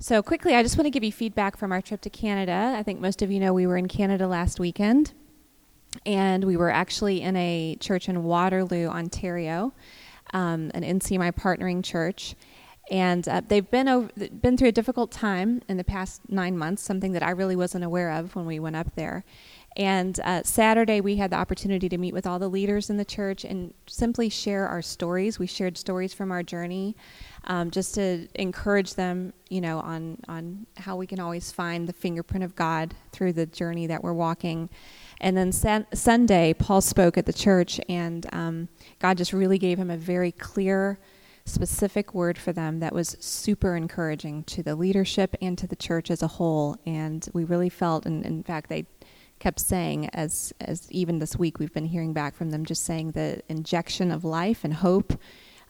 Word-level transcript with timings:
So, 0.00 0.22
quickly, 0.22 0.54
I 0.54 0.62
just 0.62 0.78
want 0.78 0.86
to 0.86 0.90
give 0.90 1.02
you 1.02 1.10
feedback 1.10 1.56
from 1.56 1.72
our 1.72 1.82
trip 1.82 2.00
to 2.02 2.10
Canada. 2.10 2.76
I 2.76 2.84
think 2.84 3.00
most 3.00 3.20
of 3.20 3.32
you 3.32 3.40
know 3.40 3.52
we 3.52 3.66
were 3.66 3.76
in 3.76 3.88
Canada 3.88 4.28
last 4.28 4.60
weekend, 4.60 5.12
and 6.06 6.44
we 6.44 6.56
were 6.56 6.70
actually 6.70 7.20
in 7.20 7.34
a 7.34 7.76
church 7.80 8.08
in 8.08 8.22
Waterloo, 8.22 8.86
Ontario, 8.86 9.72
um, 10.32 10.70
an 10.72 10.84
NCMI 10.84 11.32
partnering 11.32 11.82
church. 11.82 12.36
And 12.92 13.28
uh, 13.28 13.42
they've 13.44 13.68
been 13.68 13.88
over, 13.88 14.08
been 14.40 14.56
through 14.56 14.68
a 14.68 14.72
difficult 14.72 15.10
time 15.10 15.62
in 15.68 15.78
the 15.78 15.84
past 15.84 16.22
nine 16.28 16.56
months, 16.56 16.80
something 16.80 17.10
that 17.10 17.24
I 17.24 17.30
really 17.30 17.56
wasn't 17.56 17.82
aware 17.82 18.12
of 18.12 18.36
when 18.36 18.46
we 18.46 18.60
went 18.60 18.76
up 18.76 18.94
there. 18.94 19.24
And 19.78 20.18
uh, 20.24 20.42
Saturday, 20.42 21.00
we 21.00 21.16
had 21.16 21.30
the 21.30 21.36
opportunity 21.36 21.88
to 21.88 21.98
meet 21.98 22.12
with 22.12 22.26
all 22.26 22.40
the 22.40 22.48
leaders 22.48 22.90
in 22.90 22.96
the 22.96 23.04
church 23.04 23.44
and 23.44 23.72
simply 23.86 24.28
share 24.28 24.66
our 24.66 24.82
stories. 24.82 25.38
We 25.38 25.46
shared 25.46 25.78
stories 25.78 26.12
from 26.12 26.32
our 26.32 26.42
journey, 26.42 26.96
um, 27.44 27.70
just 27.70 27.94
to 27.94 28.26
encourage 28.34 28.94
them, 28.94 29.32
you 29.48 29.60
know, 29.60 29.78
on 29.78 30.18
on 30.26 30.66
how 30.76 30.96
we 30.96 31.06
can 31.06 31.20
always 31.20 31.52
find 31.52 31.88
the 31.88 31.92
fingerprint 31.92 32.42
of 32.42 32.56
God 32.56 32.92
through 33.12 33.34
the 33.34 33.46
journey 33.46 33.86
that 33.86 34.02
we're 34.02 34.12
walking. 34.12 34.68
And 35.20 35.36
then 35.36 35.52
san- 35.52 35.86
Sunday, 35.94 36.54
Paul 36.54 36.80
spoke 36.80 37.16
at 37.16 37.26
the 37.26 37.32
church, 37.32 37.80
and 37.88 38.26
um, 38.32 38.68
God 38.98 39.16
just 39.16 39.32
really 39.32 39.58
gave 39.58 39.78
him 39.78 39.90
a 39.90 39.96
very 39.96 40.32
clear, 40.32 40.98
specific 41.44 42.14
word 42.14 42.36
for 42.36 42.52
them 42.52 42.80
that 42.80 42.92
was 42.92 43.16
super 43.20 43.76
encouraging 43.76 44.42
to 44.44 44.62
the 44.62 44.74
leadership 44.74 45.36
and 45.40 45.56
to 45.56 45.68
the 45.68 45.76
church 45.76 46.10
as 46.10 46.22
a 46.22 46.26
whole. 46.26 46.76
And 46.84 47.28
we 47.32 47.44
really 47.44 47.68
felt, 47.68 48.06
and 48.06 48.26
in 48.26 48.42
fact, 48.42 48.68
they 48.68 48.86
kept 49.38 49.60
saying 49.60 50.08
as 50.10 50.52
as 50.60 50.90
even 50.90 51.18
this 51.18 51.36
week 51.36 51.58
we've 51.58 51.72
been 51.72 51.86
hearing 51.86 52.12
back 52.12 52.34
from 52.34 52.50
them 52.50 52.64
just 52.64 52.84
saying 52.84 53.12
the 53.12 53.42
injection 53.48 54.10
of 54.10 54.24
life 54.24 54.64
and 54.64 54.74
hope 54.74 55.18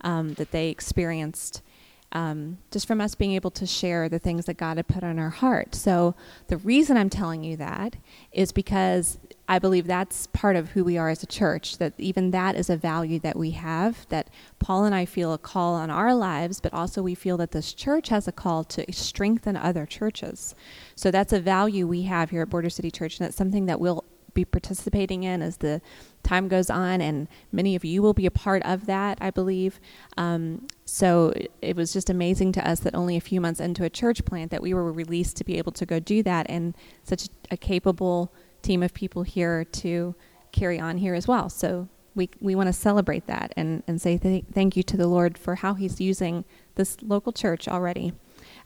um, 0.03 0.35
that 0.35 0.51
they 0.51 0.69
experienced 0.69 1.63
um, 2.12 2.59
just 2.71 2.87
from 2.87 3.01
us 3.01 3.15
being 3.15 3.33
able 3.33 3.51
to 3.51 3.67
share 3.67 4.09
the 4.09 4.19
things 4.19 4.47
that 4.47 4.57
God 4.57 4.79
had 4.79 4.89
put 4.89 5.05
on 5.05 5.19
our 5.19 5.29
heart. 5.30 5.75
So 5.75 6.15
the 6.47 6.57
reason 6.57 6.97
I'm 6.97 7.11
telling 7.11 7.45
you 7.45 7.57
that 7.59 7.97
is 8.33 8.51
because 8.51 9.19
I 9.47 9.59
believe 9.59 9.87
that's 9.87 10.27
part 10.29 10.56
of 10.56 10.70
who 10.70 10.84
we 10.84 10.97
are 10.97 11.11
as 11.11 11.23
a 11.23 11.27
church, 11.27 11.79
that 11.79 11.92
even 11.98 12.31
that 12.31 12.55
is 12.55 12.70
a 12.70 12.77
value 12.77 13.19
that 13.20 13.36
we 13.36 13.51
have, 13.53 14.06
that 14.09 14.29
Paul 14.59 14.84
and 14.84 14.95
I 14.95 15.05
feel 15.05 15.33
a 15.33 15.39
call 15.39 15.75
on 15.75 15.91
our 15.91 16.14
lives, 16.14 16.61
but 16.61 16.73
also 16.73 17.03
we 17.03 17.14
feel 17.14 17.36
that 17.39 17.53
this 17.53 17.73
church 17.75 18.09
has 18.09 18.27
a 18.27 18.33
call 18.33 18.64
to 18.64 18.91
strengthen 18.92 19.56
other 19.56 19.84
churches. 19.84 20.55
So 20.95 21.11
that's 21.11 21.33
a 21.33 21.41
value 21.41 21.86
we 21.86 22.03
have 22.03 22.31
here 22.31 22.42
at 22.42 22.51
Border 22.51 22.70
City 22.70 22.91
Church, 22.91 23.19
and 23.19 23.27
that's 23.27 23.36
something 23.36 23.67
that 23.67 23.81
we'll 23.81 24.05
be 24.34 24.45
participating 24.45 25.25
in 25.25 25.42
as 25.42 25.56
the 25.56 25.81
time 26.23 26.48
goes 26.48 26.70
on, 26.70 27.01
and 27.01 27.27
many 27.51 27.75
of 27.75 27.84
you 27.84 28.03
will 28.03 28.14
be 28.14 28.27
a 28.27 28.31
part 28.31 28.62
of 28.62 28.86
that, 28.86 29.19
I 29.20 29.31
believe. 29.31 29.81
Um, 30.17 30.67
so 30.91 31.34
it 31.61 31.77
was 31.77 31.92
just 31.92 32.08
amazing 32.08 32.50
to 32.53 32.67
us 32.67 32.81
that 32.81 32.94
only 32.94 33.14
a 33.14 33.20
few 33.20 33.42
months 33.42 33.61
into 33.61 33.84
a 33.84 33.91
church 33.91 34.25
plant 34.25 34.50
that 34.50 34.62
we 34.62 34.72
were 34.72 34.91
released 34.91 35.36
to 35.36 35.45
be 35.45 35.58
able 35.58 35.72
to 35.72 35.84
go 35.84 36.00
do 36.00 36.22
that, 36.22 36.47
and 36.48 36.75
such 37.05 37.28
a 37.50 37.58
capable 37.58 38.33
team 38.62 38.83
of 38.83 38.95
people 38.95 39.22
here 39.22 39.64
to 39.64 40.14
carry 40.50 40.80
on 40.80 40.97
here 40.97 41.12
as 41.12 41.28
well. 41.28 41.50
So 41.50 41.89
we, 42.14 42.30
we 42.41 42.55
want 42.55 42.69
to 42.69 42.72
celebrate 42.72 43.27
that 43.27 43.53
and, 43.55 43.83
and 43.86 44.00
say 44.00 44.17
th- 44.17 44.47
thank 44.50 44.78
you 44.78 44.83
to 44.84 44.97
the 44.97 45.06
Lord 45.06 45.36
for 45.36 45.56
how 45.56 45.75
He's 45.75 46.00
using 46.00 46.47
this 46.77 46.97
local 47.02 47.33
church 47.33 47.69
already 47.69 48.14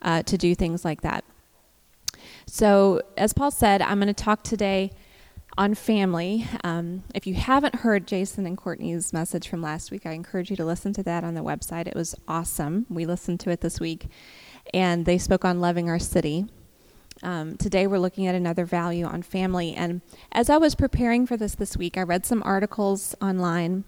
uh, 0.01 0.23
to 0.23 0.39
do 0.39 0.55
things 0.55 0.85
like 0.85 1.01
that. 1.01 1.25
So, 2.47 3.03
as 3.17 3.33
Paul 3.33 3.51
said, 3.51 3.83
I'm 3.83 3.99
going 3.99 4.07
to 4.07 4.15
talk 4.15 4.45
today 4.45 4.93
on 5.59 5.75
family. 5.75 6.47
Um, 6.65 7.05
if 7.15 7.27
you 7.27 7.35
haven't 7.35 7.77
heard 7.77 8.07
Jason 8.07 8.47
and 8.47 8.57
Courtney's 8.57 9.13
message 9.13 9.49
from 9.49 9.61
last 9.61 9.91
week, 9.91 10.07
I 10.07 10.13
encourage 10.13 10.51
you 10.51 10.57
to 10.57 10.65
listen 10.65 10.93
to 10.95 11.03
that 11.03 11.25
on 11.25 11.35
the 11.35 11.43
website. 11.43 11.87
It 11.87 11.95
was 11.95 12.15
awesome. 12.27 12.87
We 12.89 13.05
listened 13.05 13.41
to 13.41 13.51
it 13.51 13.61
this 13.61 13.79
week, 13.79 14.09
and 14.73 15.05
they 15.05 15.19
spoke 15.19 15.45
on 15.45 15.61
loving 15.61 15.89
our 15.89 15.99
city. 15.99 16.47
Um, 17.23 17.57
today 17.57 17.87
we're 17.87 17.99
looking 17.99 18.27
at 18.27 18.35
another 18.35 18.65
value 18.65 19.05
on 19.05 19.23
family. 19.23 19.75
And 19.75 20.01
as 20.33 20.51
I 20.51 20.57
was 20.57 20.75
preparing 20.75 21.27
for 21.27 21.37
this 21.37 21.55
this 21.55 21.77
week, 21.77 21.97
I 21.97 22.03
read 22.03 22.27
some 22.27 22.43
articles 22.45 23.15
online. 23.21 23.85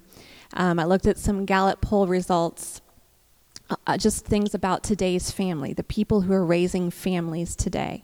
Um, 0.53 0.79
I 0.79 0.85
looked 0.85 1.07
at 1.07 1.19
some 1.19 1.47
Gallup 1.47 1.81
poll 1.81 2.07
results, 2.07 2.81
uh, 3.71 3.77
uh, 3.87 3.97
just 3.97 4.27
things 4.27 4.55
about 4.55 4.85
today's 4.85 5.31
family, 5.31 5.73
the 5.73 5.83
people 5.83 6.21
who 6.21 6.33
are 6.33 6.45
raising 6.45 6.91
families 6.91 7.57
today. 7.57 8.03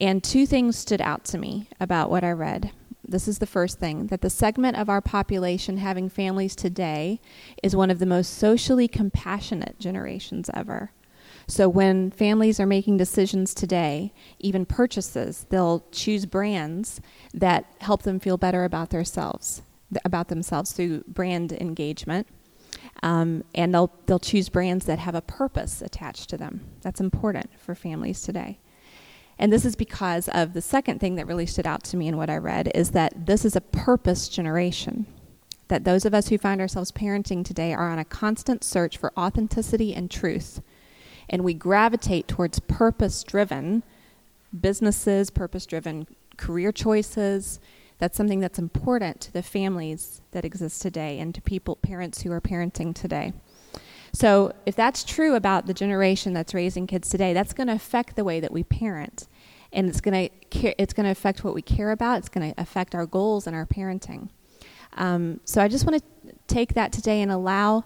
And 0.00 0.22
two 0.22 0.46
things 0.46 0.76
stood 0.76 1.00
out 1.00 1.24
to 1.26 1.38
me 1.38 1.68
about 1.80 2.10
what 2.10 2.24
I 2.24 2.32
read. 2.32 2.72
This 3.06 3.28
is 3.28 3.38
the 3.38 3.46
first 3.46 3.78
thing 3.78 4.06
that 4.06 4.20
the 4.20 4.30
segment 4.30 4.76
of 4.76 4.88
our 4.88 5.00
population 5.00 5.76
having 5.76 6.08
families 6.08 6.56
today 6.56 7.20
is 7.62 7.76
one 7.76 7.90
of 7.90 7.98
the 7.98 8.06
most 8.06 8.34
socially 8.38 8.88
compassionate 8.88 9.78
generations 9.78 10.48
ever. 10.54 10.92
So 11.46 11.68
when 11.68 12.10
families 12.10 12.60
are 12.60 12.66
making 12.66 12.96
decisions 12.96 13.52
today, 13.52 14.12
even 14.38 14.64
purchases, 14.64 15.46
they'll 15.50 15.84
choose 15.90 16.24
brands 16.24 17.00
that 17.34 17.66
help 17.80 18.02
them 18.02 18.20
feel 18.20 18.36
better 18.36 18.64
about 18.64 18.90
themselves, 18.90 19.62
about 20.04 20.28
themselves 20.28 20.72
through 20.72 21.04
brand 21.08 21.52
engagement. 21.52 22.28
Um, 23.02 23.44
and 23.54 23.74
they'll 23.74 23.92
they'll 24.06 24.18
choose 24.18 24.48
brands 24.48 24.86
that 24.86 24.98
have 24.98 25.14
a 25.14 25.20
purpose 25.20 25.82
attached 25.82 26.30
to 26.30 26.36
them. 26.36 26.62
That's 26.80 27.00
important 27.00 27.50
for 27.58 27.74
families 27.74 28.22
today. 28.22 28.58
And 29.42 29.52
this 29.52 29.64
is 29.64 29.74
because 29.74 30.28
of 30.28 30.52
the 30.52 30.62
second 30.62 31.00
thing 31.00 31.16
that 31.16 31.26
really 31.26 31.46
stood 31.46 31.66
out 31.66 31.82
to 31.84 31.96
me 31.96 32.06
in 32.06 32.16
what 32.16 32.30
I 32.30 32.36
read 32.36 32.70
is 32.76 32.92
that 32.92 33.26
this 33.26 33.44
is 33.44 33.56
a 33.56 33.60
purpose 33.60 34.28
generation. 34.28 35.04
That 35.66 35.82
those 35.82 36.04
of 36.04 36.14
us 36.14 36.28
who 36.28 36.38
find 36.38 36.60
ourselves 36.60 36.92
parenting 36.92 37.44
today 37.44 37.74
are 37.74 37.90
on 37.90 37.98
a 37.98 38.04
constant 38.04 38.62
search 38.62 38.96
for 38.96 39.12
authenticity 39.18 39.94
and 39.94 40.08
truth 40.08 40.62
and 41.28 41.42
we 41.42 41.54
gravitate 41.54 42.28
towards 42.28 42.60
purpose 42.60 43.24
driven 43.24 43.82
businesses, 44.60 45.28
purpose 45.28 45.66
driven 45.66 46.06
career 46.36 46.70
choices. 46.70 47.58
That's 47.98 48.16
something 48.16 48.38
that's 48.38 48.60
important 48.60 49.20
to 49.22 49.32
the 49.32 49.42
families 49.42 50.20
that 50.30 50.44
exist 50.44 50.82
today 50.82 51.18
and 51.18 51.34
to 51.34 51.40
people, 51.40 51.74
parents 51.74 52.22
who 52.22 52.30
are 52.30 52.40
parenting 52.40 52.94
today. 52.94 53.32
So, 54.14 54.52
if 54.66 54.76
that's 54.76 55.04
true 55.04 55.34
about 55.34 55.66
the 55.66 55.72
generation 55.72 56.34
that's 56.34 56.52
raising 56.52 56.86
kids 56.86 57.08
today, 57.08 57.32
that's 57.32 57.54
going 57.54 57.68
to 57.68 57.72
affect 57.72 58.14
the 58.14 58.24
way 58.24 58.40
that 58.40 58.52
we 58.52 58.62
parent. 58.62 59.26
And 59.72 59.88
it's 59.88 60.00
going 60.00 60.28
to 60.28 60.80
it's 60.80 60.92
going 60.92 61.04
to 61.04 61.10
affect 61.10 61.44
what 61.44 61.54
we 61.54 61.62
care 61.62 61.90
about. 61.90 62.18
It's 62.18 62.28
going 62.28 62.52
to 62.52 62.60
affect 62.60 62.94
our 62.94 63.06
goals 63.06 63.46
and 63.46 63.56
our 63.56 63.66
parenting. 63.66 64.28
Um, 64.94 65.40
so 65.44 65.62
I 65.62 65.68
just 65.68 65.86
want 65.86 66.02
to 66.02 66.34
take 66.46 66.74
that 66.74 66.92
today 66.92 67.22
and 67.22 67.32
allow 67.32 67.84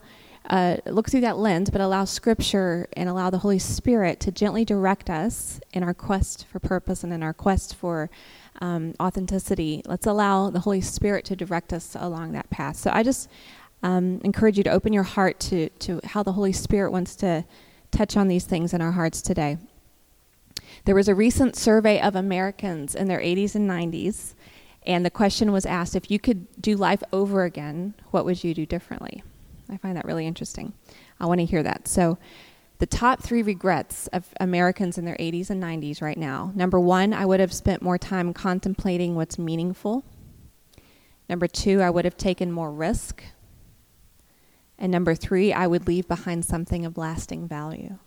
uh, 0.50 0.76
look 0.86 1.10
through 1.10 1.22
that 1.22 1.38
lens, 1.38 1.70
but 1.70 1.80
allow 1.80 2.04
Scripture 2.04 2.88
and 2.96 3.08
allow 3.08 3.30
the 3.30 3.38
Holy 3.38 3.58
Spirit 3.58 4.20
to 4.20 4.30
gently 4.30 4.64
direct 4.64 5.10
us 5.10 5.60
in 5.72 5.82
our 5.82 5.94
quest 5.94 6.46
for 6.46 6.60
purpose 6.60 7.02
and 7.02 7.12
in 7.12 7.22
our 7.22 7.34
quest 7.34 7.74
for 7.74 8.10
um, 8.60 8.94
authenticity. 9.00 9.82
Let's 9.86 10.06
allow 10.06 10.50
the 10.50 10.60
Holy 10.60 10.80
Spirit 10.80 11.24
to 11.26 11.36
direct 11.36 11.72
us 11.72 11.96
along 11.98 12.32
that 12.32 12.48
path. 12.50 12.76
So 12.76 12.90
I 12.92 13.02
just 13.02 13.28
um, 13.82 14.20
encourage 14.24 14.56
you 14.56 14.64
to 14.64 14.70
open 14.70 14.92
your 14.92 15.02
heart 15.02 15.40
to, 15.40 15.68
to 15.68 16.00
how 16.04 16.22
the 16.22 16.32
Holy 16.32 16.52
Spirit 16.52 16.92
wants 16.92 17.16
to 17.16 17.44
touch 17.90 18.16
on 18.16 18.28
these 18.28 18.44
things 18.44 18.72
in 18.72 18.80
our 18.80 18.92
hearts 18.92 19.22
today. 19.22 19.58
There 20.86 20.94
was 20.94 21.08
a 21.08 21.16
recent 21.16 21.56
survey 21.56 22.00
of 22.00 22.14
Americans 22.14 22.94
in 22.94 23.08
their 23.08 23.18
80s 23.18 23.56
and 23.56 23.68
90s, 23.68 24.34
and 24.86 25.04
the 25.04 25.10
question 25.10 25.50
was 25.50 25.66
asked 25.66 25.96
if 25.96 26.12
you 26.12 26.20
could 26.20 26.46
do 26.62 26.76
life 26.76 27.02
over 27.12 27.42
again, 27.42 27.94
what 28.12 28.24
would 28.24 28.44
you 28.44 28.54
do 28.54 28.64
differently? 28.66 29.24
I 29.68 29.78
find 29.78 29.96
that 29.96 30.04
really 30.04 30.28
interesting. 30.28 30.74
I 31.18 31.26
want 31.26 31.40
to 31.40 31.44
hear 31.44 31.64
that. 31.64 31.88
So, 31.88 32.18
the 32.78 32.86
top 32.86 33.20
three 33.20 33.42
regrets 33.42 34.06
of 34.08 34.26
Americans 34.38 34.96
in 34.96 35.04
their 35.04 35.16
80s 35.16 35.50
and 35.50 35.60
90s 35.60 36.00
right 36.00 36.16
now. 36.16 36.52
Number 36.54 36.78
one, 36.78 37.12
I 37.12 37.26
would 37.26 37.40
have 37.40 37.52
spent 37.52 37.82
more 37.82 37.98
time 37.98 38.32
contemplating 38.32 39.16
what's 39.16 39.40
meaningful. 39.40 40.04
Number 41.28 41.48
two, 41.48 41.80
I 41.80 41.90
would 41.90 42.04
have 42.04 42.16
taken 42.16 42.52
more 42.52 42.70
risk. 42.70 43.24
And 44.78 44.92
number 44.92 45.16
three, 45.16 45.52
I 45.52 45.66
would 45.66 45.88
leave 45.88 46.06
behind 46.06 46.44
something 46.44 46.86
of 46.86 46.96
lasting 46.96 47.48
value. 47.48 47.98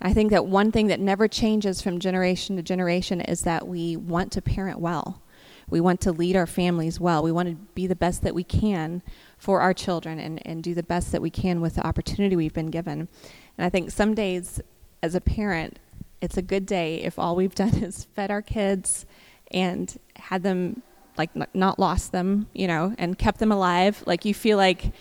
I 0.00 0.14
think 0.14 0.30
that 0.30 0.46
one 0.46 0.70
thing 0.70 0.86
that 0.88 1.00
never 1.00 1.26
changes 1.26 1.82
from 1.82 1.98
generation 1.98 2.56
to 2.56 2.62
generation 2.62 3.20
is 3.20 3.42
that 3.42 3.66
we 3.66 3.96
want 3.96 4.32
to 4.32 4.42
parent 4.42 4.78
well. 4.78 5.22
We 5.68 5.80
want 5.80 6.00
to 6.02 6.12
lead 6.12 6.36
our 6.36 6.46
families 6.46 6.98
well. 6.98 7.22
We 7.22 7.32
want 7.32 7.48
to 7.48 7.54
be 7.74 7.86
the 7.86 7.96
best 7.96 8.22
that 8.22 8.34
we 8.34 8.44
can 8.44 9.02
for 9.36 9.60
our 9.60 9.74
children 9.74 10.18
and, 10.18 10.44
and 10.46 10.62
do 10.62 10.74
the 10.74 10.82
best 10.82 11.12
that 11.12 11.20
we 11.20 11.30
can 11.30 11.60
with 11.60 11.74
the 11.74 11.86
opportunity 11.86 12.36
we've 12.36 12.54
been 12.54 12.70
given. 12.70 13.08
And 13.58 13.66
I 13.66 13.68
think 13.68 13.90
some 13.90 14.14
days, 14.14 14.60
as 15.02 15.14
a 15.14 15.20
parent, 15.20 15.78
it's 16.20 16.36
a 16.36 16.42
good 16.42 16.64
day 16.64 17.02
if 17.02 17.18
all 17.18 17.36
we've 17.36 17.54
done 17.54 17.74
is 17.82 18.04
fed 18.14 18.30
our 18.30 18.42
kids 18.42 19.04
and 19.50 19.98
had 20.16 20.42
them 20.42 20.82
like 21.16 21.30
not 21.54 21.78
lost 21.80 22.12
them, 22.12 22.46
you 22.54 22.68
know, 22.68 22.94
and 22.96 23.18
kept 23.18 23.40
them 23.40 23.50
alive. 23.50 24.04
Like 24.06 24.24
you 24.24 24.32
feel 24.32 24.56
like 24.56 24.92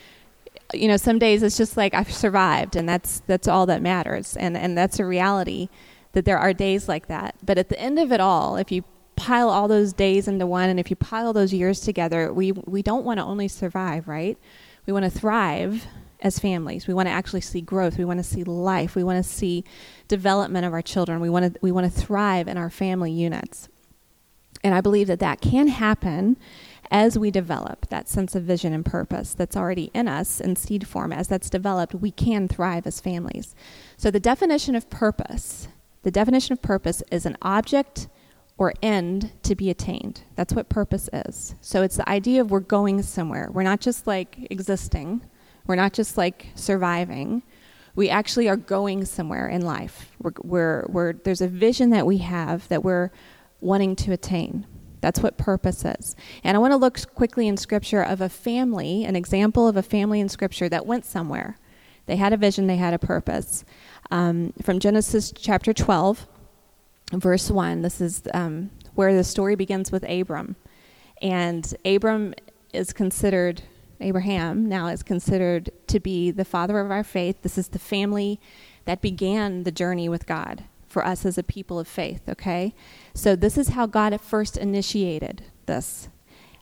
you 0.74 0.88
know, 0.88 0.98
some 0.98 1.20
days 1.20 1.44
it's 1.44 1.58
just 1.58 1.78
like 1.78 1.94
I've 1.94 2.12
survived 2.12 2.76
and 2.76 2.88
that's 2.88 3.22
that's 3.28 3.48
all 3.48 3.66
that 3.68 3.82
matters. 3.82 4.36
And 4.38 4.58
and 4.58 4.78
that's 4.78 5.00
a 5.00 5.06
reality 5.06 5.70
that 6.14 6.26
there 6.26 6.38
are 6.38 6.54
days 6.54 6.88
like 6.88 7.08
that. 7.08 7.36
But 7.44 7.58
at 7.58 7.70
the 7.70 7.80
end 7.80 8.00
of 8.00 8.12
it 8.12 8.20
all, 8.20 8.58
if 8.58 8.72
you 8.72 8.84
pile 9.16 9.50
all 9.50 9.68
those 9.68 9.94
days 9.94 10.28
into 10.28 10.46
one 10.46 10.70
and 10.70 10.80
if 10.80 10.90
you 10.90 10.96
pile 10.96 11.34
those 11.34 11.52
years 11.52 11.80
together 11.80 12.32
we 12.32 12.52
we 12.52 12.84
don't 12.84 13.04
want 13.04 13.18
to 13.18 13.24
only 13.24 13.48
survive 13.48 14.08
right 14.08 14.38
we 14.86 14.94
want 14.94 15.04
to 15.06 15.10
thrive 15.10 15.88
as 16.22 16.40
families. 16.40 16.88
We 16.88 16.94
want 16.94 17.08
to 17.08 17.12
actually 17.12 17.42
see 17.42 17.62
growth. 17.62 17.98
We 17.98 18.06
want 18.06 18.20
to 18.20 18.24
see 18.24 18.44
life. 18.44 18.96
We 18.96 19.04
want 19.04 19.24
to 19.24 19.30
see 19.30 19.64
development 20.08 20.66
of 20.66 20.74
our 20.74 20.82
children. 20.82 21.20
We 21.20 21.30
want 21.30 21.54
to 21.54 21.60
we 21.62 21.72
want 21.72 21.92
to 21.92 22.00
thrive 22.02 22.48
in 22.48 22.58
our 22.58 22.70
family 22.70 23.12
units. 23.12 23.70
And 24.64 24.74
I 24.74 24.82
believe 24.82 25.08
that 25.08 25.20
that 25.20 25.42
can 25.42 25.68
happen 25.68 26.38
as 26.90 27.18
we 27.18 27.32
develop 27.32 27.88
that 27.90 28.08
sense 28.08 28.36
of 28.36 28.44
vision 28.44 28.74
and 28.74 28.86
purpose 28.86 29.34
that's 29.34 29.58
already 29.58 29.92
in 29.94 30.08
us 30.08 30.40
in 30.40 30.56
seed 30.56 30.88
form. 30.88 31.12
As 31.12 31.28
that's 31.28 31.50
developed, 31.50 31.96
we 31.96 32.12
can 32.12 32.48
thrive 32.48 32.88
as 32.88 33.02
families. 33.02 33.56
So 33.98 34.10
the 34.10 34.20
definition 34.20 34.76
of 34.76 34.90
purpose, 34.90 35.68
the 36.04 36.12
definition 36.12 36.54
of 36.54 36.62
purpose 36.62 37.04
is 37.12 37.26
an 37.26 37.38
object 37.42 38.08
or 38.58 38.74
end 38.82 39.32
to 39.44 39.56
be 39.56 39.70
attained. 39.70 40.22
That's 40.36 40.54
what 40.54 40.70
purpose 40.70 41.10
is. 41.14 41.56
So 41.62 41.84
it's 41.84 41.98
the 41.98 42.10
idea 42.10 42.42
of 42.42 42.50
we're 42.50 42.60
going 42.62 43.04
somewhere. 43.04 43.50
We're 43.52 43.64
not 43.64 43.82
just 43.82 44.08
like 44.08 44.48
existing 44.50 45.22
we're 45.68 45.76
not 45.76 45.94
just 45.94 46.18
like 46.18 46.48
surviving. 46.56 47.44
We 47.96 48.10
actually 48.10 48.48
are 48.48 48.56
going 48.56 49.06
somewhere 49.06 49.48
in 49.48 49.62
life. 49.62 50.12
We're, 50.22 50.32
we're, 50.42 50.86
we're, 50.88 51.14
there's 51.14 51.42
a 51.42 51.48
vision 51.48 51.90
that 51.92 52.06
we 52.06 52.20
have 52.20 52.68
that 52.70 52.84
we're 52.84 53.12
wanting 53.60 53.96
to 53.98 54.14
attain. 54.14 54.66
That's 55.02 55.20
what 55.20 55.38
purpose 55.38 55.86
is. 55.86 56.16
And 56.44 56.56
I 56.56 56.60
want 56.60 56.72
to 56.72 56.78
look 56.78 57.00
quickly 57.16 57.48
in 57.48 57.58
Scripture 57.58 58.02
of 58.02 58.22
a 58.22 58.30
family, 58.30 59.04
an 59.04 59.16
example 59.16 59.68
of 59.68 59.78
a 59.78 59.84
family 59.84 60.20
in 60.20 60.30
Scripture 60.30 60.70
that 60.70 60.86
went 60.86 61.06
somewhere. 61.06 61.58
They 62.06 62.16
had 62.16 62.34
a 62.34 62.38
vision, 62.38 62.68
they 62.68 62.78
had 62.78 62.94
a 62.94 63.00
purpose. 63.00 63.66
Um, 64.12 64.54
from 64.62 64.80
Genesis 64.80 65.34
chapter 65.36 65.74
12, 65.74 66.26
verse 67.14 67.52
1, 67.52 67.82
this 67.82 68.02
is 68.02 68.24
um, 68.34 68.72
where 68.96 69.14
the 69.14 69.24
story 69.24 69.56
begins 69.56 69.92
with 69.92 70.10
Abram. 70.10 70.56
And 71.22 71.76
Abram 71.86 72.34
is 72.74 72.94
considered 72.94 73.62
Abraham 74.00 74.70
now 74.70 74.88
is 74.88 75.02
considered 75.02 75.72
to 75.88 76.00
be 76.00 76.30
the 76.30 76.46
father 76.46 76.80
of 76.80 76.92
our 76.92 77.04
faith. 77.04 77.42
This 77.42 77.58
is 77.58 77.70
the 77.70 77.80
family 77.80 78.40
that 78.86 79.02
began 79.02 79.64
the 79.64 79.72
journey 79.72 80.08
with 80.08 80.28
God 80.28 80.64
for 80.88 81.06
us 81.06 81.26
as 81.26 81.38
a 81.38 81.44
people 81.44 81.80
of 81.80 81.88
faith, 81.88 82.22
okay? 82.28 82.74
So 83.14 83.36
this 83.36 83.58
is 83.58 83.70
how 83.70 83.86
God 83.86 84.14
at 84.14 84.22
first 84.22 84.58
initiated 84.58 85.44
this. 85.66 86.10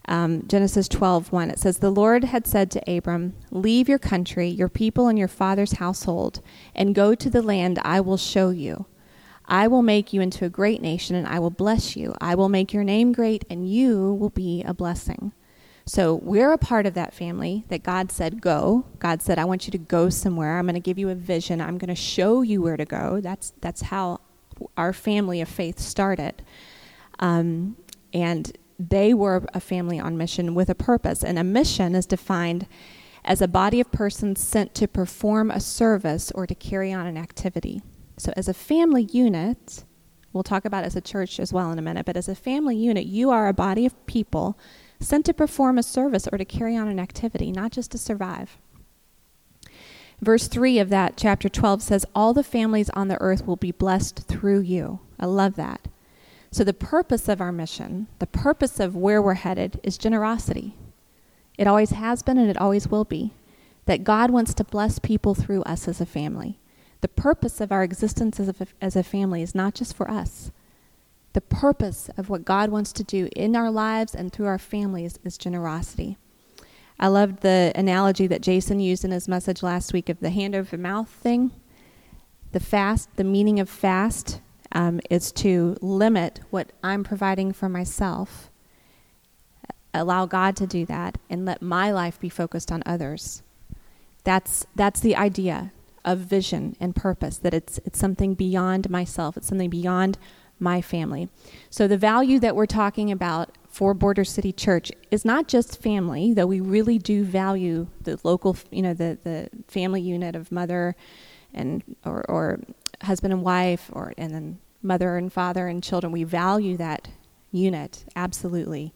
Um, 0.07 0.47
Genesis 0.47 0.87
12, 0.87 1.31
1. 1.31 1.49
It 1.49 1.59
says, 1.59 1.79
The 1.79 1.89
Lord 1.89 2.25
had 2.25 2.45
said 2.45 2.69
to 2.71 2.91
Abram, 2.97 3.33
Leave 3.49 3.89
your 3.89 3.99
country, 3.99 4.47
your 4.47 4.69
people, 4.69 5.07
and 5.07 5.17
your 5.17 5.27
father's 5.27 5.73
household, 5.73 6.41
and 6.75 6.93
go 6.93 7.15
to 7.15 7.29
the 7.29 7.41
land 7.41 7.79
I 7.83 8.01
will 8.01 8.17
show 8.17 8.51
you. 8.51 8.85
I 9.47 9.67
will 9.67 9.81
make 9.81 10.13
you 10.13 10.21
into 10.21 10.45
a 10.45 10.49
great 10.49 10.81
nation, 10.81 11.15
and 11.15 11.27
I 11.27 11.39
will 11.39 11.51
bless 11.51 11.95
you. 11.95 12.13
I 12.19 12.35
will 12.35 12.49
make 12.49 12.73
your 12.73 12.83
name 12.83 13.13
great, 13.13 13.45
and 13.49 13.67
you 13.69 14.13
will 14.13 14.29
be 14.29 14.63
a 14.63 14.73
blessing. 14.73 15.33
So 15.87 16.15
we're 16.15 16.51
a 16.51 16.57
part 16.57 16.87
of 16.87 16.95
that 16.95 17.13
family 17.13 17.63
that 17.69 17.83
God 17.83 18.11
said, 18.11 18.41
go. 18.41 18.85
God 18.97 19.21
said, 19.21 19.37
I 19.37 19.45
want 19.45 19.67
you 19.67 19.71
to 19.71 19.77
go 19.77 20.09
somewhere. 20.09 20.57
I'm 20.57 20.65
going 20.65 20.73
to 20.73 20.79
give 20.79 20.97
you 20.97 21.09
a 21.09 21.15
vision. 21.15 21.61
I'm 21.61 21.77
going 21.77 21.89
to 21.89 21.95
show 21.95 22.41
you 22.41 22.61
where 22.61 22.75
to 22.75 22.85
go. 22.85 23.21
That's, 23.21 23.53
that's 23.61 23.83
how 23.83 24.21
our 24.75 24.93
family 24.93 25.41
of 25.41 25.47
faith 25.47 25.77
started. 25.79 26.43
Um, 27.19 27.77
and 28.13 28.57
they 28.79 29.13
were 29.13 29.45
a 29.53 29.59
family 29.59 29.99
on 29.99 30.17
mission 30.17 30.55
with 30.55 30.69
a 30.69 30.75
purpose. 30.75 31.23
And 31.23 31.37
a 31.37 31.43
mission 31.43 31.93
is 31.93 32.07
defined 32.07 32.65
as 33.23 33.41
a 33.41 33.47
body 33.47 33.79
of 33.79 33.91
persons 33.91 34.41
sent 34.41 34.73
to 34.75 34.87
perform 34.87 35.51
a 35.51 35.59
service 35.59 36.31
or 36.31 36.47
to 36.47 36.55
carry 36.55 36.91
on 36.91 37.05
an 37.05 37.17
activity. 37.17 37.81
So, 38.17 38.31
as 38.37 38.47
a 38.47 38.53
family 38.53 39.03
unit, 39.03 39.83
we'll 40.31 40.43
talk 40.43 40.63
about 40.63 40.83
as 40.83 40.95
a 40.95 41.01
church 41.01 41.39
as 41.39 41.51
well 41.51 41.71
in 41.71 41.79
a 41.79 41.81
minute, 41.81 42.05
but 42.05 42.15
as 42.15 42.29
a 42.29 42.35
family 42.35 42.75
unit, 42.75 43.05
you 43.05 43.31
are 43.31 43.47
a 43.47 43.53
body 43.53 43.85
of 43.85 44.05
people 44.05 44.57
sent 44.99 45.25
to 45.25 45.33
perform 45.33 45.77
a 45.77 45.83
service 45.83 46.27
or 46.31 46.37
to 46.37 46.45
carry 46.45 46.75
on 46.75 46.87
an 46.87 46.99
activity, 46.99 47.51
not 47.51 47.71
just 47.71 47.91
to 47.91 47.97
survive. 47.97 48.57
Verse 50.21 50.47
3 50.47 50.79
of 50.79 50.89
that 50.89 51.17
chapter 51.17 51.49
12 51.49 51.81
says, 51.81 52.05
All 52.15 52.33
the 52.33 52.43
families 52.43 52.89
on 52.91 53.09
the 53.09 53.19
earth 53.21 53.45
will 53.45 53.57
be 53.57 53.71
blessed 53.71 54.27
through 54.27 54.61
you. 54.61 54.99
I 55.19 55.25
love 55.25 55.55
that. 55.55 55.87
So, 56.51 56.63
the 56.63 56.73
purpose 56.73 57.27
of 57.27 57.41
our 57.41 57.51
mission, 57.51 58.07
the 58.19 58.27
purpose 58.27 58.79
of 58.79 58.95
where 58.95 59.21
we're 59.21 59.33
headed, 59.33 59.79
is 59.83 59.97
generosity. 59.97 60.73
It 61.57 61.67
always 61.67 61.89
has 61.91 62.23
been 62.23 62.37
and 62.37 62.49
it 62.49 62.57
always 62.57 62.87
will 62.87 63.03
be. 63.03 63.33
That 63.85 64.03
God 64.03 64.31
wants 64.31 64.53
to 64.55 64.63
bless 64.63 64.99
people 64.99 65.35
through 65.35 65.63
us 65.63 65.87
as 65.87 65.99
a 65.99 66.05
family. 66.05 66.57
The 67.01 67.07
purpose 67.09 67.61
of 67.61 67.71
our 67.71 67.83
existence 67.83 68.39
as 68.39 68.49
a, 68.49 68.67
as 68.81 68.95
a 68.95 69.03
family 69.03 69.41
is 69.41 69.53
not 69.53 69.75
just 69.75 69.95
for 69.95 70.09
us, 70.09 70.51
the 71.35 71.41
purpose 71.41 72.09
of 72.15 72.29
what 72.29 72.45
God 72.45 72.69
wants 72.69 72.93
to 72.93 73.03
do 73.03 73.27
in 73.35 73.57
our 73.57 73.69
lives 73.69 74.15
and 74.15 74.31
through 74.31 74.45
our 74.45 74.57
families 74.57 75.19
is 75.25 75.37
generosity. 75.37 76.17
I 76.97 77.07
loved 77.07 77.41
the 77.41 77.73
analogy 77.75 78.25
that 78.27 78.39
Jason 78.39 78.79
used 78.79 79.03
in 79.03 79.11
his 79.11 79.27
message 79.27 79.61
last 79.61 79.91
week 79.91 80.07
of 80.07 80.21
the 80.21 80.29
hand 80.29 80.55
over 80.55 80.77
mouth 80.77 81.09
thing. 81.09 81.51
The 82.53 82.61
fast, 82.61 83.09
the 83.17 83.25
meaning 83.25 83.59
of 83.59 83.69
fast, 83.69 84.39
um, 84.71 85.01
is 85.09 85.33
to 85.33 85.75
limit 85.81 86.39
what 86.51 86.71
I'm 86.81 87.03
providing 87.03 87.51
for 87.51 87.67
myself, 87.67 88.49
allow 89.93 90.25
God 90.25 90.55
to 90.55 90.65
do 90.65 90.85
that, 90.85 91.17
and 91.29 91.45
let 91.45 91.61
my 91.61 91.91
life 91.91 92.17
be 92.17 92.29
focused 92.29 92.71
on 92.71 92.81
others. 92.85 93.43
That's, 94.23 94.65
that's 94.73 95.01
the 95.01 95.17
idea 95.17 95.73
of 96.05 96.19
vision 96.19 96.77
and 96.79 96.95
purpose, 96.95 97.37
that 97.39 97.53
it's, 97.53 97.77
it's 97.79 97.99
something 97.99 98.35
beyond 98.35 98.89
myself, 98.89 99.35
it's 99.35 99.47
something 99.47 99.69
beyond 99.69 100.17
my 100.59 100.81
family. 100.81 101.29
So 101.69 101.87
the 101.87 101.97
value 101.97 102.39
that 102.39 102.55
we're 102.55 102.65
talking 102.65 103.11
about 103.11 103.57
for 103.67 103.93
Border 103.93 104.23
City 104.23 104.53
Church 104.53 104.91
is 105.11 105.25
not 105.25 105.47
just 105.47 105.81
family, 105.81 106.33
though 106.33 106.45
we 106.47 106.61
really 106.61 106.97
do 106.97 107.23
value 107.25 107.87
the 108.01 108.17
local, 108.23 108.55
you 108.71 108.81
know, 108.81 108.93
the, 108.93 109.17
the 109.23 109.49
family 109.67 110.01
unit 110.01 110.35
of 110.35 110.51
mother 110.51 110.95
and 111.53 111.83
or, 112.05 112.29
or 112.29 112.59
husband 113.01 113.33
and 113.33 113.43
wife 113.43 113.89
or 113.91 114.13
and 114.17 114.33
then 114.33 114.59
mother 114.81 115.17
and 115.17 115.33
father 115.33 115.67
and 115.67 115.83
children. 115.83 116.13
We 116.13 116.23
value 116.23 116.77
that 116.77 117.09
unit 117.51 118.05
absolutely. 118.15 118.93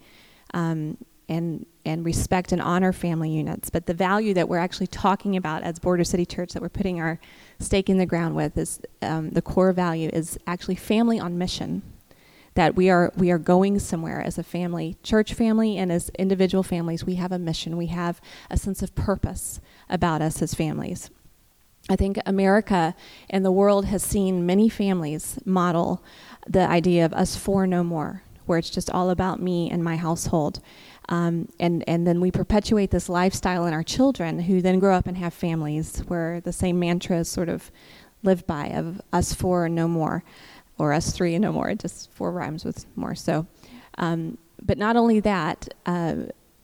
Um, 0.54 0.98
and 1.28 1.66
and 1.90 2.06
respect 2.06 2.52
and 2.52 2.62
honor 2.62 2.94
family 2.94 3.30
units. 3.30 3.70
But 3.70 3.88
the 3.88 3.94
value 3.94 4.34
that 4.36 4.48
we're 4.48 4.60
actually 4.60 4.88
talking 4.88 5.36
about 5.36 5.64
as 5.64 5.80
Border 5.80 6.04
City 6.04 6.26
Church 6.26 6.54
that 6.54 6.62
we're 6.62 6.70
putting 6.70 7.02
our 7.02 7.20
stake 7.60 7.90
in 7.90 7.98
the 7.98 8.06
ground 8.06 8.36
with 8.36 8.58
is 8.58 8.80
um, 9.02 9.32
the 9.32 9.42
core 9.42 9.74
value 9.74 10.10
is 10.14 10.38
actually 10.48 10.76
family 10.76 11.20
on 11.20 11.38
mission. 11.38 11.82
That 12.56 12.76
we 12.76 12.90
are 12.90 13.12
we 13.16 13.32
are 13.32 13.38
going 13.38 13.80
somewhere 13.80 14.22
as 14.22 14.38
a 14.38 14.44
family, 14.44 14.98
church 15.04 15.34
family, 15.34 15.78
and 15.78 15.92
as 15.92 16.10
individual 16.20 16.64
families. 16.64 17.06
We 17.06 17.16
have 17.16 17.32
a 17.32 17.40
mission. 17.40 17.78
We 17.78 17.88
have 17.88 18.20
a 18.50 18.58
sense 18.58 18.82
of 18.82 18.96
purpose 18.96 19.62
about 19.90 20.22
us 20.22 20.42
as 20.42 20.54
families. 20.54 21.10
I 21.90 21.96
think 21.96 22.20
America 22.26 22.96
and 23.30 23.44
the 23.44 23.52
world 23.52 23.86
has 23.86 24.04
seen 24.04 24.46
many 24.46 24.70
families 24.70 25.40
model 25.46 26.04
the 26.48 26.68
idea 26.68 27.06
of 27.06 27.14
us 27.14 27.36
for 27.36 27.66
no 27.66 27.84
more, 27.84 28.24
where 28.46 28.60
it's 28.60 28.70
just 28.70 28.92
all 28.92 29.10
about 29.10 29.42
me 29.42 29.70
and 29.72 29.84
my 29.84 29.96
household. 29.96 30.60
Um, 31.10 31.50
and, 31.60 31.84
and 31.88 32.06
then 32.06 32.22
we 32.22 32.32
perpetuate 32.32 32.92
this 32.92 33.10
lifestyle 33.10 33.66
in 33.66 33.74
our 33.74 33.84
children 33.84 34.40
who 34.40 34.62
then 34.62 34.80
grow 34.80 34.96
up 34.96 35.08
and 35.08 35.18
have 35.18 35.34
families 35.34 36.00
where 36.08 36.40
the 36.40 36.54
same 36.54 36.80
mantra 36.80 37.18
is 37.18 37.28
sort 37.28 37.50
of 37.50 37.72
lived 38.22 38.46
by 38.46 38.68
of 38.68 39.02
us 39.12 39.34
four 39.34 39.66
and 39.66 39.76
no 39.76 39.88
more, 39.88 40.24
or 40.78 40.94
us 40.94 41.12
three 41.12 41.34
and 41.34 41.42
no 41.42 41.52
more. 41.52 41.70
It 41.70 41.80
just 41.80 42.12
four 42.12 42.32
rhymes 42.32 42.64
with 42.64 42.86
more. 42.96 43.16
So, 43.16 43.48
um, 43.98 44.38
but 44.62 44.78
not 44.78 44.96
only 44.96 45.20
that, 45.22 45.74
uh, 45.86 46.16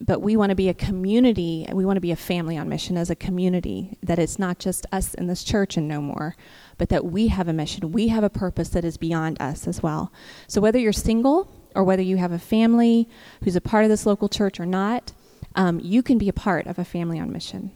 but 0.01 0.21
we 0.21 0.35
want 0.35 0.49
to 0.49 0.55
be 0.55 0.69
a 0.69 0.73
community, 0.73 1.65
we 1.71 1.85
want 1.85 1.97
to 1.97 2.01
be 2.01 2.11
a 2.11 2.15
family 2.15 2.57
on 2.57 2.69
mission 2.69 2.97
as 2.97 3.09
a 3.09 3.15
community, 3.15 3.97
that 4.03 4.19
it's 4.19 4.37
not 4.37 4.59
just 4.59 4.85
us 4.91 5.13
in 5.13 5.27
this 5.27 5.43
church 5.43 5.77
and 5.77 5.87
no 5.87 6.01
more, 6.01 6.35
but 6.77 6.89
that 6.89 7.05
we 7.05 7.29
have 7.29 7.47
a 7.47 7.53
mission. 7.53 7.91
We 7.91 8.09
have 8.09 8.23
a 8.23 8.29
purpose 8.29 8.69
that 8.69 8.83
is 8.83 8.97
beyond 8.97 9.41
us 9.41 9.67
as 9.67 9.81
well. 9.81 10.11
So 10.47 10.59
whether 10.59 10.77
you're 10.77 10.93
single, 10.93 11.49
or 11.75 11.83
whether 11.83 12.01
you 12.01 12.17
have 12.17 12.31
a 12.31 12.39
family 12.39 13.07
who's 13.43 13.55
a 13.55 13.61
part 13.61 13.83
of 13.83 13.89
this 13.89 14.05
local 14.05 14.29
church 14.29 14.59
or 14.59 14.65
not, 14.65 15.11
um, 15.55 15.79
you 15.79 16.01
can 16.01 16.17
be 16.17 16.29
a 16.29 16.33
part 16.33 16.67
of 16.67 16.79
a 16.79 16.85
family 16.85 17.19
on 17.19 17.31
mission. 17.31 17.71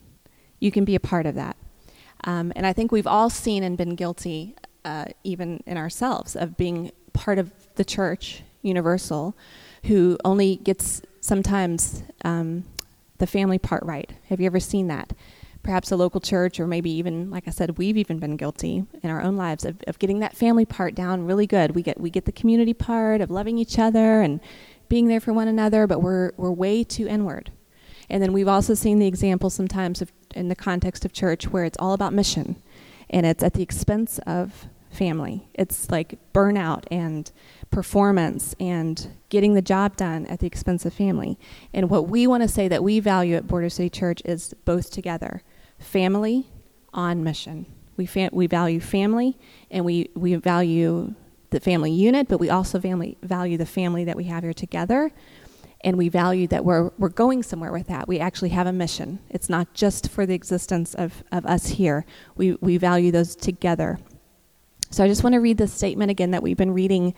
You 0.60 0.72
can 0.72 0.86
be 0.86 0.96
a 0.96 1.00
part 1.00 1.26
of 1.26 1.36
that. 1.36 1.56
Um, 2.24 2.52
and 2.56 2.66
I 2.66 2.74
think 2.74 2.92
we've 2.92 3.08
all 3.08 3.30
seen 3.30 3.64
and 3.64 3.78
been 3.78 3.96
guilty, 3.96 4.56
uh, 4.84 5.06
even 5.24 5.64
in 5.66 5.78
ourselves, 5.78 6.36
of 6.36 6.58
being 6.58 6.92
part 7.14 7.40
of 7.40 7.52
the 7.76 7.86
church, 7.86 8.44
universal, 8.62 9.36
who 9.86 10.18
only 10.26 10.58
gets 10.58 11.02
sometimes 11.22 12.04
um, 12.26 12.66
the 13.20 13.28
family 13.28 13.58
part 13.58 13.84
right. 13.84 14.12
Have 14.28 14.40
you 14.40 14.46
ever 14.48 14.60
seen 14.60 14.88
that? 14.88 15.14
Perhaps 15.64 15.92
a 15.92 15.96
local 15.96 16.22
church, 16.22 16.60
or 16.60 16.68
maybe 16.68 16.90
even, 16.90 17.30
like 17.30 17.48
I 17.48 17.52
said, 17.52 17.78
we've 17.78 17.98
even 17.98 18.20
been 18.20 18.38
guilty 18.38 18.86
in 19.04 19.10
our 19.10 19.22
own 19.22 19.36
lives 19.36 19.66
of, 19.66 19.82
of 19.88 20.00
getting 20.00 20.20
that 20.20 20.36
family 20.36 20.66
part 20.66 20.96
down 20.96 21.26
really 21.26 21.48
good. 21.48 21.76
We 21.76 21.82
get 21.82 22.00
we 22.00 22.10
get 22.10 22.26
the 22.26 22.32
community 22.32 22.74
part 22.74 23.22
of 23.22 23.30
loving 23.30 23.58
each 23.58 23.78
other 23.78 24.22
and 24.22 24.40
being 24.88 25.08
there 25.08 25.20
for 25.20 25.34
one 25.34 25.48
another, 25.48 25.86
but 25.88 26.02
we're 26.02 26.32
we're 26.38 26.52
way 26.52 26.84
too 26.84 27.08
inward. 27.08 27.52
And 28.10 28.24
then 28.24 28.34
we've 28.34 28.48
also 28.48 28.74
seen 28.74 29.00
the 29.00 29.08
example 29.08 29.50
sometimes 29.50 30.02
of 30.02 30.12
in 30.34 30.48
the 30.48 30.56
context 30.56 31.06
of 31.06 31.14
church 31.14 31.48
where 31.50 31.66
it's 31.66 31.78
all 31.80 31.94
about 31.94 32.14
mission, 32.14 32.62
and 33.10 33.26
it's 33.26 33.44
at 33.44 33.54
the 33.54 33.64
expense 33.64 34.20
of 34.26 34.68
family. 34.90 35.48
It's 35.54 35.92
like 35.92 36.18
burnout 36.34 36.86
and 36.90 37.32
performance 37.70 38.56
and 38.60 39.12
getting 39.30 39.54
the 39.54 39.62
job 39.62 39.96
done 39.96 40.26
at 40.26 40.40
the 40.40 40.48
expense 40.48 40.86
of 40.86 40.94
family. 40.94 41.38
And 41.74 41.90
what 41.90 42.10
we 42.10 42.26
want 42.26 42.44
to 42.44 42.50
say 42.50 42.68
that 42.68 42.84
we 42.84 43.00
value 43.00 43.36
at 43.36 43.48
Border 43.48 43.70
City 43.70 43.90
Church 43.90 44.22
is 44.26 44.56
both 44.66 44.92
together 44.92 45.44
family 45.80 46.48
on 46.94 47.24
mission. 47.24 47.66
We, 47.98 48.06
fa- 48.06 48.30
we 48.32 48.48
value 48.48 48.80
family 48.80 49.38
and 49.72 49.84
we, 49.84 50.10
we 50.16 50.36
value 50.36 51.16
the 51.50 51.60
family 51.60 51.92
unit, 51.92 52.28
but 52.28 52.40
we 52.40 52.50
also 52.50 52.80
family, 52.80 53.18
value 53.24 53.58
the 53.58 53.66
family 53.66 54.04
that 54.06 54.16
we 54.16 54.26
have 54.26 54.44
here 54.44 54.54
together. 54.54 55.12
And 55.82 55.98
we 55.98 56.10
value 56.10 56.46
that 56.48 56.66
we're, 56.66 56.92
we're 56.98 57.10
going 57.10 57.42
somewhere 57.42 57.72
with 57.72 57.88
that. 57.88 58.08
We 58.08 58.20
actually 58.20 58.50
have 58.50 58.68
a 58.68 58.74
mission. 58.74 59.20
It's 59.30 59.50
not 59.50 59.74
just 59.74 60.10
for 60.10 60.26
the 60.26 60.34
existence 60.34 60.94
of, 60.94 61.24
of 61.32 61.46
us 61.46 61.68
here. 61.68 62.06
We, 62.36 62.54
we 62.56 62.78
value 62.78 63.12
those 63.12 63.36
together. 63.36 63.98
So 64.92 65.04
I 65.04 65.08
just 65.08 65.24
want 65.24 65.34
to 65.34 65.40
read 65.40 65.58
this 65.58 65.72
statement 65.72 66.12
again 66.12 66.32
that 66.32 66.44
we've 66.44 66.58
been 66.58 66.74
reading 66.74 67.14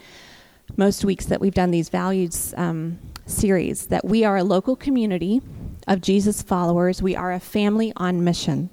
most 0.77 1.03
weeks 1.03 1.25
that 1.25 1.41
we've 1.41 1.53
done 1.53 1.72
these 1.72 1.89
values 1.89 2.53
um, 2.56 3.00
series 3.25 3.88
that 3.88 4.06
we 4.06 4.24
are 4.24 4.38
a 4.38 4.44
local 4.44 4.75
community 4.75 5.41
of 5.88 6.02
Jesus 6.02 6.42
followers. 6.42 7.02
We 7.02 7.16
are 7.16 7.32
a 7.32 7.40
family 7.40 7.94
on 7.96 8.24
mission 8.24 8.70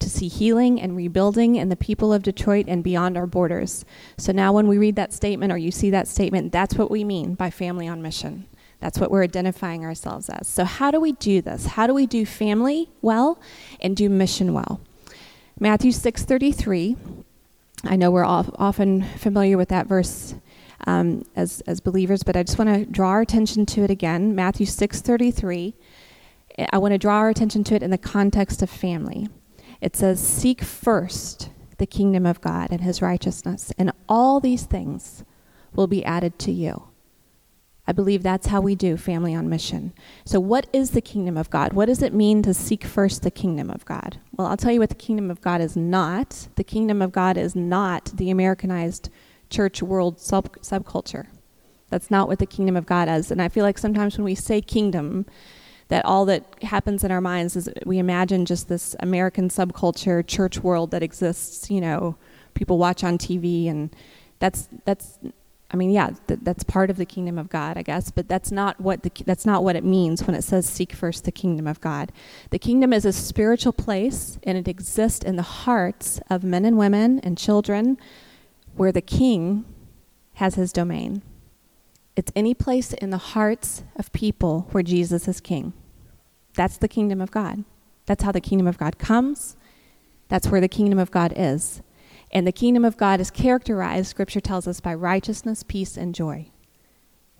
to 0.00 0.10
see 0.10 0.28
healing 0.28 0.80
and 0.80 0.96
rebuilding 0.96 1.56
in 1.56 1.68
the 1.68 1.76
people 1.76 2.12
of 2.12 2.22
Detroit 2.22 2.66
and 2.68 2.82
beyond 2.82 3.16
our 3.16 3.26
borders. 3.26 3.84
So 4.16 4.32
now, 4.32 4.52
when 4.52 4.66
we 4.66 4.78
read 4.78 4.96
that 4.96 5.12
statement 5.12 5.52
or 5.52 5.58
you 5.58 5.70
see 5.70 5.90
that 5.90 6.08
statement, 6.08 6.52
that's 6.52 6.74
what 6.74 6.90
we 6.90 7.04
mean 7.04 7.34
by 7.34 7.50
family 7.50 7.86
on 7.86 8.02
mission. 8.02 8.46
That's 8.80 8.98
what 8.98 9.10
we're 9.10 9.22
identifying 9.22 9.84
ourselves 9.84 10.30
as. 10.30 10.48
So, 10.48 10.64
how 10.64 10.90
do 10.90 11.00
we 11.00 11.12
do 11.12 11.42
this? 11.42 11.66
How 11.66 11.86
do 11.86 11.94
we 11.94 12.06
do 12.06 12.24
family 12.24 12.88
well 13.02 13.38
and 13.80 13.94
do 13.94 14.08
mission 14.08 14.54
well? 14.54 14.80
Matthew 15.58 15.92
6:33. 15.92 16.96
I 17.84 17.96
know 17.96 18.10
we're 18.10 18.24
often 18.24 19.02
familiar 19.16 19.56
with 19.56 19.68
that 19.68 19.86
verse 19.86 20.34
um, 20.86 21.24
as 21.36 21.60
as 21.66 21.80
believers, 21.80 22.22
but 22.22 22.36
I 22.36 22.42
just 22.42 22.58
want 22.58 22.70
to 22.74 22.86
draw 22.86 23.10
our 23.10 23.20
attention 23.20 23.66
to 23.66 23.82
it 23.82 23.90
again. 23.90 24.34
Matthew 24.34 24.66
6:33. 24.66 25.74
I 26.72 26.78
want 26.78 26.92
to 26.92 26.98
draw 26.98 27.16
our 27.16 27.28
attention 27.28 27.64
to 27.64 27.74
it 27.74 27.82
in 27.82 27.90
the 27.90 27.98
context 27.98 28.62
of 28.62 28.70
family. 28.70 29.28
It 29.80 29.96
says, 29.96 30.20
Seek 30.20 30.62
first 30.62 31.50
the 31.78 31.86
kingdom 31.86 32.26
of 32.26 32.40
God 32.40 32.68
and 32.70 32.82
his 32.82 33.00
righteousness, 33.00 33.72
and 33.78 33.92
all 34.08 34.40
these 34.40 34.64
things 34.64 35.24
will 35.74 35.86
be 35.86 36.04
added 36.04 36.38
to 36.40 36.52
you. 36.52 36.84
I 37.86 37.92
believe 37.92 38.22
that's 38.22 38.48
how 38.48 38.60
we 38.60 38.74
do 38.74 38.96
family 38.96 39.34
on 39.34 39.48
mission. 39.48 39.92
So, 40.24 40.38
what 40.38 40.68
is 40.72 40.90
the 40.90 41.00
kingdom 41.00 41.36
of 41.36 41.50
God? 41.50 41.72
What 41.72 41.86
does 41.86 42.02
it 42.02 42.12
mean 42.12 42.42
to 42.42 42.54
seek 42.54 42.84
first 42.84 43.22
the 43.22 43.30
kingdom 43.30 43.70
of 43.70 43.84
God? 43.84 44.20
Well, 44.36 44.46
I'll 44.46 44.56
tell 44.56 44.70
you 44.70 44.80
what 44.80 44.90
the 44.90 44.94
kingdom 44.94 45.30
of 45.30 45.40
God 45.40 45.60
is 45.60 45.76
not. 45.76 46.48
The 46.54 46.62
kingdom 46.62 47.02
of 47.02 47.10
God 47.10 47.36
is 47.36 47.56
not 47.56 48.12
the 48.14 48.30
Americanized 48.30 49.08
church 49.48 49.82
world 49.82 50.20
sub- 50.20 50.60
subculture. 50.60 51.26
That's 51.88 52.10
not 52.10 52.28
what 52.28 52.38
the 52.38 52.46
kingdom 52.46 52.76
of 52.76 52.86
God 52.86 53.08
is. 53.08 53.30
And 53.30 53.42
I 53.42 53.48
feel 53.48 53.64
like 53.64 53.78
sometimes 53.78 54.16
when 54.16 54.24
we 54.24 54.36
say 54.36 54.60
kingdom, 54.60 55.26
that 55.90 56.04
all 56.04 56.24
that 56.24 56.44
happens 56.62 57.04
in 57.04 57.10
our 57.10 57.20
minds 57.20 57.56
is 57.56 57.68
we 57.84 57.98
imagine 57.98 58.46
just 58.46 58.68
this 58.68 58.96
American 59.00 59.48
subculture 59.48 60.26
church 60.26 60.60
world 60.60 60.92
that 60.92 61.02
exists, 61.02 61.70
you 61.70 61.80
know, 61.80 62.16
people 62.54 62.78
watch 62.78 63.04
on 63.04 63.18
TV 63.18 63.68
and 63.68 63.94
that's 64.38 64.68
that's 64.84 65.18
I 65.72 65.76
mean, 65.76 65.90
yeah, 65.90 66.10
th- 66.26 66.40
that's 66.42 66.64
part 66.64 66.90
of 66.90 66.96
the 66.96 67.04
kingdom 67.04 67.38
of 67.38 67.48
God, 67.48 67.76
I 67.76 67.82
guess, 67.82 68.10
but 68.10 68.28
that's 68.28 68.50
not 68.50 68.80
what 68.80 69.04
the, 69.04 69.12
that's 69.24 69.46
not 69.46 69.62
what 69.62 69.76
it 69.76 69.84
means 69.84 70.24
when 70.24 70.34
it 70.34 70.42
says 70.42 70.66
seek 70.68 70.92
first 70.92 71.24
the 71.24 71.32
kingdom 71.32 71.66
of 71.66 71.80
God. 71.80 72.10
The 72.50 72.58
kingdom 72.58 72.92
is 72.92 73.04
a 73.04 73.12
spiritual 73.12 73.72
place 73.72 74.38
and 74.42 74.58
it 74.58 74.66
exists 74.66 75.24
in 75.24 75.36
the 75.36 75.42
hearts 75.42 76.20
of 76.28 76.42
men 76.42 76.64
and 76.64 76.76
women 76.76 77.20
and 77.20 77.38
children 77.38 77.98
where 78.74 78.92
the 78.92 79.00
king 79.00 79.64
has 80.34 80.54
his 80.54 80.72
domain. 80.72 81.22
It's 82.16 82.32
any 82.34 82.54
place 82.54 82.92
in 82.92 83.10
the 83.10 83.18
hearts 83.18 83.84
of 83.96 84.12
people 84.12 84.68
where 84.72 84.82
Jesus 84.82 85.28
is 85.28 85.40
king. 85.40 85.72
That's 86.54 86.76
the 86.76 86.88
kingdom 86.88 87.20
of 87.20 87.30
God. 87.30 87.64
That's 88.06 88.24
how 88.24 88.32
the 88.32 88.40
kingdom 88.40 88.66
of 88.66 88.78
God 88.78 88.98
comes. 88.98 89.56
That's 90.28 90.48
where 90.48 90.60
the 90.60 90.68
kingdom 90.68 90.98
of 90.98 91.10
God 91.10 91.32
is. 91.36 91.82
And 92.32 92.46
the 92.46 92.52
kingdom 92.52 92.84
of 92.84 92.96
God 92.96 93.20
is 93.20 93.30
characterized, 93.30 94.08
scripture 94.08 94.40
tells 94.40 94.68
us, 94.68 94.80
by 94.80 94.94
righteousness, 94.94 95.64
peace, 95.66 95.96
and 95.96 96.14
joy. 96.14 96.50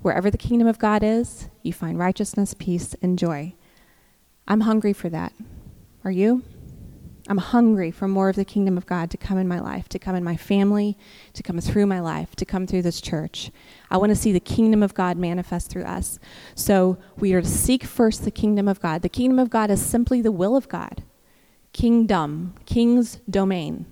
Wherever 0.03 0.31
the 0.31 0.39
kingdom 0.39 0.67
of 0.67 0.79
God 0.79 1.03
is, 1.03 1.49
you 1.63 1.73
find 1.73 1.99
righteousness, 1.99 2.55
peace, 2.55 2.95
and 3.03 3.19
joy. 3.19 3.55
I'm 4.49 4.63
hungry 4.63 4.93
for 4.93 5.09
that. 5.11 5.33
Are 6.05 6.11
you? 6.11 6.43
I'm 7.31 7.39
hungry 7.39 7.93
for 7.93 8.09
more 8.09 8.29
of 8.29 8.35
the 8.35 8.45
kingdom 8.45 8.77
of 8.77 8.87
God 8.87 9.09
to 9.13 9.17
come 9.17 9.39
in 9.39 9.47
my 9.47 9.61
life, 9.61 9.89
to 9.91 10.01
come 10.01 10.17
in 10.17 10.25
my 10.25 10.37
family, 10.37 10.99
to 11.33 11.45
come 11.45 11.61
through 11.61 11.87
my 11.87 12.01
life, 12.01 12.35
to 12.35 12.45
come 12.45 12.67
through 12.67 12.83
this 12.83 13.01
church. 13.01 13.53
I 13.89 13.99
want 13.99 14.11
to 14.11 14.17
see 14.17 14.33
the 14.33 14.41
kingdom 14.41 14.83
of 14.83 14.95
God 14.95 15.17
manifest 15.17 15.71
through 15.71 15.85
us. 15.85 16.19
So 16.57 16.99
we 17.17 17.33
are 17.33 17.41
to 17.41 17.47
seek 17.47 17.85
first 17.85 18.25
the 18.25 18.33
kingdom 18.33 18.67
of 18.67 18.81
God. 18.81 19.03
The 19.03 19.09
kingdom 19.09 19.39
of 19.39 19.49
God 19.49 19.71
is 19.71 19.81
simply 19.81 20.21
the 20.21 20.33
will 20.33 20.57
of 20.57 20.69
God. 20.69 21.05
Kingdom, 21.73 22.57
king's 22.67 23.21
domain. 23.31 23.87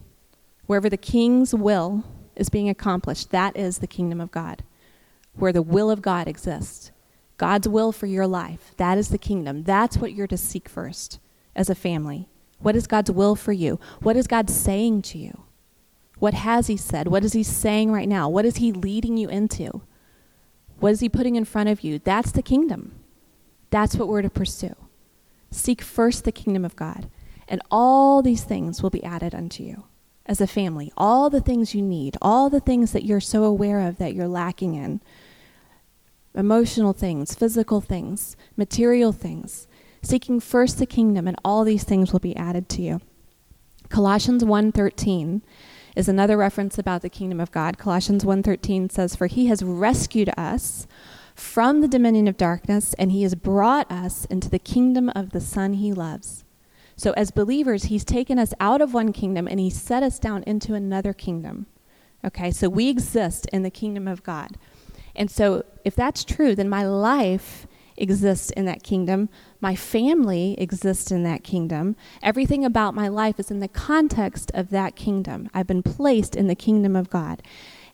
Wherever 0.67 0.91
the 0.91 0.97
king's 0.97 1.55
will 1.55 2.03
is 2.35 2.49
being 2.49 2.69
accomplished, 2.69 3.31
that 3.31 3.57
is 3.57 3.79
the 3.79 3.87
kingdom 3.87 4.21
of 4.21 4.33
God. 4.33 4.65
Where 5.35 5.53
the 5.53 5.63
will 5.63 5.93
of 5.93 6.03
God 6.03 6.27
exists. 6.27 6.91
God's 7.37 7.69
will 7.69 7.93
for 7.93 8.07
your 8.07 8.27
life, 8.27 8.75
that 8.79 8.99
is 8.99 9.11
the 9.11 9.17
kingdom. 9.17 9.63
That's 9.63 9.97
what 9.97 10.13
you're 10.13 10.27
to 10.27 10.37
seek 10.37 10.69
first 10.69 11.21
as 11.55 11.71
a 11.71 11.77
family. 11.77 12.29
What 12.59 12.77
is 12.77 12.87
God's 12.87 13.11
will 13.11 13.37
for 13.37 13.53
you? 13.53 13.79
What 14.01 14.17
is 14.17 14.27
God 14.27 14.51
saying 14.51 15.03
to 15.03 15.19
you? 15.19 15.45
What 16.19 16.35
has 16.35 16.67
He 16.67 16.77
said? 16.77 17.09
What 17.09 17.25
is 17.25 17.33
He 17.33 17.43
saying 17.43 17.93
right 17.93 18.09
now? 18.09 18.29
What 18.29 18.45
is 18.45 18.57
He 18.57 18.73
leading 18.73 19.17
you 19.17 19.29
into? 19.29 19.83
What 20.81 20.93
is 20.93 21.01
He 21.01 21.09
putting 21.09 21.37
in 21.37 21.45
front 21.45 21.69
of 21.69 21.83
you? 21.83 21.99
That's 21.99 22.33
the 22.33 22.43
kingdom. 22.43 22.99
That's 23.71 23.97
what 23.97 24.09
we're 24.09 24.23
to 24.23 24.31
pursue. 24.31 24.75
Seek 25.51 25.81
first 25.81 26.25
the 26.25 26.33
kingdom 26.33 26.65
of 26.65 26.77
God, 26.77 27.09
and 27.47 27.63
all 27.71 28.23
these 28.23 28.45
things 28.45 28.83
will 28.83 28.91
be 28.91 29.05
added 29.05 29.35
unto 29.35 29.63
you 29.63 29.85
as 30.27 30.41
a 30.41 30.47
family. 30.47 30.93
All 30.97 31.31
the 31.31 31.41
things 31.41 31.75
you 31.75 31.83
need, 31.83 32.17
all 32.21 32.51
the 32.51 32.61
things 32.61 32.93
that 32.93 33.05
you're 33.05 33.21
so 33.21 33.45
aware 33.45 33.81
of 33.81 33.99
that 33.99 34.15
you're 34.15 34.29
lacking 34.29 34.75
in 34.75 35.01
emotional 36.35 36.93
things, 36.93 37.35
physical 37.35 37.81
things, 37.81 38.37
material 38.57 39.13
things 39.13 39.68
seeking 40.03 40.41
first 40.41 40.79
the 40.79 40.87
kingdom 40.87 41.27
and 41.27 41.37
all 41.45 41.65
these 41.65 41.85
things 41.85 42.13
will 42.13 42.21
be 42.21 42.37
added 42.37 42.69
to 42.71 42.83
you. 42.83 43.01
Colossians 43.89 44.45
1:13 44.45 45.43
is 45.97 46.09
another 46.09 46.37
reference 46.37 46.79
about 46.79 47.03
the 47.03 47.09
kingdom 47.09 47.41
of 47.41 47.51
God. 47.51 47.79
Colossians 47.79 48.25
1:13 48.25 48.91
says 48.91 49.17
for 49.17 49.27
he 49.27 49.47
has 49.47 49.63
rescued 49.63 50.31
us 50.37 50.87
from 51.35 51.81
the 51.81 51.89
dominion 51.89 52.27
of 52.27 52.37
darkness 52.37 52.95
and 52.95 53.13
he 53.13 53.23
has 53.23 53.35
brought 53.35 53.91
us 53.91 54.25
into 54.27 54.51
the 54.51 54.59
kingdom 54.59 55.09
of 55.11 55.31
the 55.31 55.41
son 55.41 55.75
he 55.75 55.93
loves. 55.93 56.45
So 56.97 57.13
as 57.13 57.31
believers, 57.31 57.85
he's 57.85 58.05
taken 58.05 58.41
us 58.41 58.53
out 58.59 58.81
of 58.83 58.93
one 58.93 59.13
kingdom 59.13 59.47
and 59.47 59.61
he 59.61 59.71
set 59.71 60.03
us 60.03 60.19
down 60.19 60.43
into 60.49 60.75
another 60.75 61.13
kingdom. 61.13 61.67
Okay? 62.25 62.51
So 62.51 62.69
we 62.69 62.89
exist 62.89 63.47
in 63.53 63.63
the 63.63 63.71
kingdom 63.71 64.09
of 64.09 64.25
God. 64.25 64.59
And 65.15 65.31
so 65.31 65.65
if 65.85 65.95
that's 65.95 66.25
true, 66.25 66.57
then 66.57 66.69
my 66.69 66.85
life 66.85 67.68
exists 68.01 68.51
in 68.51 68.65
that 68.67 68.83
kingdom. 68.83 69.29
My 69.61 69.75
family 69.75 70.55
exists 70.59 71.11
in 71.11 71.23
that 71.25 71.45
kingdom. 71.45 71.97
Everything 72.23 72.65
about 72.65 72.95
my 72.95 73.09
life 73.09 73.39
is 73.39 73.51
in 73.51 73.61
the 73.61 73.69
context 73.69 74.51
of 74.55 74.71
that 74.71 74.97
kingdom. 74.97 75.51
I've 75.53 75.67
been 75.67 75.83
placed 75.83 76.37
in 76.37 76.47
the 76.47 76.55
kingdom 76.55 76.97
of 76.97 77.11
God. 77.11 77.43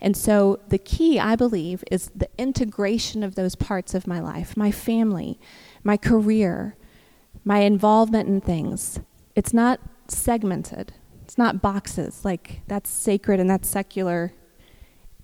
And 0.00 0.16
so 0.16 0.60
the 0.68 0.78
key, 0.78 1.18
I 1.18 1.34
believe, 1.36 1.82
is 1.90 2.10
the 2.14 2.28
integration 2.36 3.22
of 3.22 3.34
those 3.34 3.54
parts 3.54 3.94
of 3.94 4.06
my 4.06 4.20
life 4.20 4.56
my 4.56 4.70
family, 4.70 5.40
my 5.82 5.96
career, 5.96 6.76
my 7.44 7.60
involvement 7.60 8.28
in 8.28 8.40
things. 8.40 9.00
It's 9.34 9.54
not 9.54 9.80
segmented, 10.08 10.92
it's 11.22 11.38
not 11.38 11.62
boxes 11.62 12.24
like 12.24 12.60
that's 12.66 12.90
sacred 12.90 13.40
and 13.40 13.48
that's 13.48 13.68
secular 13.68 14.32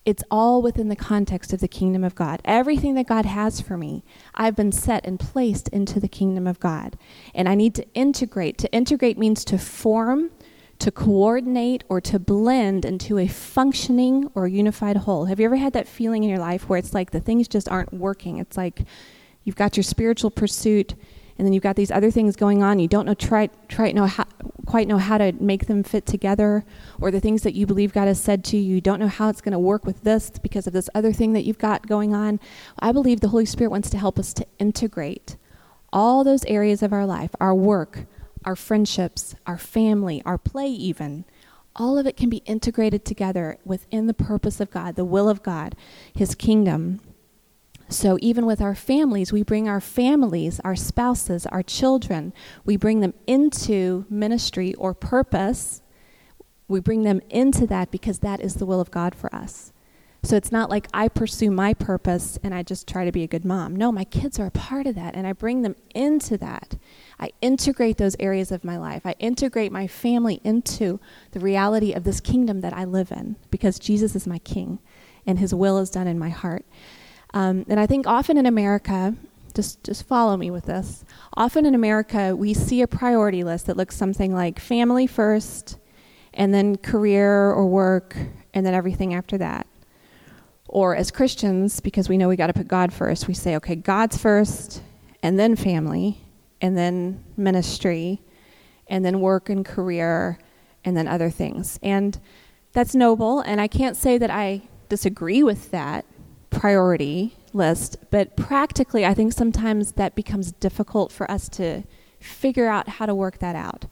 it's 0.05 0.25
all 0.31 0.63
within 0.63 0.89
the 0.89 0.97
context 0.97 1.53
of 1.53 1.61
the 1.61 1.69
kingdom 1.69 2.03
of 2.05 2.15
God. 2.15 2.41
Everything 2.45 2.95
that 2.95 3.07
God 3.07 3.27
has 3.27 3.61
for 3.61 3.77
me, 3.77 4.03
I've 4.35 4.57
been 4.57 4.73
set 4.73 5.05
and 5.07 5.21
placed 5.21 5.69
into 5.69 6.01
the 6.01 6.09
kingdom 6.09 6.47
of 6.47 6.59
God. 6.59 6.97
And 7.35 7.49
I 7.49 7.55
need 7.55 7.75
to 7.75 7.87
integrate. 7.93 8.57
To 8.59 8.73
integrate 8.73 9.19
means 9.19 9.45
to 9.47 9.59
form, 9.59 10.31
to 10.79 10.91
coordinate, 10.91 11.85
or 11.89 12.01
to 12.01 12.19
blend 12.19 12.87
into 12.87 13.19
a 13.19 13.29
functioning 13.29 14.31
or 14.35 14.49
unified 14.49 14.97
whole. 14.97 15.27
Have 15.27 15.39
you 15.39 15.47
ever 15.47 15.57
had 15.57 15.75
that 15.75 15.87
feeling 15.87 16.25
in 16.25 16.31
your 16.31 16.39
life 16.39 16.69
where 16.69 16.79
it's 16.79 16.95
like 16.95 17.11
the 17.11 17.21
things 17.21 17.47
just 17.47 17.69
aren't 17.69 17.93
working? 17.93 18.39
It's 18.39 18.57
like 18.57 18.81
you've 19.45 19.57
got 19.57 19.77
your 19.77 19.85
spiritual 19.85 20.31
pursuit 20.31 20.95
and 21.41 21.47
then 21.47 21.55
you've 21.55 21.63
got 21.63 21.77
these 21.77 21.91
other 21.91 22.11
things 22.11 22.37
going 22.37 22.63
on. 22.63 22.79
You 22.79 22.89
don't 22.89 23.07
know 23.07 23.15
try 23.15 23.49
try 23.69 23.93
know 23.93 24.07
how, 24.07 24.27
quite 24.71 24.87
know 24.87 24.99
how 24.99 25.19
to 25.19 25.33
make 25.33 25.67
them 25.67 25.83
fit 25.83 26.07
together, 26.07 26.65
or 27.01 27.11
the 27.11 27.19
things 27.19 27.43
that 27.43 27.55
you 27.55 27.67
believe 27.67 27.93
God 27.93 28.07
has 28.07 28.21
said 28.21 28.45
to 28.45 28.57
you. 28.57 28.77
You 28.77 28.81
don't 28.81 29.01
know 29.01 29.09
how 29.09 29.29
it's 29.29 29.41
going 29.41 29.53
to 29.53 29.59
work 29.59 29.85
with 29.85 30.05
this 30.05 30.31
because 30.31 30.69
of 30.69 30.73
this 30.73 30.89
other 30.95 31.13
thing 31.13 31.33
that 31.33 31.43
you've 31.43 31.59
got 31.59 31.89
going 31.89 32.15
on. 32.15 32.39
I 32.79 32.93
believe 32.93 33.19
the 33.21 33.31
Holy 33.31 33.47
Spirit 33.47 33.73
wants 33.73 33.91
to 33.91 33.99
help 33.99 34.17
us 34.17 34.33
to 34.35 34.47
integrate 34.61 35.37
all 35.93 36.23
those 36.23 36.45
areas 36.45 36.85
of 36.85 36.93
our 36.93 37.05
life, 37.05 37.35
our 37.41 37.53
work, 37.53 38.07
our 38.45 38.55
friendships, 38.55 39.35
our 39.45 39.59
family, 39.59 40.23
our 40.25 40.39
play, 40.39 40.69
even. 40.69 41.25
All 41.75 41.99
of 41.99 42.07
it 42.07 42.17
can 42.17 42.31
be 42.31 42.45
integrated 42.47 43.05
together 43.05 43.59
within 43.65 44.07
the 44.07 44.15
purpose 44.15 44.61
of 44.61 44.71
God, 44.71 44.95
the 44.95 45.05
will 45.05 45.29
of 45.29 45.43
God, 45.43 45.75
His 46.15 46.37
kingdom. 46.37 47.01
So, 47.91 48.19
even 48.21 48.47
with 48.47 48.61
our 48.61 48.77
families, 48.77 49.33
we 49.33 49.43
bring 49.43 49.69
our 49.69 49.81
families, 49.81 50.61
our 50.61 50.77
spouses, 50.77 51.45
our 51.47 51.65
children, 51.65 52.33
we 52.65 52.77
bring 52.77 53.01
them 53.01 53.15
into 53.27 54.07
ministry 54.09 54.75
or 54.75 54.95
purpose. 54.95 55.83
We 56.69 56.79
bring 56.79 57.03
them 57.03 57.21
into 57.31 57.67
that 57.67 57.91
because 57.91 58.21
that 58.21 58.41
is 58.41 58.55
the 58.55 58.65
will 58.65 58.81
of 58.81 58.93
God 58.93 59.17
for 59.17 59.35
us. 59.35 59.73
So, 60.23 60.37
it's 60.37 60.53
not 60.53 60.71
like 60.71 60.87
I 60.95 61.09
pursue 61.09 61.51
my 61.51 61.75
purpose 61.75 62.39
and 62.45 62.55
I 62.55 62.63
just 62.63 62.87
try 62.87 63.05
to 63.05 63.11
be 63.11 63.25
a 63.25 63.27
good 63.27 63.45
mom. 63.45 63.75
No, 63.75 63.91
my 63.91 64.05
kids 64.05 64.39
are 64.39 64.47
a 64.47 64.53
part 64.53 64.87
of 64.87 64.95
that, 64.95 65.17
and 65.17 65.27
I 65.27 65.33
bring 65.33 65.63
them 65.63 65.75
into 65.93 66.39
that. 66.39 66.77
I 67.19 67.31
integrate 67.41 67.99
those 67.99 68.15
areas 68.21 68.53
of 68.53 68.63
my 68.63 68.79
life. 68.79 69.05
I 69.05 69.17
integrate 69.19 69.73
my 69.73 69.89
family 69.89 70.41
into 70.45 71.01
the 71.33 71.41
reality 71.41 71.93
of 71.93 72.05
this 72.05 72.21
kingdom 72.21 72.61
that 72.61 72.73
I 72.73 72.85
live 72.85 73.11
in 73.11 73.35
because 73.51 73.81
Jesus 73.81 74.15
is 74.15 74.29
my 74.29 74.39
king 74.39 74.79
and 75.27 75.41
his 75.41 75.53
will 75.53 75.79
is 75.79 75.91
done 75.91 76.07
in 76.07 76.21
my 76.21 76.29
heart. 76.29 76.65
Um, 77.33 77.65
and 77.69 77.79
I 77.79 77.87
think 77.87 78.07
often 78.07 78.37
in 78.37 78.47
America, 78.47 79.15
just 79.55 79.83
just 79.85 80.07
follow 80.07 80.37
me 80.37 80.51
with 80.51 80.67
this. 80.67 81.05
Often 81.37 81.67
in 81.67 81.75
America, 81.75 82.35
we 82.37 82.55
see 82.55 82.83
a 82.83 82.87
priority 82.87 83.45
list 83.45 83.67
that 83.67 83.77
looks 83.77 83.97
something 83.97 84.35
like 84.35 84.59
family 84.59 85.07
first, 85.07 85.79
and 86.35 86.53
then 86.55 86.77
career 86.77 87.51
or 87.51 87.67
work, 87.67 88.17
and 88.55 88.65
then 88.65 88.75
everything 88.75 89.15
after 89.15 89.39
that. 89.39 89.67
Or 90.69 90.95
as 90.95 91.11
Christians, 91.11 91.81
because 91.81 92.09
we 92.09 92.17
know 92.17 92.29
we 92.29 92.37
got 92.37 92.47
to 92.47 92.53
put 92.53 92.69
God 92.69 92.93
first, 92.93 93.27
we 93.27 93.35
say, 93.35 93.57
okay, 93.57 93.75
God's 93.75 94.17
first, 94.17 94.83
and 95.23 95.39
then 95.39 95.57
family, 95.57 96.19
and 96.61 96.77
then 96.77 97.25
ministry, 97.37 98.21
and 98.87 99.05
then 99.05 99.21
work 99.21 99.49
and 99.49 99.65
career, 99.65 100.39
and 100.85 100.97
then 100.97 101.09
other 101.09 101.31
things. 101.31 101.79
And 101.83 102.19
that's 102.73 102.95
noble, 102.95 103.41
and 103.41 103.61
I 103.61 103.67
can't 103.67 103.97
say 103.97 104.17
that 104.19 104.31
I 104.31 104.63
disagree 104.89 105.43
with 105.43 105.73
that 105.73 106.05
priority 106.51 107.37
list, 107.53 107.97
but 108.11 108.37
practically, 108.37 109.07
I 109.07 109.15
think 109.15 109.33
sometimes 109.33 109.93
that 109.93 110.15
becomes 110.15 110.53
difficult 110.53 111.13
for 111.13 111.31
us 111.31 111.49
to 111.51 111.85
figure 112.19 112.69
out 112.69 112.89
how 112.89 113.07
to 113.07 113.15
work 113.15 113.39
that 113.39 113.57
out. 113.57 113.87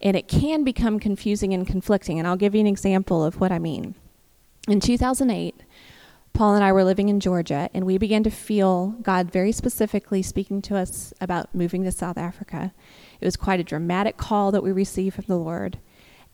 And 0.00 0.16
it 0.16 0.28
can 0.28 0.64
become 0.64 0.98
confusing 0.98 1.52
and 1.52 1.66
conflicting. 1.66 2.18
And 2.18 2.26
I'll 2.26 2.36
give 2.36 2.54
you 2.54 2.60
an 2.60 2.66
example 2.66 3.24
of 3.24 3.40
what 3.40 3.52
I 3.52 3.58
mean. 3.58 3.94
In 4.68 4.80
2008, 4.80 5.62
Paul 6.32 6.54
and 6.54 6.62
I 6.62 6.72
were 6.72 6.84
living 6.84 7.08
in 7.08 7.18
Georgia, 7.18 7.70
and 7.72 7.86
we 7.86 7.96
began 7.96 8.22
to 8.24 8.30
feel 8.30 8.88
God 9.00 9.32
very 9.32 9.52
specifically 9.52 10.20
speaking 10.20 10.60
to 10.62 10.76
us 10.76 11.14
about 11.18 11.54
moving 11.54 11.82
to 11.84 11.92
South 11.92 12.18
Africa. 12.18 12.74
It 13.20 13.24
was 13.24 13.36
quite 13.36 13.60
a 13.60 13.64
dramatic 13.64 14.18
call 14.18 14.52
that 14.52 14.62
we 14.62 14.70
received 14.70 15.16
from 15.16 15.24
the 15.28 15.38
Lord. 15.38 15.78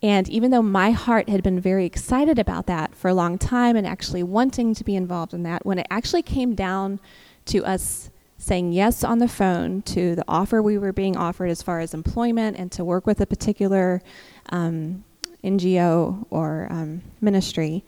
And 0.02 0.28
even 0.28 0.50
though 0.50 0.62
my 0.62 0.90
heart 0.90 1.28
had 1.28 1.42
been 1.42 1.60
very 1.60 1.86
excited 1.86 2.38
about 2.38 2.66
that 2.66 2.94
for 2.94 3.08
a 3.08 3.14
long 3.14 3.38
time 3.38 3.76
and 3.76 3.86
actually 3.86 4.24
wanting 4.24 4.74
to 4.74 4.82
be 4.82 4.96
involved 4.96 5.32
in 5.32 5.44
that, 5.44 5.64
when 5.64 5.78
it 5.78 5.86
actually 5.90 6.22
came 6.22 6.54
down 6.54 6.98
to 7.46 7.64
us 7.64 8.10
saying 8.36 8.72
yes 8.72 9.04
on 9.04 9.18
the 9.18 9.28
phone 9.28 9.82
to 9.82 10.16
the 10.16 10.24
offer 10.26 10.60
we 10.60 10.76
were 10.76 10.92
being 10.92 11.16
offered 11.16 11.48
as 11.48 11.62
far 11.62 11.78
as 11.78 11.94
employment 11.94 12.56
and 12.56 12.72
to 12.72 12.84
work 12.84 13.06
with 13.06 13.20
a 13.20 13.26
particular 13.26 14.02
um, 14.50 15.04
NGO 15.44 16.26
or 16.30 16.66
um, 16.68 17.02
ministry, 17.20 17.84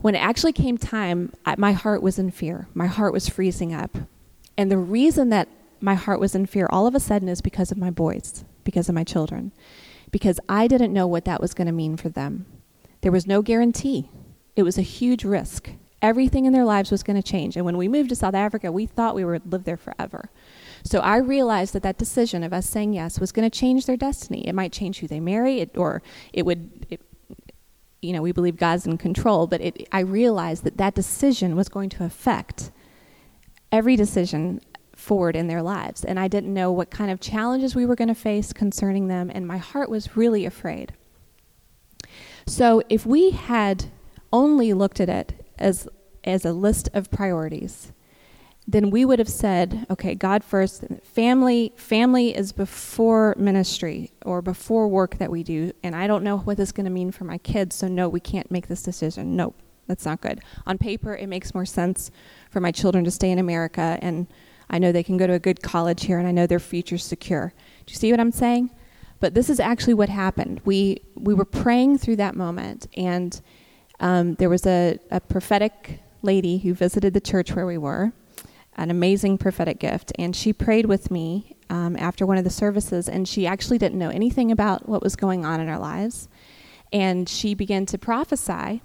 when 0.00 0.14
it 0.14 0.18
actually 0.18 0.52
came 0.52 0.78
time, 0.78 1.32
I, 1.44 1.56
my 1.58 1.72
heart 1.72 2.02
was 2.02 2.18
in 2.18 2.30
fear. 2.30 2.68
My 2.72 2.86
heart 2.86 3.12
was 3.12 3.28
freezing 3.28 3.74
up. 3.74 3.98
And 4.56 4.70
the 4.70 4.78
reason 4.78 5.28
that 5.30 5.48
my 5.80 5.94
heart 5.94 6.20
was 6.20 6.34
in 6.34 6.46
fear 6.46 6.66
all 6.70 6.86
of 6.86 6.94
a 6.94 7.00
sudden 7.00 7.28
is 7.28 7.42
because 7.42 7.70
of 7.70 7.76
my 7.76 7.90
boys, 7.90 8.44
because 8.64 8.88
of 8.88 8.94
my 8.94 9.04
children 9.04 9.52
because 10.10 10.40
I 10.48 10.66
didn't 10.66 10.92
know 10.92 11.06
what 11.06 11.24
that 11.24 11.40
was 11.40 11.54
going 11.54 11.66
to 11.66 11.72
mean 11.72 11.96
for 11.96 12.08
them. 12.08 12.46
There 13.00 13.12
was 13.12 13.26
no 13.26 13.42
guarantee, 13.42 14.10
it 14.54 14.62
was 14.62 14.78
a 14.78 14.82
huge 14.82 15.24
risk. 15.24 15.70
Everything 16.02 16.44
in 16.44 16.52
their 16.52 16.64
lives 16.64 16.90
was 16.90 17.02
going 17.02 17.20
to 17.20 17.22
change. 17.22 17.56
And 17.56 17.64
when 17.64 17.78
we 17.78 17.88
moved 17.88 18.10
to 18.10 18.16
South 18.16 18.34
Africa, 18.34 18.70
we 18.70 18.84
thought 18.84 19.14
we 19.14 19.24
would 19.24 19.50
live 19.50 19.64
there 19.64 19.78
forever. 19.78 20.30
So 20.84 21.00
I 21.00 21.16
realized 21.16 21.72
that 21.72 21.82
that 21.82 21.98
decision 21.98 22.44
of 22.44 22.52
us 22.52 22.68
saying 22.68 22.92
yes 22.92 23.18
was 23.18 23.32
going 23.32 23.48
to 23.48 23.58
change 23.58 23.86
their 23.86 23.96
destiny. 23.96 24.46
It 24.46 24.54
might 24.54 24.72
change 24.72 25.00
who 25.00 25.08
they 25.08 25.20
marry, 25.20 25.60
it, 25.60 25.76
or 25.76 26.02
it 26.32 26.44
would, 26.44 26.86
it, 26.90 27.00
you 28.02 28.12
know, 28.12 28.22
we 28.22 28.30
believe 28.30 28.56
God's 28.56 28.86
in 28.86 28.98
control, 28.98 29.46
but 29.46 29.60
it, 29.60 29.88
I 29.90 30.00
realized 30.00 30.64
that 30.64 30.76
that 30.76 30.94
decision 30.94 31.56
was 31.56 31.68
going 31.68 31.88
to 31.90 32.04
affect 32.04 32.70
every 33.72 33.96
decision 33.96 34.60
forward 35.06 35.36
in 35.36 35.46
their 35.46 35.62
lives. 35.62 36.04
And 36.04 36.18
I 36.18 36.26
didn't 36.26 36.52
know 36.52 36.72
what 36.72 36.90
kind 36.90 37.12
of 37.12 37.20
challenges 37.20 37.76
we 37.76 37.86
were 37.86 37.94
going 37.94 38.08
to 38.08 38.14
face 38.14 38.52
concerning 38.52 39.06
them, 39.06 39.30
and 39.32 39.46
my 39.46 39.58
heart 39.58 39.88
was 39.88 40.16
really 40.16 40.44
afraid. 40.44 40.92
So 42.46 42.82
if 42.88 43.06
we 43.06 43.30
had 43.30 43.84
only 44.32 44.72
looked 44.72 45.00
at 45.00 45.08
it 45.08 45.46
as, 45.60 45.88
as 46.24 46.44
a 46.44 46.52
list 46.52 46.88
of 46.92 47.08
priorities, 47.10 47.92
then 48.66 48.90
we 48.90 49.04
would 49.04 49.20
have 49.20 49.28
said, 49.28 49.86
okay, 49.90 50.16
God 50.16 50.42
first, 50.42 50.84
family 51.04 51.72
family 51.76 52.36
is 52.36 52.50
before 52.50 53.36
ministry 53.38 54.10
or 54.24 54.42
before 54.42 54.88
work 54.88 55.18
that 55.18 55.30
we 55.30 55.44
do, 55.44 55.70
and 55.84 55.94
I 55.94 56.08
don't 56.08 56.24
know 56.24 56.38
what 56.38 56.56
this 56.56 56.70
is 56.70 56.72
going 56.72 56.86
to 56.86 56.90
mean 56.90 57.12
for 57.12 57.22
my 57.22 57.38
kids, 57.38 57.76
so 57.76 57.86
no, 57.86 58.08
we 58.08 58.18
can't 58.18 58.50
make 58.50 58.66
this 58.66 58.82
decision. 58.82 59.36
Nope, 59.36 59.54
that's 59.86 60.04
not 60.04 60.20
good. 60.20 60.40
On 60.66 60.78
paper, 60.78 61.14
it 61.14 61.28
makes 61.28 61.54
more 61.54 61.64
sense 61.64 62.10
for 62.50 62.58
my 62.58 62.72
children 62.72 63.04
to 63.04 63.10
stay 63.12 63.30
in 63.30 63.38
America 63.38 64.00
and 64.02 64.26
I 64.68 64.78
know 64.78 64.92
they 64.92 65.02
can 65.02 65.16
go 65.16 65.26
to 65.26 65.32
a 65.32 65.38
good 65.38 65.62
college 65.62 66.04
here, 66.04 66.18
and 66.18 66.26
I 66.26 66.32
know 66.32 66.46
their 66.46 66.58
future's 66.58 67.04
secure. 67.04 67.52
Do 67.86 67.92
you 67.92 67.96
see 67.96 68.10
what 68.10 68.20
I'm 68.20 68.32
saying? 68.32 68.70
But 69.20 69.34
this 69.34 69.48
is 69.48 69.60
actually 69.60 69.94
what 69.94 70.08
happened. 70.08 70.60
We 70.64 71.02
we 71.14 71.34
were 71.34 71.44
praying 71.44 71.98
through 71.98 72.16
that 72.16 72.34
moment, 72.34 72.86
and 72.96 73.40
um, 74.00 74.34
there 74.34 74.50
was 74.50 74.66
a, 74.66 74.98
a 75.10 75.20
prophetic 75.20 76.00
lady 76.22 76.58
who 76.58 76.74
visited 76.74 77.14
the 77.14 77.20
church 77.20 77.52
where 77.52 77.66
we 77.66 77.78
were, 77.78 78.12
an 78.76 78.90
amazing 78.90 79.38
prophetic 79.38 79.78
gift, 79.78 80.12
and 80.18 80.36
she 80.36 80.52
prayed 80.52 80.86
with 80.86 81.10
me 81.10 81.56
um, 81.70 81.96
after 81.96 82.26
one 82.26 82.36
of 82.36 82.44
the 82.44 82.50
services, 82.50 83.08
and 83.08 83.26
she 83.26 83.46
actually 83.46 83.78
didn't 83.78 83.98
know 83.98 84.10
anything 84.10 84.50
about 84.50 84.88
what 84.88 85.02
was 85.02 85.16
going 85.16 85.44
on 85.46 85.60
in 85.60 85.68
our 85.68 85.78
lives, 85.78 86.28
and 86.92 87.28
she 87.28 87.54
began 87.54 87.86
to 87.86 87.96
prophesy 87.96 88.82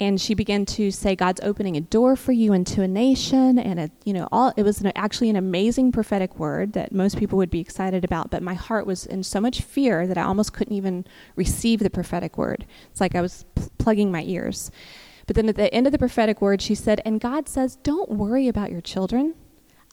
and 0.00 0.20
she 0.20 0.34
began 0.34 0.64
to 0.66 0.90
say 0.90 1.14
god's 1.14 1.40
opening 1.42 1.76
a 1.76 1.80
door 1.80 2.16
for 2.16 2.32
you 2.32 2.52
into 2.52 2.82
a 2.82 2.88
nation. 2.88 3.58
And 3.58 3.90
you 4.04 4.12
know 4.12 4.28
all 4.32 4.52
it 4.56 4.62
was 4.62 4.80
an, 4.80 4.92
actually 4.96 5.30
an 5.30 5.36
amazing 5.36 5.92
prophetic 5.92 6.38
word 6.38 6.72
that 6.72 6.92
most 6.92 7.18
people 7.18 7.38
would 7.38 7.50
be 7.50 7.60
excited 7.60 8.04
about 8.04 8.30
but 8.30 8.42
my 8.42 8.54
heart 8.54 8.86
was 8.86 9.06
in 9.06 9.22
so 9.22 9.40
much 9.40 9.62
fear 9.62 10.06
that 10.06 10.18
i 10.18 10.22
almost 10.22 10.52
couldn't 10.52 10.74
even 10.74 11.04
receive 11.36 11.80
the 11.80 11.90
prophetic 11.90 12.36
word. 12.36 12.66
It's 12.90 13.00
like 13.00 13.14
i 13.14 13.20
was 13.20 13.44
pl- 13.54 13.70
plugging 13.78 14.10
my 14.10 14.22
ears. 14.22 14.70
But 15.26 15.36
then 15.36 15.48
at 15.48 15.56
the 15.56 15.72
end 15.72 15.86
of 15.86 15.92
the 15.92 15.98
prophetic 15.98 16.40
word 16.40 16.60
she 16.60 16.74
said 16.74 17.00
and 17.04 17.20
god 17.20 17.48
says 17.48 17.76
don't 17.76 18.10
worry 18.10 18.48
about 18.48 18.72
your 18.72 18.80
children. 18.80 19.34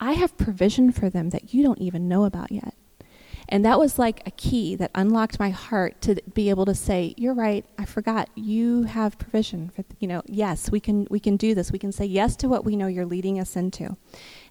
I 0.02 0.14
have 0.14 0.38
provision 0.38 0.92
for 0.94 1.10
them 1.10 1.32
that 1.32 1.54
you 1.54 1.62
don't 1.62 1.80
even 1.80 2.08
know 2.08 2.24
about 2.24 2.52
yet 2.52 2.74
and 3.50 3.66
that 3.66 3.80
was 3.80 4.00
like 4.00 4.26
a 4.26 4.32
key 4.32 4.76
that 4.76 4.92
unlocked 4.96 5.40
my 5.40 5.50
heart 5.50 6.00
to 6.02 6.22
be 6.34 6.50
able 6.50 6.66
to 6.66 6.76
say, 6.76 7.14
"You're 7.18 7.34
right. 7.34 7.66
I 7.78 7.86
forgot. 7.86 8.30
You 8.36 8.84
have 8.84 9.18
provision 9.18 9.70
for 9.70 9.84
you 10.00 10.08
know, 10.08 10.22
yes, 10.28 10.72
we 10.72 10.80
can 10.80 11.08
we 11.10 11.20
can 11.20 11.36
do 11.36 11.54
this. 11.54 11.72
We 11.72 11.80
can 11.80 11.92
say 11.92 12.06
yes 12.06 12.36
to 12.38 12.48
what 12.48 12.64
we 12.64 12.76
know 12.76 12.88
you're 12.88 13.06
leading 13.06 13.40
us 13.40 13.56
into." 13.56 13.98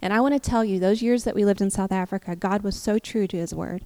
And 0.02 0.12
I 0.12 0.20
want 0.20 0.34
to 0.34 0.50
tell 0.50 0.64
you, 0.64 0.78
those 0.78 1.00
years 1.00 1.24
that 1.24 1.34
we 1.34 1.44
lived 1.44 1.60
in 1.60 1.70
South 1.70 1.92
Africa, 1.92 2.36
God 2.36 2.62
was 2.62 2.76
so 2.76 2.98
true 2.98 3.26
to 3.28 3.36
his 3.36 3.54
word. 3.54 3.84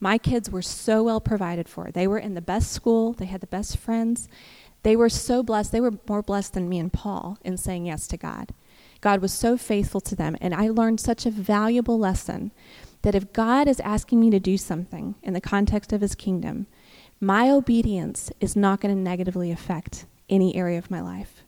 My 0.00 0.16
kids 0.16 0.50
were 0.50 0.62
so 0.62 1.02
well 1.02 1.20
provided 1.20 1.68
for. 1.68 1.90
They 1.90 2.06
were 2.06 2.18
in 2.18 2.34
the 2.34 2.40
best 2.40 2.72
school, 2.72 3.12
they 3.12 3.26
had 3.26 3.40
the 3.40 3.46
best 3.46 3.76
friends. 3.76 4.28
They 4.82 4.96
were 4.96 5.08
so 5.08 5.42
blessed. 5.42 5.70
They 5.72 5.80
were 5.80 5.98
more 6.08 6.22
blessed 6.22 6.54
than 6.54 6.68
me 6.68 6.78
and 6.78 6.92
Paul 6.92 7.38
in 7.44 7.56
saying 7.56 7.86
yes 7.86 8.06
to 8.08 8.16
God. 8.16 8.52
God 9.00 9.20
was 9.20 9.32
so 9.32 9.56
faithful 9.56 10.00
to 10.00 10.14
them, 10.14 10.36
and 10.40 10.54
I 10.54 10.68
learned 10.68 11.00
such 11.00 11.26
a 11.26 11.30
valuable 11.30 11.98
lesson 11.98 12.52
that 13.02 13.14
if 13.14 13.32
God 13.32 13.68
is 13.68 13.80
asking 13.80 14.20
me 14.20 14.30
to 14.30 14.40
do 14.40 14.56
something 14.56 15.16
in 15.22 15.32
the 15.32 15.40
context 15.40 15.92
of 15.92 16.00
his 16.00 16.14
kingdom, 16.14 16.66
my 17.20 17.50
obedience 17.50 18.32
is 18.40 18.56
not 18.56 18.80
going 18.80 18.94
to 18.94 19.00
negatively 19.00 19.50
affect 19.50 20.06
any 20.28 20.56
area 20.56 20.78
of 20.78 20.90
my 20.90 21.00
life. 21.00 21.42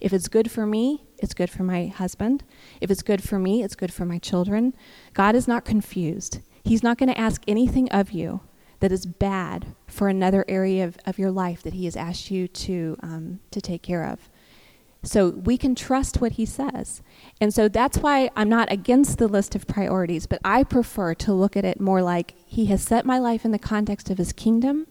If 0.00 0.12
it's 0.12 0.28
good 0.28 0.50
for 0.50 0.66
me, 0.66 1.04
it's 1.18 1.34
good 1.34 1.50
for 1.50 1.62
my 1.62 1.86
husband. 1.86 2.42
If 2.80 2.90
it's 2.90 3.02
good 3.02 3.22
for 3.22 3.38
me, 3.38 3.62
it's 3.62 3.74
good 3.74 3.92
for 3.92 4.06
my 4.06 4.18
children. 4.18 4.74
God 5.12 5.34
is 5.34 5.46
not 5.46 5.64
confused. 5.64 6.40
He's 6.64 6.82
not 6.82 6.96
going 6.96 7.10
to 7.10 7.18
ask 7.18 7.42
anything 7.46 7.90
of 7.90 8.12
you 8.12 8.40
that 8.80 8.92
is 8.92 9.04
bad 9.04 9.74
for 9.86 10.08
another 10.08 10.44
area 10.48 10.84
of, 10.84 10.96
of 11.04 11.18
your 11.18 11.30
life 11.30 11.62
that 11.62 11.74
He 11.74 11.84
has 11.84 11.96
asked 11.96 12.30
you 12.30 12.48
to, 12.48 12.96
um, 13.02 13.40
to 13.50 13.60
take 13.60 13.82
care 13.82 14.04
of. 14.04 14.30
So 15.02 15.30
we 15.30 15.56
can 15.56 15.74
trust 15.74 16.20
what 16.20 16.32
he 16.32 16.44
says. 16.44 17.02
And 17.40 17.54
so 17.54 17.68
that's 17.68 17.98
why 17.98 18.30
I'm 18.36 18.50
not 18.50 18.70
against 18.70 19.16
the 19.18 19.28
list 19.28 19.54
of 19.54 19.66
priorities, 19.66 20.26
but 20.26 20.40
I 20.44 20.62
prefer 20.62 21.14
to 21.14 21.32
look 21.32 21.56
at 21.56 21.64
it 21.64 21.80
more 21.80 22.02
like 22.02 22.34
he 22.46 22.66
has 22.66 22.82
set 22.82 23.06
my 23.06 23.18
life 23.18 23.44
in 23.44 23.50
the 23.50 23.58
context 23.58 24.10
of 24.10 24.18
his 24.18 24.32
kingdom. 24.32 24.86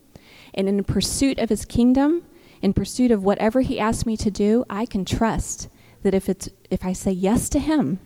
And 0.54 0.68
in 0.68 0.84
pursuit 0.84 1.38
of 1.38 1.50
his 1.50 1.64
kingdom, 1.64 2.24
in 2.62 2.74
pursuit 2.74 3.12
of 3.12 3.24
whatever 3.24 3.62
he 3.62 3.80
asks 3.80 4.06
me 4.06 4.18
to 4.18 4.32
do, 4.32 4.66
I 4.70 4.86
can 4.86 5.06
trust 5.06 5.70
that 6.02 6.16
if 6.16 6.28
it's 6.28 6.50
if 6.70 6.86
I 6.86 6.94
say 6.94 7.12
yes 7.12 7.50
to 7.50 7.60
him, 7.60 8.00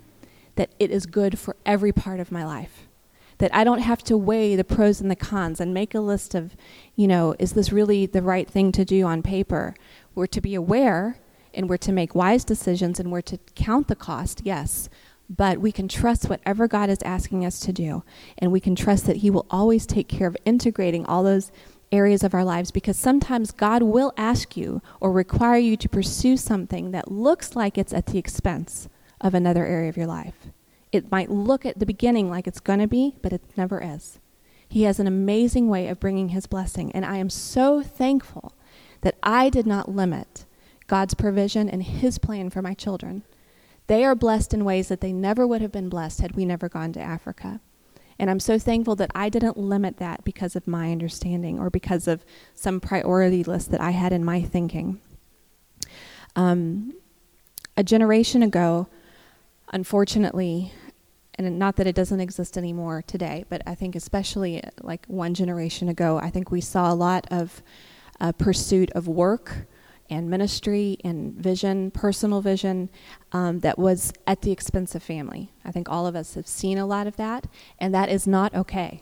that 0.56 0.72
it 0.80 0.92
is 0.92 1.06
good 1.06 1.39
for 1.39 1.56
every 1.66 1.92
part 1.92 2.20
of 2.20 2.32
my 2.32 2.46
life. 2.46 2.88
That 3.38 3.54
I 3.56 3.63
don't 3.63 3.80
have 3.80 4.04
to 4.04 4.18
weigh 4.18 4.56
the 4.56 4.63
pros 4.63 5.02
and 5.02 5.10
the 5.10 5.16
cons 5.16 5.60
and 5.60 5.74
make 5.74 5.96
a 5.96 6.00
list 6.00 6.36
of, 6.36 6.56
you 6.96 7.08
know, 7.08 7.36
is 7.39 7.54
this 7.54 7.72
really 7.72 8.06
the 8.06 8.22
right 8.22 8.48
thing 8.48 8.72
to 8.74 8.86
do 8.86 9.06
on 9.06 9.24
paper? 9.24 9.74
We're 10.16 10.28
to 10.28 10.42
be 10.42 10.54
aware 10.54 11.18
and 11.54 11.70
we're 11.70 11.78
to 11.78 11.92
make 11.92 12.16
wise 12.16 12.44
decisions 12.44 13.00
and 13.00 13.12
we're 13.12 13.22
to 13.22 13.38
count 13.56 13.88
the 13.88 13.96
cost, 13.96 14.42
yes, 14.44 14.89
But 15.30 15.60
we 15.60 15.72
can 15.72 15.88
trust 15.88 16.30
whatever 16.30 16.68
God 16.68 16.89
is 16.89 17.02
asking 17.04 17.46
us 17.46 17.60
to 17.62 17.74
do, 17.74 18.04
and 18.38 18.52
we 18.52 18.60
can 18.60 18.76
trust 18.76 19.06
that 19.08 19.18
He 19.18 19.30
will 19.30 19.46
always 19.50 19.86
take 19.86 20.08
care 20.08 20.28
of 20.28 20.38
integrating 20.46 21.06
all 21.06 21.24
those 21.24 21.52
areas 21.92 22.24
of 22.24 22.34
our 22.34 22.44
lives 22.44 22.72
because 22.72 22.98
sometimes 22.98 23.52
God 23.52 23.84
will 23.84 24.13
ask 24.18 24.58
you 24.58 24.82
or 25.00 25.12
require 25.12 25.58
you 25.60 25.78
to 25.78 25.89
pursue 25.89 26.38
something 26.38 26.92
that 26.92 27.12
looks 27.12 27.56
like 27.56 27.78
it's 27.78 27.94
at 27.94 28.08
the 28.08 28.18
expense 28.18 28.89
of 29.22 29.34
another 29.34 29.66
area 29.66 29.89
of 29.89 29.98
your 29.98 30.08
life. 30.08 30.48
It 30.92 31.12
might 31.12 31.32
look 31.32 31.66
at 31.66 31.80
the 31.80 31.86
beginning 31.86 32.30
like 32.30 32.48
it's 32.48 32.60
going 32.60 32.80
to 32.80 32.88
be, 32.88 33.16
but 33.22 33.34
it 33.34 33.42
never 33.56 33.82
is. 33.82 34.20
He 34.68 34.84
has 34.84 35.00
an 35.00 35.08
amazing 35.08 35.70
way 35.70 35.88
of 35.88 36.00
bringing 36.00 36.30
His 36.30 36.48
blessing, 36.48 36.92
and 36.92 37.06
I 37.06 37.18
am 37.18 37.30
so 37.30 37.82
thankful 37.82 38.54
that 39.02 39.16
I 39.24 39.50
did 39.50 39.66
not 39.66 39.89
limit 39.89 40.46
God's 40.88 41.13
provision 41.13 41.69
and 41.69 41.84
His 41.84 42.17
plan 42.17 42.50
for 42.50 42.62
my 42.62 42.74
children. 42.74 43.24
They 43.88 44.06
are 44.06 44.15
blessed 44.15 44.54
in 44.54 44.65
ways 44.65 44.88
that 44.88 45.02
they 45.02 45.13
never 45.13 45.46
would 45.46 45.62
have 45.62 45.72
been 45.72 45.89
blessed 45.89 46.22
had 46.22 46.36
we 46.36 46.46
never 46.46 46.69
gone 46.69 46.93
to 46.93 47.02
Africa. 47.02 47.60
And 48.19 48.30
I'm 48.30 48.39
so 48.39 48.60
thankful 48.60 48.96
that 48.98 49.12
I 49.15 49.30
didn't 49.30 49.58
limit 49.58 49.98
that 49.98 50.24
because 50.24 50.56
of 50.56 50.67
my 50.67 50.91
understanding 50.91 51.60
or 51.60 51.69
because 51.69 52.08
of 52.08 52.24
some 52.54 52.80
priority 52.80 53.43
list 53.43 53.72
that 53.72 53.82
I 53.82 53.91
had 53.91 54.13
in 54.13 54.24
my 54.24 54.41
thinking. 54.41 55.02
Um, 56.36 56.93
a 57.76 57.84
generation 57.84 58.43
ago, 58.43 58.88
unfortunately, 59.72 60.72
and 61.36 61.58
not 61.58 61.76
that 61.78 61.88
it 61.88 61.96
doesn't 61.96 62.19
exist 62.19 62.58
anymore 62.58 63.04
today, 63.06 63.46
but 63.50 63.62
I 63.65 63.76
think 63.76 63.96
especially 63.96 64.62
like 64.82 65.06
one 65.08 65.34
generation 65.34 65.89
ago, 65.89 66.19
I 66.19 66.30
think 66.30 66.52
we 66.52 66.62
saw 66.62 66.93
a 66.93 66.96
lot 66.96 67.26
of 67.32 67.63
uh, 68.22 68.32
pursuit 68.32 68.91
of 68.91 69.08
work 69.08 69.65
and 70.13 70.30
ministry 70.30 70.97
and 71.04 71.34
vision, 71.34 71.91
personal 71.91 72.41
vision, 72.41 72.89
um, 73.32 73.60
that 73.60 73.78
was 73.80 74.13
at 74.28 74.41
the 74.41 74.52
expense 74.52 74.95
of 74.95 75.04
family. 75.04 75.52
I 75.65 75.71
think 75.71 75.89
all 75.89 76.08
of 76.08 76.15
us 76.15 76.36
have 76.36 76.47
seen 76.47 76.78
a 76.78 76.86
lot 76.86 77.08
of 77.08 77.17
that, 77.17 77.47
and 77.80 77.93
that 77.93 78.10
is 78.10 78.28
not 78.28 78.54
okay. 78.54 79.02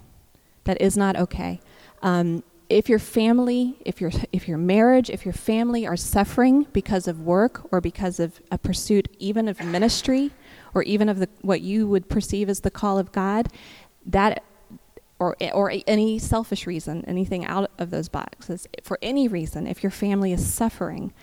That 0.64 0.80
is 0.80 0.96
not 0.96 1.16
okay. 1.18 1.60
Um, 2.02 2.44
if 2.70 2.88
your 2.88 3.00
family, 3.00 3.78
if 3.84 4.00
your 4.00 4.12
if 4.32 4.48
your 4.48 4.58
marriage, 4.58 5.10
if 5.10 5.26
your 5.26 5.34
family 5.34 5.86
are 5.86 5.98
suffering 5.98 6.68
because 6.72 7.08
of 7.08 7.20
work 7.20 7.68
or 7.72 7.82
because 7.82 8.20
of 8.20 8.40
a 8.50 8.58
pursuit 8.58 9.10
even 9.20 9.50
of 9.50 9.60
ministry 9.60 10.32
or 10.74 10.82
even 10.84 11.10
of 11.10 11.20
the 11.20 11.28
what 11.42 11.62
you 11.62 11.86
would 11.88 12.08
perceive 12.08 12.48
as 12.50 12.62
the 12.62 12.72
call 12.72 12.98
of 12.98 13.12
God, 13.12 13.50
that 14.06 14.44
or, 15.22 15.38
or 15.54 15.72
any 15.86 16.18
selfish 16.18 16.66
reason, 16.66 17.06
anything 17.06 17.46
out 17.46 17.70
of 17.78 17.92
those 17.92 18.10
boxes, 18.10 18.68
for 18.82 18.98
any 19.04 19.28
reason, 19.28 19.68
if 19.68 19.84
your 19.84 19.92
family 19.92 20.34
is 20.34 20.52
suffering, 20.52 21.14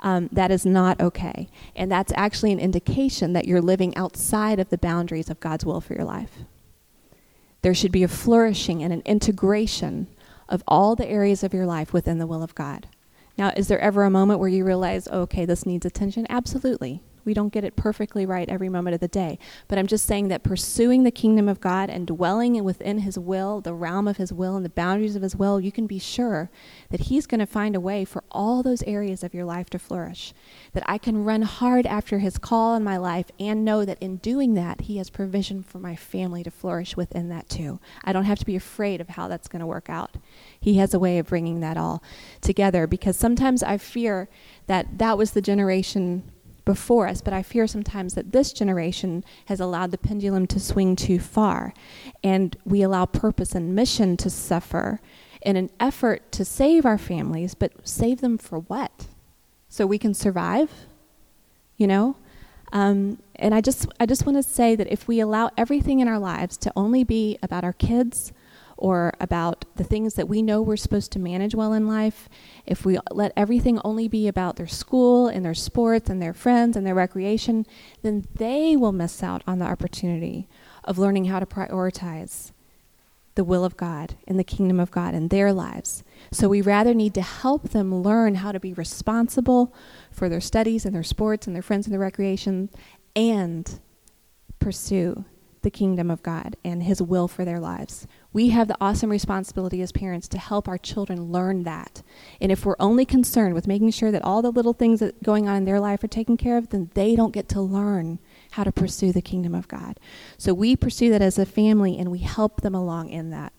um, 0.00 0.28
that 0.30 0.52
is 0.52 0.64
not 0.64 1.00
okay. 1.00 1.48
And 1.74 1.90
that's 1.90 2.12
actually 2.14 2.52
an 2.52 2.60
indication 2.60 3.32
that 3.32 3.46
you're 3.46 3.60
living 3.60 3.96
outside 3.96 4.60
of 4.60 4.68
the 4.68 4.78
boundaries 4.78 5.28
of 5.28 5.40
God's 5.40 5.64
will 5.64 5.80
for 5.80 5.94
your 5.94 6.04
life. 6.04 6.44
There 7.62 7.74
should 7.74 7.90
be 7.90 8.04
a 8.04 8.08
flourishing 8.08 8.84
and 8.84 8.92
an 8.92 9.02
integration 9.04 10.06
of 10.48 10.62
all 10.68 10.94
the 10.94 11.08
areas 11.08 11.42
of 11.42 11.52
your 11.52 11.66
life 11.66 11.92
within 11.92 12.18
the 12.18 12.28
will 12.28 12.44
of 12.44 12.54
God. 12.54 12.86
Now, 13.36 13.52
is 13.56 13.66
there 13.66 13.80
ever 13.80 14.04
a 14.04 14.10
moment 14.10 14.38
where 14.38 14.48
you 14.48 14.64
realize, 14.64 15.08
oh, 15.10 15.22
okay, 15.22 15.44
this 15.44 15.66
needs 15.66 15.84
attention? 15.84 16.28
Absolutely. 16.30 17.02
We 17.28 17.34
don't 17.34 17.52
get 17.52 17.62
it 17.62 17.76
perfectly 17.76 18.24
right 18.24 18.48
every 18.48 18.70
moment 18.70 18.94
of 18.94 19.00
the 19.00 19.06
day. 19.06 19.38
But 19.68 19.76
I'm 19.76 19.86
just 19.86 20.06
saying 20.06 20.28
that 20.28 20.42
pursuing 20.42 21.02
the 21.02 21.10
kingdom 21.10 21.46
of 21.46 21.60
God 21.60 21.90
and 21.90 22.06
dwelling 22.06 22.64
within 22.64 23.00
His 23.00 23.18
will, 23.18 23.60
the 23.60 23.74
realm 23.74 24.08
of 24.08 24.16
His 24.16 24.32
will, 24.32 24.56
and 24.56 24.64
the 24.64 24.70
boundaries 24.70 25.14
of 25.14 25.20
His 25.20 25.36
will, 25.36 25.60
you 25.60 25.70
can 25.70 25.86
be 25.86 25.98
sure 25.98 26.48
that 26.88 27.00
He's 27.00 27.26
going 27.26 27.40
to 27.40 27.46
find 27.46 27.76
a 27.76 27.80
way 27.80 28.06
for 28.06 28.24
all 28.30 28.62
those 28.62 28.82
areas 28.84 29.22
of 29.22 29.34
your 29.34 29.44
life 29.44 29.68
to 29.68 29.78
flourish. 29.78 30.32
That 30.72 30.84
I 30.86 30.96
can 30.96 31.22
run 31.22 31.42
hard 31.42 31.84
after 31.84 32.20
His 32.20 32.38
call 32.38 32.74
in 32.74 32.82
my 32.82 32.96
life 32.96 33.26
and 33.38 33.62
know 33.62 33.84
that 33.84 33.98
in 34.00 34.16
doing 34.16 34.54
that, 34.54 34.80
He 34.80 34.96
has 34.96 35.10
provision 35.10 35.62
for 35.62 35.78
my 35.78 35.96
family 35.96 36.42
to 36.44 36.50
flourish 36.50 36.96
within 36.96 37.28
that 37.28 37.50
too. 37.50 37.78
I 38.04 38.14
don't 38.14 38.24
have 38.24 38.38
to 38.38 38.46
be 38.46 38.56
afraid 38.56 39.02
of 39.02 39.10
how 39.10 39.28
that's 39.28 39.48
going 39.48 39.60
to 39.60 39.66
work 39.66 39.90
out. 39.90 40.16
He 40.58 40.78
has 40.78 40.94
a 40.94 40.98
way 40.98 41.18
of 41.18 41.26
bringing 41.26 41.60
that 41.60 41.76
all 41.76 42.02
together 42.40 42.86
because 42.86 43.18
sometimes 43.18 43.62
I 43.62 43.76
fear 43.76 44.30
that 44.66 44.96
that 44.96 45.18
was 45.18 45.32
the 45.32 45.42
generation 45.42 46.32
before 46.68 47.08
us, 47.08 47.22
but 47.22 47.32
I 47.32 47.42
fear 47.42 47.66
sometimes 47.66 48.12
that 48.12 48.30
this 48.30 48.52
generation 48.52 49.24
has 49.46 49.58
allowed 49.58 49.90
the 49.90 49.96
pendulum 49.96 50.46
to 50.48 50.60
swing 50.60 50.96
too 50.96 51.18
far, 51.18 51.72
and 52.22 52.54
we 52.66 52.82
allow 52.82 53.06
purpose 53.06 53.54
and 53.54 53.74
mission 53.74 54.18
to 54.18 54.28
suffer 54.28 55.00
in 55.40 55.56
an 55.56 55.70
effort 55.80 56.30
to 56.32 56.44
save 56.44 56.84
our 56.84 56.98
families, 56.98 57.54
but 57.54 57.72
save 57.88 58.20
them 58.20 58.36
for 58.36 58.58
what? 58.58 59.06
So 59.70 59.86
we 59.86 59.96
can 59.96 60.12
survive, 60.12 60.70
you 61.78 61.86
know? 61.86 62.16
Um, 62.70 63.22
and 63.36 63.54
I 63.54 63.62
just, 63.62 63.86
I 63.98 64.04
just 64.04 64.26
want 64.26 64.36
to 64.36 64.42
say 64.42 64.76
that 64.76 64.92
if 64.92 65.08
we 65.08 65.20
allow 65.20 65.48
everything 65.56 66.00
in 66.00 66.06
our 66.06 66.18
lives 66.18 66.58
to 66.58 66.72
only 66.76 67.02
be 67.02 67.38
about 67.42 67.64
our 67.64 67.72
kids, 67.72 68.30
or 68.78 69.12
about 69.20 69.64
the 69.76 69.84
things 69.84 70.14
that 70.14 70.28
we 70.28 70.40
know 70.40 70.62
we're 70.62 70.76
supposed 70.76 71.12
to 71.12 71.18
manage 71.18 71.54
well 71.54 71.72
in 71.72 71.86
life, 71.86 72.28
if 72.64 72.84
we 72.84 72.98
let 73.10 73.32
everything 73.36 73.80
only 73.84 74.08
be 74.08 74.28
about 74.28 74.56
their 74.56 74.66
school 74.66 75.26
and 75.26 75.44
their 75.44 75.54
sports 75.54 76.08
and 76.08 76.22
their 76.22 76.32
friends 76.32 76.76
and 76.76 76.86
their 76.86 76.94
recreation, 76.94 77.66
then 78.02 78.26
they 78.36 78.76
will 78.76 78.92
miss 78.92 79.22
out 79.22 79.42
on 79.46 79.58
the 79.58 79.64
opportunity 79.64 80.48
of 80.84 80.98
learning 80.98 81.26
how 81.26 81.40
to 81.40 81.46
prioritize 81.46 82.52
the 83.34 83.44
will 83.44 83.64
of 83.64 83.76
God 83.76 84.16
and 84.26 84.36
the 84.36 84.44
kingdom 84.44 84.80
of 84.80 84.90
God 84.90 85.14
in 85.14 85.28
their 85.28 85.52
lives. 85.52 86.02
So 86.32 86.48
we 86.48 86.60
rather 86.60 86.92
need 86.92 87.14
to 87.14 87.22
help 87.22 87.68
them 87.68 88.02
learn 88.02 88.36
how 88.36 88.50
to 88.50 88.58
be 88.58 88.72
responsible 88.72 89.72
for 90.10 90.28
their 90.28 90.40
studies 90.40 90.84
and 90.84 90.94
their 90.94 91.04
sports 91.04 91.46
and 91.46 91.54
their 91.54 91.62
friends 91.62 91.86
and 91.86 91.92
their 91.92 92.00
recreation 92.00 92.68
and 93.14 93.78
pursue 94.58 95.24
the 95.62 95.70
kingdom 95.70 96.10
of 96.10 96.22
God 96.22 96.56
and 96.64 96.82
his 96.82 97.00
will 97.00 97.28
for 97.28 97.44
their 97.44 97.60
lives. 97.60 98.06
We 98.38 98.50
have 98.50 98.68
the 98.68 98.76
awesome 98.80 99.10
responsibility 99.10 99.82
as 99.82 99.90
parents 99.90 100.28
to 100.28 100.38
help 100.38 100.68
our 100.68 100.78
children 100.78 101.32
learn 101.32 101.64
that. 101.64 102.04
And 102.40 102.52
if 102.52 102.64
we're 102.64 102.76
only 102.78 103.04
concerned 103.04 103.52
with 103.52 103.66
making 103.66 103.90
sure 103.90 104.12
that 104.12 104.22
all 104.22 104.42
the 104.42 104.52
little 104.52 104.74
things 104.74 105.00
that 105.00 105.24
going 105.24 105.48
on 105.48 105.56
in 105.56 105.64
their 105.64 105.80
life 105.80 106.04
are 106.04 106.06
taken 106.06 106.36
care 106.36 106.56
of, 106.56 106.68
then 106.68 106.88
they 106.94 107.16
don't 107.16 107.32
get 107.32 107.48
to 107.48 107.60
learn 107.60 108.20
how 108.52 108.62
to 108.62 108.70
pursue 108.70 109.10
the 109.10 109.20
kingdom 109.20 109.56
of 109.56 109.66
God. 109.66 109.98
So 110.36 110.54
we 110.54 110.76
pursue 110.76 111.10
that 111.10 111.20
as 111.20 111.36
a 111.36 111.44
family 111.44 111.98
and 111.98 112.12
we 112.12 112.20
help 112.20 112.60
them 112.60 112.76
along 112.76 113.08
in 113.08 113.30
that. 113.30 113.52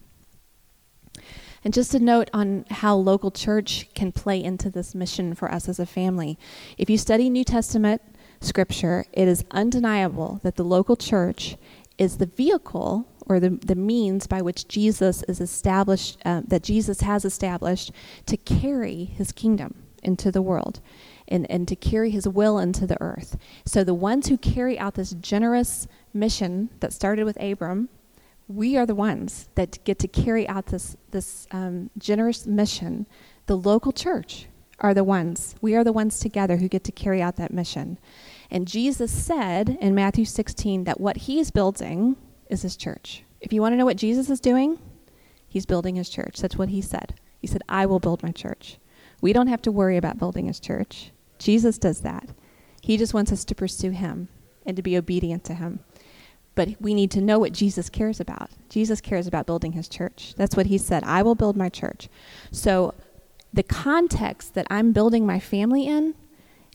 And 1.61 1.73
just 1.73 1.93
a 1.93 1.99
note 1.99 2.29
on 2.33 2.63
how 2.69 2.95
local 2.95 3.31
church 3.31 3.93
can 3.93 4.13
play 4.13 4.41
into 4.41 4.69
this 4.69 4.95
mission 4.95 5.35
for 5.35 5.51
us 5.51 5.67
as 5.67 5.79
a 5.79 5.85
family. 5.85 6.39
If 6.77 6.89
you 6.89 6.97
study 6.97 7.29
New 7.29 7.43
Testament 7.43 8.01
scripture, 8.39 9.03
it 9.11 9.27
is 9.27 9.43
undeniable 9.51 10.39
that 10.43 10.55
the 10.55 10.63
local 10.63 10.95
church 10.95 11.57
is 11.99 12.17
the 12.17 12.25
vehicle 12.25 13.05
or 13.27 13.39
the, 13.39 13.49
the 13.49 13.75
means 13.75 14.25
by 14.25 14.41
which 14.41 14.67
Jesus 14.67 15.21
is 15.23 15.39
established, 15.39 16.17
uh, 16.25 16.41
that 16.47 16.63
Jesus 16.63 17.01
has 17.01 17.23
established 17.25 17.91
to 18.25 18.37
carry 18.37 19.05
his 19.05 19.31
kingdom 19.31 19.83
into 20.01 20.31
the 20.31 20.41
world 20.41 20.79
and, 21.27 21.49
and 21.51 21.67
to 21.67 21.75
carry 21.75 22.09
his 22.09 22.27
will 22.27 22.57
into 22.57 22.87
the 22.87 22.99
earth. 22.99 23.37
So 23.65 23.83
the 23.83 23.93
ones 23.93 24.29
who 24.29 24.37
carry 24.37 24.79
out 24.79 24.95
this 24.95 25.11
generous 25.11 25.87
mission 26.13 26.69
that 26.79 26.93
started 26.93 27.25
with 27.25 27.39
Abram, 27.39 27.89
we 28.47 28.75
are 28.77 28.85
the 28.85 28.95
ones 28.95 29.49
that 29.53 29.83
get 29.83 29.99
to 29.99 30.07
carry 30.07 30.47
out 30.47 30.67
this, 30.67 30.97
this 31.11 31.45
um, 31.51 31.91
generous 31.99 32.47
mission. 32.47 33.05
The 33.45 33.57
local 33.57 33.91
church 33.91 34.47
are 34.79 34.93
the 34.93 35.03
ones, 35.03 35.55
we 35.61 35.75
are 35.75 35.83
the 35.83 35.93
ones 35.93 36.19
together 36.19 36.57
who 36.57 36.67
get 36.67 36.83
to 36.85 36.91
carry 36.91 37.21
out 37.21 37.35
that 37.35 37.53
mission. 37.53 37.99
And 38.51 38.67
Jesus 38.67 39.11
said 39.11 39.77
in 39.79 39.93
Matthew 39.93 40.25
16 40.25 40.85
that 40.85 40.99
what 40.99 41.17
he's 41.17 41.51
building, 41.51 42.15
is 42.49 42.63
his 42.63 42.75
church. 42.75 43.23
If 43.39 43.53
you 43.53 43.61
want 43.61 43.73
to 43.73 43.77
know 43.77 43.85
what 43.85 43.97
Jesus 43.97 44.29
is 44.29 44.39
doing, 44.39 44.79
he's 45.47 45.65
building 45.65 45.95
his 45.95 46.09
church. 46.09 46.39
That's 46.39 46.57
what 46.57 46.69
he 46.69 46.81
said. 46.81 47.13
He 47.39 47.47
said, 47.47 47.61
I 47.69 47.85
will 47.85 47.99
build 47.99 48.21
my 48.23 48.31
church. 48.31 48.77
We 49.21 49.31
don't 49.31 49.47
have 49.47 49.61
to 49.63 49.71
worry 49.71 49.97
about 49.97 50.17
building 50.17 50.47
his 50.47 50.59
church. 50.59 51.11
Jesus 51.37 51.77
does 51.77 52.01
that. 52.01 52.29
He 52.81 52.97
just 52.97 53.13
wants 53.13 53.31
us 53.31 53.45
to 53.45 53.55
pursue 53.55 53.91
him 53.91 54.27
and 54.65 54.75
to 54.75 54.83
be 54.83 54.97
obedient 54.97 55.43
to 55.45 55.53
him. 55.53 55.79
But 56.55 56.69
we 56.81 56.93
need 56.93 57.11
to 57.11 57.21
know 57.21 57.39
what 57.39 57.53
Jesus 57.53 57.89
cares 57.89 58.19
about. 58.19 58.49
Jesus 58.69 58.99
cares 58.99 59.27
about 59.27 59.45
building 59.45 59.73
his 59.73 59.87
church. 59.87 60.33
That's 60.35 60.57
what 60.57 60.65
he 60.65 60.77
said. 60.77 61.03
I 61.05 61.21
will 61.21 61.35
build 61.35 61.55
my 61.55 61.69
church. 61.69 62.09
So 62.51 62.93
the 63.53 63.63
context 63.63 64.55
that 64.55 64.67
I'm 64.69 64.91
building 64.91 65.25
my 65.25 65.39
family 65.39 65.87
in 65.87 66.15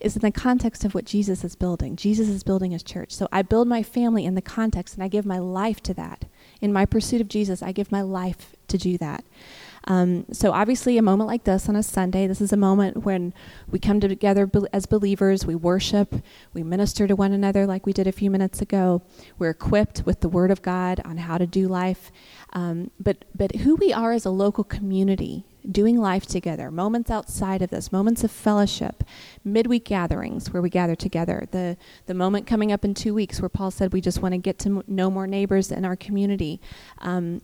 is 0.04 0.16
in 0.16 0.22
the 0.22 0.30
context 0.30 0.84
of 0.84 0.94
what 0.94 1.04
Jesus 1.04 1.44
is 1.44 1.56
building. 1.56 1.96
Jesus 1.96 2.28
is 2.28 2.42
building 2.42 2.72
his 2.72 2.82
church. 2.82 3.12
So 3.12 3.28
I 3.32 3.42
build 3.42 3.66
my 3.66 3.82
family 3.82 4.24
in 4.24 4.34
the 4.34 4.42
context 4.42 4.94
and 4.94 5.02
I 5.02 5.08
give 5.08 5.24
my 5.24 5.38
life 5.38 5.82
to 5.84 5.94
that. 5.94 6.26
In 6.60 6.72
my 6.72 6.84
pursuit 6.84 7.20
of 7.20 7.28
Jesus, 7.28 7.62
I 7.62 7.72
give 7.72 7.90
my 7.90 8.02
life 8.02 8.54
to 8.68 8.78
do 8.78 8.98
that. 8.98 9.24
Um, 9.86 10.24
so 10.32 10.52
obviously, 10.52 10.96
a 10.96 11.02
moment 11.02 11.28
like 11.28 11.44
this 11.44 11.68
on 11.68 11.76
a 11.76 11.82
Sunday, 11.82 12.26
this 12.26 12.40
is 12.40 12.52
a 12.52 12.56
moment 12.56 13.04
when 13.04 13.34
we 13.70 13.78
come 13.78 14.00
together 14.00 14.50
as 14.72 14.86
believers, 14.86 15.44
we 15.44 15.54
worship, 15.54 16.14
we 16.54 16.62
minister 16.62 17.06
to 17.06 17.14
one 17.14 17.32
another 17.32 17.66
like 17.66 17.84
we 17.84 17.92
did 17.92 18.06
a 18.06 18.12
few 18.12 18.30
minutes 18.30 18.62
ago. 18.62 19.02
We're 19.38 19.50
equipped 19.50 20.04
with 20.06 20.20
the 20.20 20.28
Word 20.28 20.50
of 20.50 20.62
God 20.62 21.02
on 21.04 21.18
how 21.18 21.36
to 21.36 21.46
do 21.46 21.68
life. 21.68 22.10
Um, 22.54 22.90
but 22.98 23.24
but 23.34 23.56
who 23.56 23.76
we 23.76 23.92
are 23.92 24.12
as 24.12 24.24
a 24.24 24.30
local 24.30 24.64
community 24.64 25.44
doing 25.70 25.98
life 25.98 26.26
together, 26.26 26.70
moments 26.70 27.10
outside 27.10 27.62
of 27.62 27.70
this, 27.70 27.90
moments 27.90 28.22
of 28.24 28.30
fellowship, 28.30 29.02
midweek 29.44 29.84
gatherings 29.84 30.52
where 30.52 30.62
we 30.62 30.70
gather 30.70 30.94
together, 30.94 31.48
the, 31.50 31.76
the 32.06 32.14
moment 32.14 32.46
coming 32.46 32.70
up 32.70 32.84
in 32.84 32.94
two 32.94 33.14
weeks 33.14 33.40
where 33.40 33.48
Paul 33.48 33.70
said 33.70 33.92
we 33.92 34.00
just 34.00 34.20
want 34.20 34.32
to 34.32 34.38
get 34.38 34.58
to 34.60 34.84
know 34.86 35.10
more 35.10 35.26
neighbors 35.26 35.72
in 35.72 35.84
our 35.84 35.96
community. 35.96 36.60
Um, 36.98 37.40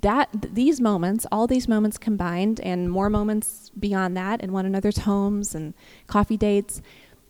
that 0.00 0.30
th- 0.42 0.54
these 0.54 0.80
moments, 0.80 1.26
all 1.30 1.46
these 1.46 1.68
moments 1.68 1.98
combined, 1.98 2.60
and 2.60 2.90
more 2.90 3.08
moments 3.08 3.70
beyond 3.78 4.16
that 4.16 4.40
in 4.40 4.52
one 4.52 4.66
another's 4.66 4.98
homes 4.98 5.54
and 5.54 5.74
coffee 6.06 6.36
dates, 6.36 6.82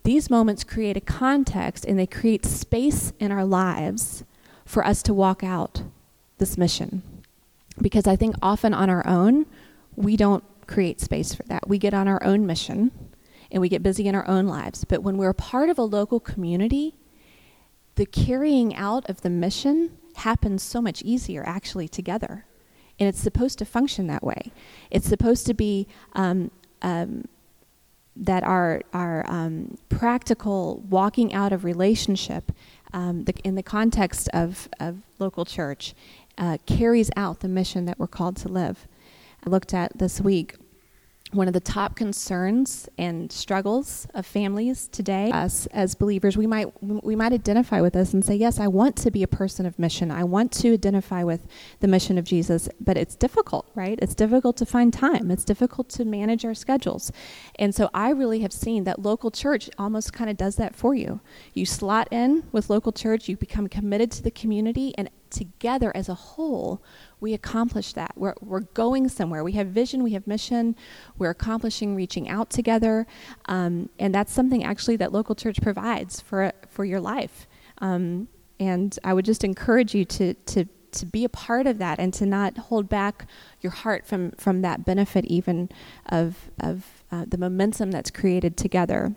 these 0.05 0.31
moments 0.31 0.65
create 0.65 0.97
a 0.97 1.01
context 1.01 1.85
and 1.85 1.99
they 1.99 2.07
create 2.07 2.45
space 2.45 3.13
in 3.19 3.33
our 3.33 3.45
lives 3.45 4.25
for 4.65 4.85
us 4.85 5.03
to 5.03 5.13
walk 5.13 5.45
out 5.45 5.83
this 6.39 6.57
mission. 6.57 7.03
Because 7.81 8.07
I 8.07 8.17
think 8.17 8.37
often 8.41 8.73
on 8.73 8.89
our 8.89 9.07
own, 9.07 9.47
we 9.97 10.17
don't 10.17 10.45
create 10.67 11.01
space 11.01 11.35
for 11.35 11.43
that. 11.45 11.69
We 11.69 11.79
get 11.79 11.95
on 11.95 12.09
our 12.09 12.23
own 12.23 12.47
mission 12.47 12.91
and 13.51 13.61
we 13.61 13.69
get 13.69 13.83
busy 13.83 14.07
in 14.09 14.15
our 14.15 14.27
own 14.29 14.47
lives. 14.47 14.85
But 14.85 15.03
when 15.03 15.17
we're 15.17 15.33
part 15.33 15.69
of 15.69 15.79
a 15.79 15.83
local 15.83 16.21
community, 16.21 16.97
the 17.95 18.07
carrying 18.07 18.75
out 18.75 19.09
of 19.09 19.23
the 19.23 19.31
mission 19.31 19.99
happens 20.17 20.63
so 20.63 20.81
much 20.81 21.03
easier 21.03 21.45
actually 21.47 21.89
together. 21.89 22.45
And 22.99 23.09
it's 23.09 23.21
supposed 23.21 23.59
to 23.59 23.65
function 23.65 24.07
that 24.07 24.23
way. 24.23 24.53
It's 24.91 25.07
supposed 25.07 25.47
to 25.47 25.55
be 25.55 25.87
um, 26.15 26.51
um, 26.83 27.27
that 28.17 28.43
our, 28.43 28.81
our 28.93 29.25
um, 29.29 29.77
practical 29.89 30.83
walking 30.89 31.35
out 31.35 31.53
of 31.53 31.65
relationship 31.65 32.53
um, 32.93 33.25
the, 33.25 33.35
in 33.45 33.55
the 33.55 33.63
context 33.63 34.29
of, 34.33 34.69
of 34.81 35.03
local 35.19 35.45
church 35.45 35.95
uh, 36.39 36.57
carries 36.67 37.11
out 37.17 37.41
the 37.41 37.49
mission 37.49 37.85
that 37.85 37.99
we're 37.99 38.07
called 38.07 38.37
to 38.37 38.49
live. 38.49 38.89
Looked 39.47 39.75
at 39.75 39.97
this 39.97 40.21
week 40.21 40.57
one 41.33 41.49
of 41.49 41.55
the 41.55 41.61
top 41.61 41.97
concerns 41.97 42.89
and 42.99 43.33
struggles 43.33 44.07
of 44.15 44.25
families 44.25 44.87
today 44.89 45.31
us 45.33 45.67
as 45.67 45.95
believers 45.95 46.37
we 46.37 46.47
might 46.47 46.73
we 46.83 47.17
might 47.17 47.33
identify 47.33 47.81
with 47.81 47.95
this 47.95 48.15
and 48.15 48.25
say 48.25 48.35
yes 48.35 48.61
i 48.61 48.69
want 48.69 48.95
to 48.95 49.11
be 49.11 49.25
a 49.25 49.29
person 49.29 49.67
of 49.67 49.77
mission. 49.79 50.11
I 50.11 50.23
want 50.25 50.53
to 50.53 50.73
identify 50.73 51.25
with 51.25 51.47
the 51.81 51.89
mission 51.89 52.17
of 52.17 52.25
jesus. 52.25 52.69
But 52.81 52.97
it's 52.97 53.17
difficult 53.17 53.71
right? 53.75 53.99
It's 54.01 54.15
difficult 54.15 54.57
to 54.59 54.67
find 54.67 54.93
time. 54.93 55.31
It's 55.31 55.45
difficult 55.45 55.89
to 55.91 56.05
manage 56.05 56.45
our 56.45 56.55
schedules. 56.55 57.11
And 57.57 57.75
so 57.75 57.91
i 57.93 58.11
really 58.11 58.41
have 58.41 58.53
seen 58.53 58.85
that 58.85 59.03
local 59.03 59.31
church 59.31 59.69
almost 59.79 60.13
kind 60.13 60.31
of 60.31 60.37
does 60.37 60.57
that 60.57 60.75
for 60.75 60.95
you. 60.95 61.21
You 61.55 61.67
slot 61.67 62.09
in 62.11 62.45
with 62.53 62.71
local 62.71 62.93
church 62.93 63.29
you 63.29 63.37
become 63.37 63.69
committed 63.69 64.11
to 64.13 64.23
the 64.23 64.31
community 64.31 64.95
and 64.97 65.11
together 65.31 65.93
as 65.95 66.09
a 66.09 66.15
whole 66.15 66.83
we 67.21 67.35
accomplish 67.35 67.93
that. 67.95 68.13
We're, 68.17 68.35
we're 68.41 68.61
going 68.61 69.09
somewhere. 69.09 69.43
We 69.43 69.53
have 69.53 69.69
vision, 69.69 70.03
we 70.03 70.13
have 70.13 70.27
mission, 70.27 70.77
we're 71.19 71.31
accomplishing 71.31 71.95
reaching 71.95 72.29
out 72.29 72.51
together. 72.51 73.07
Um, 73.47 73.89
and 73.99 74.15
that's 74.15 74.33
something 74.33 74.65
actually 74.65 74.97
that 74.97 75.13
local 75.13 75.35
church 75.35 75.61
provides 75.63 76.21
for, 76.21 76.53
for 76.69 76.85
your 76.85 77.01
life. 77.01 77.47
Um, 77.79 78.29
and 78.61 78.99
I 79.05 79.15
would 79.15 79.25
just 79.25 79.45
encourage 79.45 79.95
you 79.95 80.05
to, 80.05 80.35
to, 80.35 80.67
to 80.93 81.07
be 81.07 81.25
a 81.25 81.29
part 81.29 81.67
of 81.67 81.79
that 81.79 81.99
and 81.99 82.13
to 82.15 82.27
not 82.27 82.57
hold 82.57 82.89
back 82.89 83.27
your 83.61 83.73
heart 83.73 84.07
from, 84.07 84.33
from 84.33 84.63
that 84.63 84.85
benefit, 84.85 85.25
even 85.27 85.69
of, 86.07 86.51
of 86.61 86.87
uh, 87.11 87.25
the 87.27 87.39
momentum 87.39 87.91
that's 87.91 88.11
created 88.11 88.57
together. 88.57 89.15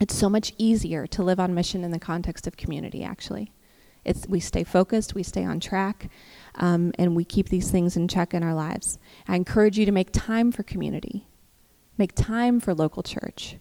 It's 0.00 0.14
so 0.14 0.28
much 0.28 0.52
easier 0.58 1.06
to 1.08 1.22
live 1.22 1.38
on 1.38 1.54
mission 1.54 1.84
in 1.84 1.90
the 1.90 1.98
context 1.98 2.46
of 2.46 2.56
community, 2.56 3.04
actually. 3.04 3.52
It's, 4.04 4.26
we 4.28 4.40
stay 4.40 4.64
focused, 4.64 5.14
we 5.14 5.22
stay 5.22 5.44
on 5.44 5.60
track, 5.60 6.08
um, 6.56 6.92
and 6.98 7.14
we 7.14 7.24
keep 7.24 7.48
these 7.48 7.70
things 7.70 7.96
in 7.96 8.08
check 8.08 8.34
in 8.34 8.42
our 8.42 8.54
lives. 8.54 8.98
I 9.28 9.36
encourage 9.36 9.78
you 9.78 9.86
to 9.86 9.92
make 9.92 10.10
time 10.12 10.52
for 10.52 10.62
community, 10.62 11.26
make 11.96 12.14
time 12.14 12.60
for 12.60 12.74
local 12.74 13.02
church. 13.02 13.56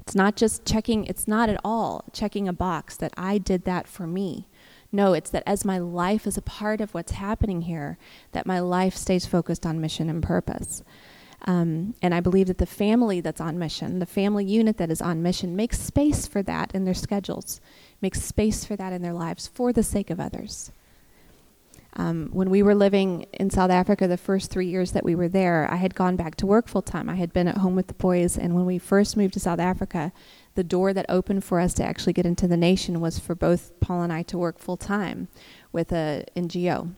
It's 0.00 0.14
not 0.14 0.36
just 0.36 0.66
checking, 0.66 1.06
it's 1.06 1.26
not 1.26 1.48
at 1.48 1.60
all 1.64 2.04
checking 2.12 2.46
a 2.46 2.52
box 2.52 2.96
that 2.96 3.14
I 3.16 3.38
did 3.38 3.64
that 3.64 3.88
for 3.88 4.06
me. 4.06 4.48
No, 4.92 5.12
it's 5.12 5.30
that 5.30 5.42
as 5.46 5.64
my 5.64 5.78
life 5.78 6.26
is 6.26 6.36
a 6.36 6.42
part 6.42 6.80
of 6.80 6.94
what's 6.94 7.12
happening 7.12 7.62
here, 7.62 7.98
that 8.32 8.46
my 8.46 8.60
life 8.60 8.94
stays 8.94 9.26
focused 9.26 9.64
on 9.64 9.80
mission 9.80 10.10
and 10.10 10.22
purpose. 10.22 10.84
Um, 11.46 11.94
and 12.00 12.14
I 12.14 12.20
believe 12.20 12.46
that 12.46 12.58
the 12.58 12.66
family 12.66 13.20
that's 13.20 13.40
on 13.40 13.58
mission, 13.58 13.98
the 13.98 14.06
family 14.06 14.44
unit 14.44 14.76
that 14.78 14.90
is 14.90 15.02
on 15.02 15.22
mission, 15.22 15.56
makes 15.56 15.80
space 15.80 16.26
for 16.26 16.42
that 16.42 16.74
in 16.74 16.84
their 16.84 16.94
schedules, 16.94 17.60
makes 18.04 18.20
space 18.20 18.66
for 18.66 18.76
that 18.76 18.92
in 18.92 19.00
their 19.00 19.14
lives 19.14 19.46
for 19.46 19.72
the 19.72 19.82
sake 19.82 20.10
of 20.10 20.20
others. 20.20 20.70
Um, 21.96 22.28
when 22.34 22.50
we 22.50 22.62
were 22.62 22.74
living 22.74 23.22
in 23.32 23.48
South 23.48 23.70
Africa, 23.70 24.06
the 24.06 24.18
first 24.18 24.50
three 24.50 24.66
years 24.66 24.92
that 24.92 25.04
we 25.04 25.14
were 25.14 25.26
there, 25.26 25.66
I 25.70 25.76
had 25.76 25.94
gone 25.94 26.14
back 26.14 26.34
to 26.36 26.46
work 26.46 26.68
full 26.68 26.82
time. 26.82 27.08
I 27.08 27.14
had 27.14 27.32
been 27.32 27.48
at 27.48 27.56
home 27.56 27.74
with 27.74 27.86
the 27.86 27.94
boys, 27.94 28.36
and 28.36 28.54
when 28.54 28.66
we 28.66 28.78
first 28.78 29.16
moved 29.16 29.32
to 29.34 29.40
South 29.40 29.58
Africa, 29.58 30.12
the 30.54 30.62
door 30.62 30.92
that 30.92 31.06
opened 31.08 31.44
for 31.44 31.60
us 31.60 31.72
to 31.74 31.84
actually 31.84 32.12
get 32.12 32.26
into 32.26 32.46
the 32.46 32.58
nation 32.58 33.00
was 33.00 33.18
for 33.18 33.34
both 33.34 33.72
Paul 33.80 34.02
and 34.02 34.12
I 34.12 34.22
to 34.24 34.36
work 34.36 34.58
full 34.58 34.76
time 34.76 35.28
with 35.72 35.90
a 35.90 36.26
NGO. 36.36 36.92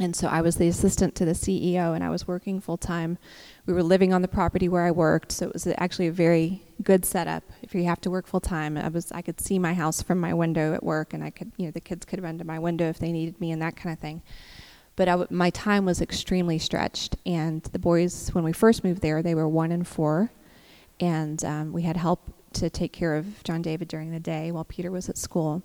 And 0.00 0.16
so 0.16 0.28
I 0.28 0.40
was 0.40 0.56
the 0.56 0.68
assistant 0.68 1.14
to 1.16 1.26
the 1.26 1.32
CEO, 1.32 1.94
and 1.94 2.02
I 2.02 2.08
was 2.08 2.26
working 2.26 2.58
full 2.58 2.78
time. 2.78 3.18
We 3.64 3.72
were 3.72 3.82
living 3.82 4.12
on 4.12 4.22
the 4.22 4.28
property 4.28 4.68
where 4.68 4.82
I 4.82 4.90
worked, 4.90 5.30
so 5.30 5.46
it 5.46 5.52
was 5.52 5.68
actually 5.78 6.08
a 6.08 6.12
very 6.12 6.62
good 6.82 7.04
setup. 7.04 7.44
If 7.62 7.74
you 7.76 7.84
have 7.84 8.00
to 8.00 8.10
work 8.10 8.26
full 8.26 8.40
time, 8.40 8.76
I 8.76 8.88
was 8.88 9.12
I 9.12 9.22
could 9.22 9.40
see 9.40 9.58
my 9.58 9.72
house 9.72 10.02
from 10.02 10.18
my 10.18 10.34
window 10.34 10.74
at 10.74 10.82
work, 10.82 11.14
and 11.14 11.22
I 11.22 11.30
could 11.30 11.52
you 11.56 11.66
know 11.66 11.70
the 11.70 11.80
kids 11.80 12.04
could 12.04 12.20
run 12.22 12.38
to 12.38 12.44
my 12.44 12.58
window 12.58 12.88
if 12.88 12.98
they 12.98 13.12
needed 13.12 13.40
me 13.40 13.52
and 13.52 13.62
that 13.62 13.76
kind 13.76 13.92
of 13.92 14.00
thing. 14.00 14.22
But 14.96 15.30
my 15.30 15.50
time 15.50 15.84
was 15.84 16.00
extremely 16.00 16.58
stretched, 16.58 17.16
and 17.24 17.62
the 17.64 17.78
boys 17.78 18.30
when 18.34 18.42
we 18.42 18.52
first 18.52 18.82
moved 18.82 19.00
there, 19.00 19.22
they 19.22 19.34
were 19.34 19.48
one 19.48 19.70
and 19.70 19.86
four, 19.86 20.32
and 20.98 21.42
um, 21.44 21.72
we 21.72 21.82
had 21.82 21.96
help 21.96 22.20
to 22.54 22.68
take 22.68 22.92
care 22.92 23.14
of 23.14 23.44
John 23.44 23.62
David 23.62 23.86
during 23.86 24.10
the 24.10 24.20
day 24.20 24.50
while 24.50 24.64
Peter 24.64 24.90
was 24.90 25.08
at 25.08 25.16
school. 25.16 25.62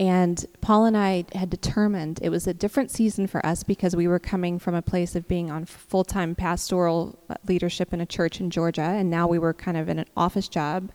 And 0.00 0.46
Paul 0.62 0.86
and 0.86 0.96
I 0.96 1.26
had 1.34 1.50
determined 1.50 2.20
it 2.22 2.30
was 2.30 2.46
a 2.46 2.54
different 2.54 2.90
season 2.90 3.26
for 3.26 3.44
us 3.44 3.62
because 3.62 3.94
we 3.94 4.08
were 4.08 4.18
coming 4.18 4.58
from 4.58 4.74
a 4.74 4.80
place 4.80 5.14
of 5.14 5.28
being 5.28 5.50
on 5.50 5.66
full 5.66 6.04
time 6.04 6.34
pastoral 6.34 7.18
uh, 7.28 7.34
leadership 7.46 7.92
in 7.92 8.00
a 8.00 8.06
church 8.06 8.40
in 8.40 8.48
Georgia, 8.48 8.80
and 8.80 9.10
now 9.10 9.28
we 9.28 9.38
were 9.38 9.52
kind 9.52 9.76
of 9.76 9.90
in 9.90 9.98
an 9.98 10.06
office 10.16 10.48
job 10.48 10.90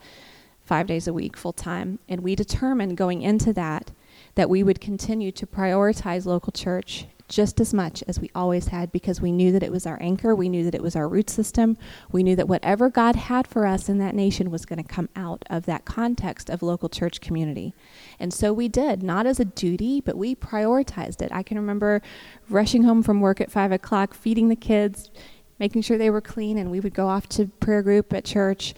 five 0.63 0.87
days 0.87 1.07
a 1.07 1.13
week, 1.13 1.37
full 1.37 1.53
time. 1.53 1.99
And 2.09 2.21
we 2.21 2.35
determined 2.35 2.97
going 2.97 3.21
into 3.21 3.53
that 3.53 3.91
that 4.33 4.49
we 4.49 4.63
would 4.63 4.81
continue 4.81 5.31
to 5.33 5.45
prioritize 5.45 6.25
local 6.25 6.51
church 6.51 7.05
just 7.27 7.59
as 7.59 7.73
much 7.73 8.03
as 8.07 8.19
we 8.19 8.29
always 8.35 8.67
had 8.67 8.91
because 8.91 9.19
we 9.19 9.31
knew 9.31 9.51
that 9.51 9.63
it 9.63 9.71
was 9.71 9.85
our 9.85 9.97
anchor. 10.01 10.35
We 10.35 10.49
knew 10.49 10.63
that 10.63 10.75
it 10.75 10.83
was 10.83 10.95
our 10.95 11.07
root 11.07 11.29
system. 11.29 11.77
We 12.11 12.23
knew 12.23 12.35
that 12.35 12.47
whatever 12.47 12.89
God 12.89 13.15
had 13.15 13.47
for 13.47 13.65
us 13.65 13.89
in 13.89 13.97
that 13.97 14.15
nation 14.15 14.51
was 14.51 14.65
going 14.65 14.81
to 14.81 14.88
come 14.88 15.09
out 15.15 15.43
of 15.49 15.65
that 15.65 15.85
context 15.85 16.49
of 16.49 16.61
local 16.61 16.89
church 16.89 17.21
community. 17.21 17.73
And 18.19 18.33
so 18.33 18.53
we 18.53 18.67
did, 18.67 19.01
not 19.01 19.25
as 19.25 19.39
a 19.39 19.45
duty, 19.45 20.01
but 20.01 20.17
we 20.17 20.35
prioritized 20.35 21.21
it. 21.21 21.31
I 21.31 21.41
can 21.41 21.57
remember 21.57 22.01
rushing 22.49 22.83
home 22.83 23.01
from 23.01 23.21
work 23.21 23.41
at 23.41 23.51
5 23.51 23.71
o'clock, 23.71 24.13
feeding 24.13 24.49
the 24.49 24.55
kids, 24.55 25.09
making 25.59 25.81
sure 25.81 25.97
they 25.97 26.09
were 26.09 26.21
clean, 26.21 26.57
and 26.57 26.69
we 26.69 26.79
would 26.79 26.93
go 26.93 27.07
off 27.07 27.27
to 27.29 27.47
prayer 27.47 27.81
group 27.81 28.13
at 28.13 28.25
church 28.25 28.75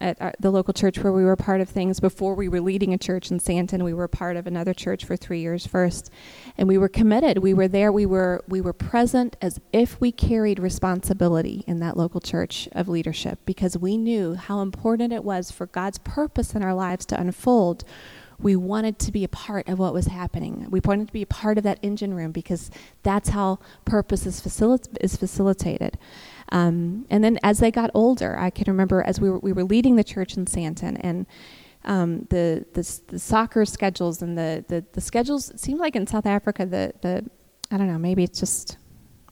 at 0.00 0.20
our, 0.20 0.32
the 0.40 0.50
local 0.50 0.72
church 0.72 0.98
where 0.98 1.12
we 1.12 1.24
were 1.24 1.36
part 1.36 1.60
of 1.60 1.68
things 1.68 2.00
before 2.00 2.34
we 2.34 2.48
were 2.48 2.60
leading 2.60 2.94
a 2.94 2.98
church 2.98 3.30
in 3.30 3.38
Sandton. 3.38 3.82
We 3.82 3.94
were 3.94 4.08
part 4.08 4.36
of 4.36 4.46
another 4.46 4.72
church 4.72 5.04
for 5.04 5.16
three 5.16 5.40
years 5.40 5.66
first, 5.66 6.10
and 6.56 6.66
we 6.66 6.78
were 6.78 6.88
committed. 6.88 7.38
We 7.38 7.54
were 7.54 7.68
there. 7.68 7.92
We 7.92 8.06
were 8.06 8.42
we 8.48 8.60
were 8.60 8.72
present 8.72 9.36
as 9.40 9.60
if 9.72 10.00
we 10.00 10.12
carried 10.12 10.58
responsibility 10.58 11.64
in 11.66 11.80
that 11.80 11.96
local 11.96 12.20
church 12.20 12.68
of 12.72 12.88
leadership 12.88 13.38
because 13.44 13.76
we 13.76 13.96
knew 13.96 14.34
how 14.34 14.60
important 14.60 15.12
it 15.12 15.24
was 15.24 15.50
for 15.50 15.66
God's 15.66 15.98
purpose 15.98 16.54
in 16.54 16.62
our 16.62 16.74
lives 16.74 17.06
to 17.06 17.20
unfold. 17.20 17.84
We 18.38 18.56
wanted 18.56 18.98
to 19.00 19.12
be 19.12 19.22
a 19.22 19.28
part 19.28 19.68
of 19.68 19.78
what 19.78 19.92
was 19.92 20.06
happening. 20.06 20.66
We 20.70 20.80
wanted 20.82 21.08
to 21.08 21.12
be 21.12 21.22
a 21.22 21.26
part 21.26 21.58
of 21.58 21.64
that 21.64 21.78
engine 21.82 22.14
room 22.14 22.32
because 22.32 22.70
that's 23.02 23.28
how 23.30 23.58
purpose 23.84 24.24
is, 24.24 24.40
is 25.00 25.16
facilitated. 25.16 25.98
Um, 26.52 27.06
and 27.10 27.22
then 27.22 27.38
as 27.42 27.58
they 27.58 27.70
got 27.70 27.90
older, 27.94 28.36
I 28.38 28.50
can 28.50 28.64
remember 28.66 29.02
as 29.02 29.20
we 29.20 29.30
were, 29.30 29.38
we 29.38 29.52
were 29.52 29.64
leading 29.64 29.96
the 29.96 30.04
church 30.04 30.36
in 30.36 30.46
Sandton 30.46 30.98
and 31.00 31.26
um, 31.84 32.26
the, 32.30 32.66
the, 32.74 33.00
the 33.08 33.18
soccer 33.18 33.64
schedules 33.64 34.20
and 34.20 34.36
the, 34.36 34.64
the, 34.68 34.84
the 34.92 35.00
schedules, 35.00 35.50
it 35.50 35.60
seemed 35.60 35.80
like 35.80 35.96
in 35.96 36.06
South 36.06 36.26
Africa, 36.26 36.66
the, 36.66 36.92
the 37.00 37.24
I 37.70 37.78
don't 37.78 37.86
know, 37.86 37.98
maybe 37.98 38.24
it's 38.24 38.40
just 38.40 38.76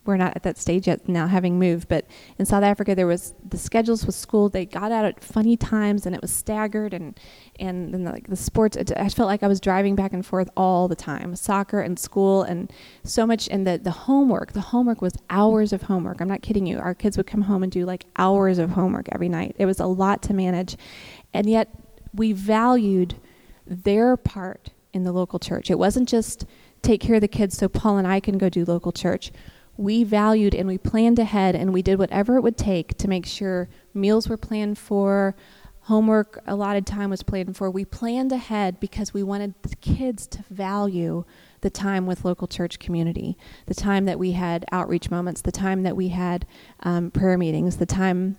we're 0.08 0.16
not 0.16 0.34
at 0.34 0.42
that 0.42 0.58
stage 0.58 0.88
yet 0.88 1.08
now 1.08 1.26
having 1.26 1.58
moved 1.58 1.86
but 1.88 2.06
in 2.38 2.44
south 2.44 2.64
africa 2.64 2.94
there 2.94 3.06
was 3.06 3.34
the 3.48 3.58
schedules 3.58 4.04
with 4.04 4.14
school 4.14 4.48
they 4.48 4.64
got 4.64 4.90
out 4.90 5.04
at 5.04 5.22
funny 5.22 5.56
times 5.56 6.06
and 6.06 6.14
it 6.14 6.22
was 6.22 6.32
staggered 6.32 6.92
and 6.92 7.18
and 7.60 7.92
then 7.94 8.04
the, 8.04 8.10
like 8.10 8.26
the 8.28 8.36
sports 8.36 8.76
i 8.96 9.08
felt 9.08 9.28
like 9.28 9.42
i 9.42 9.46
was 9.46 9.60
driving 9.60 9.94
back 9.94 10.12
and 10.12 10.26
forth 10.26 10.48
all 10.56 10.88
the 10.88 10.96
time 10.96 11.36
soccer 11.36 11.80
and 11.80 11.98
school 11.98 12.42
and 12.42 12.72
so 13.04 13.26
much 13.26 13.48
and 13.48 13.66
the 13.66 13.78
the 13.78 13.90
homework 13.90 14.52
the 14.52 14.60
homework 14.60 15.00
was 15.00 15.14
hours 15.30 15.72
of 15.72 15.82
homework. 15.82 16.20
I'm 16.20 16.28
not 16.28 16.42
kidding 16.42 16.66
you. 16.66 16.78
Our 16.78 16.94
kids 16.94 17.16
would 17.16 17.26
come 17.26 17.42
home 17.42 17.62
and 17.62 17.70
do 17.70 17.84
like 17.84 18.06
hours 18.16 18.58
of 18.58 18.70
homework 18.70 19.08
every 19.12 19.28
night. 19.28 19.54
It 19.58 19.66
was 19.66 19.80
a 19.80 19.86
lot 19.86 20.22
to 20.22 20.34
manage. 20.34 20.76
And 21.34 21.48
yet 21.48 21.68
we 22.14 22.32
valued 22.32 23.16
their 23.66 24.16
part 24.16 24.70
in 24.92 25.04
the 25.04 25.12
local 25.12 25.38
church. 25.38 25.70
It 25.70 25.78
wasn't 25.78 26.08
just 26.08 26.46
take 26.82 27.00
care 27.00 27.16
of 27.16 27.20
the 27.20 27.28
kids 27.28 27.58
so 27.58 27.68
paul 27.68 27.96
and 27.98 28.06
i 28.06 28.20
can 28.20 28.38
go 28.38 28.48
do 28.48 28.64
local 28.64 28.92
church 28.92 29.32
we 29.78 30.02
valued 30.02 30.54
and 30.54 30.66
we 30.68 30.76
planned 30.76 31.20
ahead 31.20 31.54
and 31.54 31.72
we 31.72 31.80
did 31.80 31.98
whatever 31.98 32.36
it 32.36 32.42
would 32.42 32.58
take 32.58 32.98
to 32.98 33.08
make 33.08 33.24
sure 33.24 33.68
meals 33.94 34.28
were 34.28 34.36
planned 34.36 34.76
for, 34.76 35.36
homework 35.82 36.42
allotted 36.46 36.84
time 36.84 37.08
was 37.08 37.22
planned 37.22 37.56
for. 37.56 37.70
We 37.70 37.84
planned 37.84 38.32
ahead 38.32 38.80
because 38.80 39.14
we 39.14 39.22
wanted 39.22 39.54
the 39.62 39.76
kids 39.76 40.26
to 40.26 40.42
value 40.50 41.24
the 41.60 41.70
time 41.70 42.06
with 42.06 42.24
local 42.24 42.48
church 42.48 42.80
community, 42.80 43.38
the 43.66 43.74
time 43.74 44.04
that 44.06 44.18
we 44.18 44.32
had 44.32 44.64
outreach 44.72 45.12
moments, 45.12 45.42
the 45.42 45.52
time 45.52 45.84
that 45.84 45.96
we 45.96 46.08
had 46.08 46.44
um, 46.80 47.12
prayer 47.12 47.38
meetings, 47.38 47.76
the 47.76 47.86
time 47.86 48.36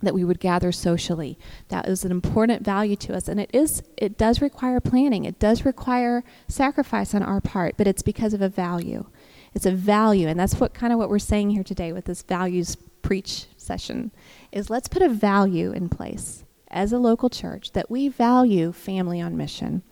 that 0.00 0.14
we 0.14 0.24
would 0.24 0.38
gather 0.38 0.70
socially. 0.70 1.38
That 1.68 1.88
is 1.88 2.04
an 2.04 2.12
important 2.12 2.64
value 2.64 2.96
to 2.96 3.16
us, 3.16 3.26
and 3.26 3.40
it 3.40 3.50
is. 3.52 3.82
It 3.96 4.16
does 4.16 4.40
require 4.40 4.80
planning. 4.80 5.24
It 5.24 5.40
does 5.40 5.64
require 5.64 6.22
sacrifice 6.46 7.14
on 7.14 7.22
our 7.22 7.40
part, 7.40 7.76
but 7.76 7.88
it's 7.88 8.02
because 8.02 8.32
of 8.32 8.40
a 8.40 8.48
value. 8.48 9.06
It's 9.54 9.66
a 9.66 9.72
value, 9.72 10.28
and 10.28 10.38
that's 10.38 10.60
what 10.60 10.74
kind 10.74 10.92
of 10.92 10.98
what 10.98 11.08
we're 11.08 11.18
saying 11.18 11.50
here 11.50 11.64
today 11.64 11.92
with 11.92 12.04
this 12.04 12.22
values 12.22 12.76
preach 13.02 13.46
session 13.56 14.10
is 14.52 14.70
let's 14.70 14.88
put 14.88 15.02
a 15.02 15.08
value 15.08 15.72
in 15.72 15.88
place 15.88 16.44
as 16.70 16.92
a 16.92 16.98
local 16.98 17.30
church 17.30 17.72
that 17.72 17.90
we 17.90 18.08
value 18.08 18.72
family 18.72 19.20
on 19.20 19.36
mission. 19.36 19.82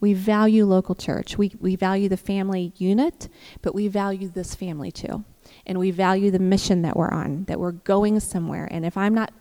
We 0.00 0.12
value 0.12 0.66
local 0.66 0.94
church. 0.94 1.38
We, 1.38 1.52
we 1.60 1.76
value 1.76 2.08
the 2.08 2.16
family 2.16 2.72
unit, 2.76 3.28
but 3.62 3.74
we 3.74 3.88
value 3.88 4.28
this 4.28 4.54
family 4.54 4.92
too. 4.92 5.24
And 5.64 5.78
we 5.78 5.90
value 5.90 6.30
the 6.30 6.38
mission 6.38 6.82
that 6.82 6.96
we're 6.96 7.10
on, 7.10 7.44
that 7.44 7.58
we're 7.58 7.72
going 7.72 8.20
somewhere. 8.20 8.68
And 8.70 8.84
if 8.84 8.96
I'm 8.96 9.14
not 9.14 9.32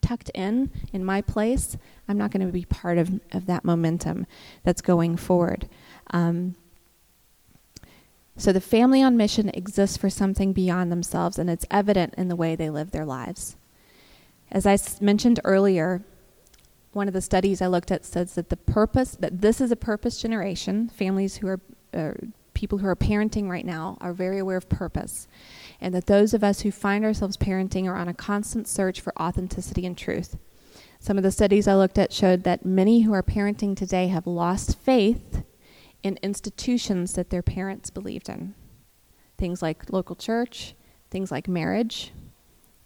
tucked 0.00 0.30
in 0.34 0.70
in 0.92 1.04
my 1.04 1.22
place, 1.22 1.76
I'm 2.08 2.18
not 2.18 2.30
going 2.30 2.46
to 2.46 2.52
be 2.52 2.64
part 2.64 2.98
of, 2.98 3.20
of 3.32 3.46
that 3.46 3.64
momentum 3.64 4.26
that's 4.64 4.82
going 4.82 5.16
forward. 5.16 5.68
Um, 6.10 6.56
so 8.36 8.52
the 8.52 8.60
family 8.60 9.02
on 9.02 9.16
mission 9.16 9.50
exists 9.50 9.96
for 9.96 10.08
something 10.08 10.52
beyond 10.52 10.90
themselves, 10.90 11.38
and 11.38 11.50
it's 11.50 11.66
evident 11.70 12.14
in 12.16 12.28
the 12.28 12.36
way 12.36 12.56
they 12.56 12.70
live 12.70 12.90
their 12.90 13.04
lives. 13.04 13.56
As 14.50 14.66
I 14.66 14.78
mentioned 15.00 15.40
earlier, 15.44 16.02
one 16.92 17.08
of 17.08 17.14
the 17.14 17.20
studies 17.20 17.62
I 17.62 17.66
looked 17.66 17.90
at 17.90 18.04
says 18.04 18.34
that 18.34 18.48
the 18.48 18.56
purpose, 18.56 19.16
that 19.16 19.40
this 19.40 19.60
is 19.60 19.70
a 19.70 19.76
purpose 19.76 20.20
generation, 20.20 20.88
families 20.88 21.36
who 21.36 21.48
are, 21.48 21.60
uh, 21.94 22.12
people 22.54 22.78
who 22.78 22.86
are 22.86 22.96
parenting 22.96 23.48
right 23.48 23.64
now 23.64 23.96
are 24.00 24.12
very 24.12 24.38
aware 24.38 24.58
of 24.58 24.68
purpose. 24.68 25.26
And 25.80 25.94
that 25.94 26.06
those 26.06 26.34
of 26.34 26.44
us 26.44 26.60
who 26.60 26.70
find 26.70 27.04
ourselves 27.04 27.36
parenting 27.36 27.86
are 27.86 27.96
on 27.96 28.08
a 28.08 28.14
constant 28.14 28.68
search 28.68 29.00
for 29.00 29.12
authenticity 29.20 29.86
and 29.86 29.96
truth. 29.96 30.36
Some 31.00 31.16
of 31.16 31.24
the 31.24 31.32
studies 31.32 31.66
I 31.66 31.74
looked 31.74 31.98
at 31.98 32.12
showed 32.12 32.44
that 32.44 32.64
many 32.64 33.02
who 33.02 33.12
are 33.12 33.22
parenting 33.22 33.76
today 33.76 34.08
have 34.08 34.26
lost 34.26 34.78
faith 34.78 35.42
in 36.02 36.18
institutions 36.22 37.14
that 37.14 37.30
their 37.30 37.42
parents 37.42 37.90
believed 37.90 38.28
in. 38.28 38.54
Things 39.38 39.62
like 39.62 39.92
local 39.92 40.16
church, 40.16 40.74
things 41.10 41.30
like 41.30 41.48
marriage, 41.48 42.12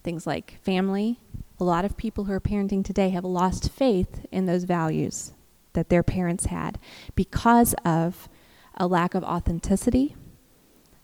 things 0.03 0.27
like 0.27 0.59
family. 0.63 1.21
A 1.59 1.65
lot 1.65 1.85
of 1.85 1.97
people 1.97 2.25
who 2.25 2.33
are 2.33 2.41
parenting 2.41 2.85
today 2.85 3.11
have 3.11 3.25
lost 3.25 3.73
faith 3.73 4.27
in 4.31 4.47
those 4.47 4.65
values 4.65 5.33
that 5.73 5.89
their 5.89 6.03
parents 6.03 6.47
had 6.47 6.79
because 7.15 7.75
of 7.85 8.29
a 8.75 8.87
lack 8.87 9.15
of 9.15 9.25
authenticity 9.25 10.17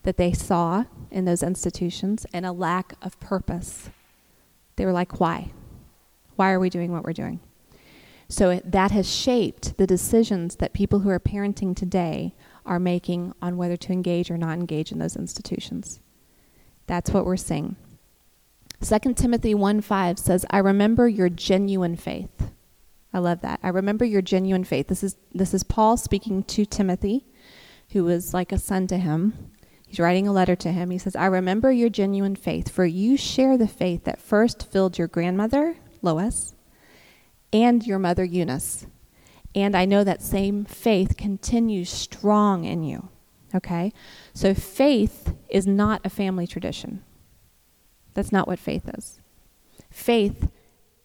that 0.03 0.17
they 0.17 0.33
saw 0.33 0.85
in 1.09 1.25
those 1.25 1.43
institutions 1.43 2.25
and 2.33 2.45
a 2.45 2.51
lack 2.51 2.93
of 3.01 3.19
purpose. 3.19 3.89
They 4.75 4.85
were 4.85 4.91
like, 4.91 5.19
why? 5.19 5.51
Why 6.35 6.51
are 6.51 6.59
we 6.59 6.69
doing 6.69 6.91
what 6.91 7.03
we're 7.03 7.13
doing? 7.13 7.39
So 8.33 8.59
that 8.65 8.89
has 8.89 9.07
shaped 9.07 9.77
the 9.77 9.85
decisions 9.85 10.55
that 10.55 10.73
people 10.73 11.01
who 11.01 11.09
are 11.11 11.19
parenting 11.19 11.75
today 11.75 12.33
are 12.65 12.79
making 12.79 13.31
on 13.43 13.57
whether 13.57 13.77
to 13.77 13.93
engage 13.93 14.31
or 14.31 14.39
not 14.39 14.57
engage 14.57 14.91
in 14.91 14.97
those 14.97 15.15
institutions. 15.15 15.99
That's 16.87 17.11
what 17.11 17.27
we're 17.27 17.37
seeing. 17.37 17.75
2 18.81 19.13
Timothy 19.13 19.53
1 19.53 19.81
5 19.81 20.17
says, 20.17 20.47
I 20.49 20.57
remember 20.57 21.07
your 21.07 21.29
genuine 21.29 21.95
faith. 21.95 22.49
I 23.13 23.19
love 23.19 23.41
that. 23.41 23.59
I 23.61 23.69
remember 23.69 24.03
your 24.03 24.23
genuine 24.23 24.63
faith. 24.63 24.87
This 24.87 25.03
is, 25.03 25.15
this 25.31 25.53
is 25.53 25.63
Paul 25.63 25.95
speaking 25.95 26.41
to 26.45 26.65
Timothy, 26.65 27.27
who 27.91 28.03
was 28.03 28.33
like 28.33 28.51
a 28.51 28.57
son 28.57 28.87
to 28.87 28.97
him. 28.97 29.51
He's 29.85 29.99
writing 29.99 30.27
a 30.27 30.33
letter 30.33 30.55
to 30.55 30.71
him. 30.71 30.89
He 30.89 30.97
says, 30.97 31.15
I 31.15 31.27
remember 31.27 31.71
your 31.71 31.89
genuine 31.89 32.35
faith, 32.35 32.67
for 32.67 32.83
you 32.83 33.15
share 33.15 33.59
the 33.59 33.67
faith 33.67 34.05
that 34.05 34.19
first 34.19 34.71
filled 34.71 34.97
your 34.97 35.07
grandmother, 35.07 35.77
Lois, 36.01 36.52
and 37.53 37.85
your 37.85 37.99
mother 37.99 38.23
Eunice. 38.23 38.87
And 39.55 39.77
I 39.77 39.85
know 39.85 40.03
that 40.03 40.21
same 40.21 40.65
faith 40.65 41.15
continues 41.15 41.89
strong 41.89 42.65
in 42.65 42.83
you. 42.83 43.09
Okay? 43.53 43.93
So 44.33 44.53
faith 44.53 45.35
is 45.47 45.67
not 45.67 46.01
a 46.03 46.09
family 46.09 46.47
tradition. 46.47 47.03
That's 48.15 48.31
not 48.31 48.47
what 48.47 48.59
faith 48.59 48.89
is. 48.97 49.19
Faith 49.89 50.49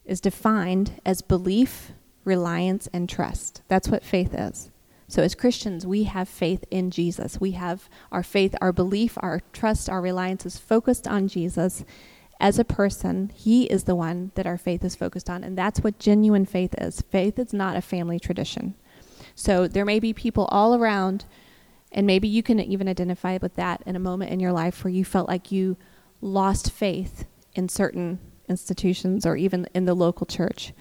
is 0.04 0.20
defined 0.20 1.00
as 1.04 1.20
belief, 1.20 1.92
reliance, 2.24 2.88
and 2.92 3.08
trust. 3.08 3.62
That's 3.68 3.88
what 3.88 4.02
faith 4.02 4.34
is. 4.34 4.70
So, 5.10 5.22
as 5.22 5.34
Christians, 5.34 5.86
we 5.86 6.04
have 6.04 6.28
faith 6.28 6.64
in 6.70 6.90
Jesus. 6.90 7.40
We 7.40 7.52
have 7.52 7.88
our 8.12 8.22
faith, 8.22 8.54
our 8.60 8.72
belief, 8.72 9.16
our 9.20 9.40
trust, 9.54 9.88
our 9.88 10.02
reliance 10.02 10.44
is 10.44 10.58
focused 10.58 11.08
on 11.08 11.28
Jesus, 11.28 11.82
as 12.40 12.58
a 12.58 12.64
person, 12.64 13.30
He 13.34 13.64
is 13.64 13.84
the 13.84 13.96
one 13.96 14.30
that 14.34 14.46
our 14.46 14.58
faith 14.58 14.84
is 14.84 14.94
focused 14.94 15.28
on. 15.28 15.42
And 15.42 15.58
that's 15.58 15.80
what 15.80 15.98
genuine 15.98 16.46
faith 16.46 16.74
is. 16.78 17.02
Faith 17.02 17.38
is 17.38 17.52
not 17.52 17.76
a 17.76 17.82
family 17.82 18.20
tradition. 18.20 18.74
So 19.34 19.66
there 19.66 19.84
may 19.84 19.98
be 19.98 20.12
people 20.12 20.46
all 20.46 20.74
around, 20.74 21.24
and 21.92 22.06
maybe 22.06 22.28
you 22.28 22.42
can 22.42 22.60
even 22.60 22.88
identify 22.88 23.38
with 23.40 23.56
that 23.56 23.82
in 23.86 23.96
a 23.96 24.00
moment 24.00 24.30
in 24.30 24.40
your 24.40 24.52
life 24.52 24.84
where 24.84 24.92
you 24.92 25.04
felt 25.04 25.28
like 25.28 25.50
you 25.50 25.76
lost 26.20 26.70
faith 26.70 27.24
in 27.54 27.68
certain 27.68 28.18
institutions 28.48 29.26
or 29.26 29.36
even 29.36 29.66
in 29.74 29.84
the 29.84 29.94
local 29.94 30.26
church. 30.26 30.72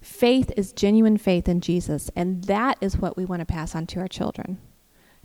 Faith 0.00 0.50
is 0.56 0.72
genuine 0.72 1.18
faith 1.18 1.48
in 1.48 1.60
Jesus, 1.60 2.10
and 2.16 2.44
that 2.44 2.78
is 2.80 2.96
what 2.96 3.16
we 3.16 3.24
want 3.24 3.40
to 3.40 3.46
pass 3.46 3.74
on 3.74 3.86
to 3.86 4.00
our 4.00 4.08
children. 4.08 4.58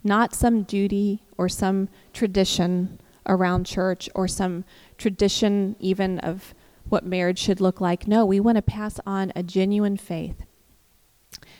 Not 0.04 0.34
some 0.34 0.62
duty 0.62 1.22
or 1.38 1.48
some 1.48 1.88
tradition 2.12 3.00
around 3.26 3.66
church 3.66 4.08
or 4.14 4.28
some 4.28 4.64
tradition 4.98 5.76
even 5.78 6.18
of 6.20 6.54
what 6.88 7.04
marriage 7.04 7.38
should 7.38 7.60
look 7.60 7.80
like. 7.80 8.06
No, 8.06 8.24
we 8.24 8.40
want 8.40 8.56
to 8.56 8.62
pass 8.62 9.00
on 9.06 9.32
a 9.34 9.42
genuine 9.42 9.96
faith. 9.96 10.42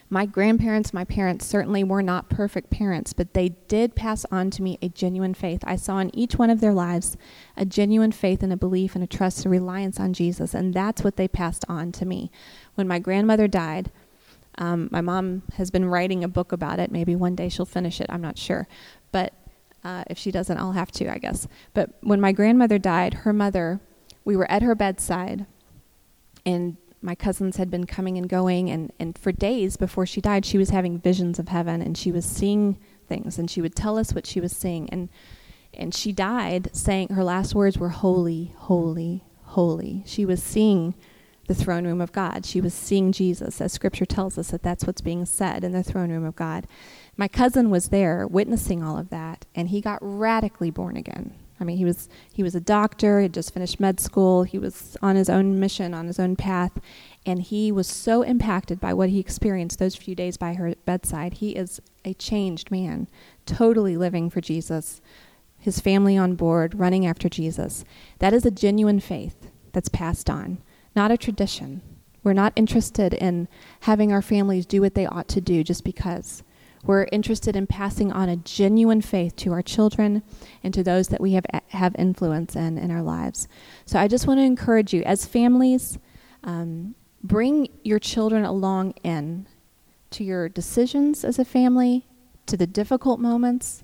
My 0.08 0.24
grandparents, 0.24 0.94
my 0.94 1.04
parents 1.04 1.44
certainly 1.44 1.82
were 1.82 2.02
not 2.02 2.30
perfect 2.30 2.70
parents, 2.70 3.12
but 3.12 3.34
they 3.34 3.50
did 3.66 3.96
pass 3.96 4.24
on 4.30 4.50
to 4.50 4.62
me 4.62 4.78
a 4.80 4.88
genuine 4.88 5.34
faith. 5.34 5.62
I 5.64 5.74
saw 5.74 5.98
in 5.98 6.14
each 6.16 6.36
one 6.36 6.48
of 6.48 6.60
their 6.60 6.72
lives 6.72 7.16
a 7.56 7.64
genuine 7.64 8.12
faith 8.12 8.42
and 8.42 8.52
a 8.52 8.56
belief 8.56 8.94
and 8.94 9.02
a 9.02 9.08
trust 9.08 9.44
and 9.44 9.50
reliance 9.50 9.98
on 9.98 10.12
Jesus, 10.12 10.54
and 10.54 10.72
that's 10.72 11.02
what 11.02 11.16
they 11.16 11.26
passed 11.26 11.64
on 11.68 11.90
to 11.92 12.06
me. 12.06 12.30
When 12.76 12.86
my 12.86 13.00
grandmother 13.00 13.48
died, 13.48 13.90
um, 14.58 14.88
my 14.92 15.00
mom 15.00 15.42
has 15.56 15.72
been 15.72 15.84
writing 15.86 16.22
a 16.22 16.28
book 16.28 16.52
about 16.52 16.78
it. 16.78 16.92
Maybe 16.92 17.16
one 17.16 17.34
day 17.34 17.48
she'll 17.48 17.66
finish 17.66 18.00
it, 18.00 18.06
I'm 18.08 18.22
not 18.22 18.38
sure. 18.38 18.68
But 19.10 19.34
uh, 19.86 20.02
if 20.08 20.18
she 20.18 20.32
doesn't, 20.32 20.58
I'll 20.58 20.72
have 20.72 20.90
to, 20.92 21.08
I 21.08 21.18
guess. 21.18 21.46
But 21.72 21.90
when 22.00 22.20
my 22.20 22.32
grandmother 22.32 22.76
died, 22.76 23.14
her 23.14 23.32
mother, 23.32 23.78
we 24.24 24.36
were 24.36 24.50
at 24.50 24.62
her 24.62 24.74
bedside, 24.74 25.46
and 26.44 26.76
my 27.00 27.14
cousins 27.14 27.56
had 27.56 27.70
been 27.70 27.86
coming 27.86 28.18
and 28.18 28.28
going, 28.28 28.68
and, 28.68 28.92
and 28.98 29.16
for 29.16 29.30
days 29.30 29.76
before 29.76 30.04
she 30.04 30.20
died, 30.20 30.44
she 30.44 30.58
was 30.58 30.70
having 30.70 30.98
visions 30.98 31.38
of 31.38 31.50
heaven, 31.50 31.80
and 31.80 31.96
she 31.96 32.10
was 32.10 32.24
seeing 32.24 32.78
things, 33.06 33.38
and 33.38 33.48
she 33.48 33.62
would 33.62 33.76
tell 33.76 33.96
us 33.96 34.12
what 34.12 34.26
she 34.26 34.40
was 34.40 34.50
seeing. 34.50 34.90
And, 34.90 35.08
and 35.72 35.94
she 35.94 36.10
died 36.10 36.68
saying 36.72 37.10
her 37.10 37.22
last 37.22 37.54
words 37.54 37.78
were, 37.78 37.90
Holy, 37.90 38.52
holy, 38.56 39.22
holy. 39.44 40.02
She 40.04 40.26
was 40.26 40.42
seeing 40.42 40.94
the 41.46 41.54
throne 41.54 41.86
room 41.86 42.00
of 42.00 42.12
God. 42.12 42.44
She 42.44 42.60
was 42.60 42.74
seeing 42.74 43.12
Jesus, 43.12 43.60
as 43.60 43.72
scripture 43.72 44.06
tells 44.06 44.38
us 44.38 44.50
that 44.50 44.62
that's 44.62 44.84
what's 44.84 45.00
being 45.00 45.24
said 45.24 45.64
in 45.64 45.72
the 45.72 45.82
throne 45.82 46.10
room 46.10 46.24
of 46.24 46.36
God. 46.36 46.66
My 47.16 47.28
cousin 47.28 47.70
was 47.70 47.88
there 47.88 48.26
witnessing 48.26 48.82
all 48.82 48.98
of 48.98 49.10
that, 49.10 49.46
and 49.54 49.68
he 49.68 49.80
got 49.80 49.98
radically 50.00 50.70
born 50.70 50.96
again. 50.96 51.34
I 51.58 51.64
mean, 51.64 51.78
he 51.78 51.84
was 51.84 52.08
he 52.32 52.42
was 52.42 52.54
a 52.54 52.60
doctor, 52.60 53.20
had 53.22 53.32
just 53.32 53.54
finished 53.54 53.80
med 53.80 53.98
school, 53.98 54.42
he 54.42 54.58
was 54.58 54.96
on 55.00 55.16
his 55.16 55.30
own 55.30 55.58
mission, 55.58 55.94
on 55.94 56.06
his 56.06 56.20
own 56.20 56.36
path, 56.36 56.72
and 57.24 57.40
he 57.40 57.72
was 57.72 57.86
so 57.86 58.22
impacted 58.22 58.78
by 58.78 58.92
what 58.92 59.08
he 59.08 59.18
experienced 59.18 59.78
those 59.78 59.96
few 59.96 60.14
days 60.14 60.36
by 60.36 60.54
her 60.54 60.74
bedside. 60.84 61.34
He 61.34 61.52
is 61.52 61.80
a 62.04 62.12
changed 62.14 62.70
man, 62.70 63.08
totally 63.46 63.96
living 63.96 64.28
for 64.28 64.42
Jesus, 64.42 65.00
his 65.58 65.80
family 65.80 66.16
on 66.16 66.34
board, 66.34 66.78
running 66.78 67.06
after 67.06 67.28
Jesus. 67.28 67.84
That 68.18 68.34
is 68.34 68.44
a 68.44 68.50
genuine 68.50 69.00
faith 69.00 69.50
that's 69.72 69.88
passed 69.88 70.28
on, 70.28 70.58
not 70.96 71.10
a 71.10 71.16
tradition. 71.16 71.82
We're 72.24 72.32
not 72.32 72.52
interested 72.56 73.14
in 73.14 73.46
having 73.80 74.12
our 74.12 74.22
families 74.22 74.66
do 74.66 74.80
what 74.80 74.94
they 74.94 75.06
ought 75.06 75.28
to 75.28 75.40
do 75.40 75.62
just 75.62 75.84
because. 75.84 76.42
We're 76.82 77.06
interested 77.12 77.56
in 77.56 77.66
passing 77.66 78.12
on 78.12 78.28
a 78.28 78.36
genuine 78.36 79.00
faith 79.00 79.36
to 79.36 79.52
our 79.52 79.62
children 79.62 80.22
and 80.62 80.72
to 80.74 80.82
those 80.82 81.08
that 81.08 81.20
we 81.20 81.32
have 81.32 81.44
have 81.68 81.94
influence 81.98 82.54
in 82.56 82.78
in 82.78 82.90
our 82.90 83.02
lives. 83.02 83.48
So 83.84 83.98
I 83.98 84.08
just 84.08 84.26
want 84.26 84.38
to 84.38 84.44
encourage 84.44 84.94
you, 84.94 85.02
as 85.02 85.26
families, 85.26 85.98
um, 86.44 86.94
bring 87.22 87.68
your 87.82 87.98
children 87.98 88.44
along 88.44 88.94
in 89.02 89.46
to 90.10 90.24
your 90.24 90.48
decisions 90.48 91.24
as 91.24 91.38
a 91.38 91.44
family, 91.44 92.06
to 92.46 92.56
the 92.56 92.66
difficult 92.66 93.18
moments. 93.18 93.82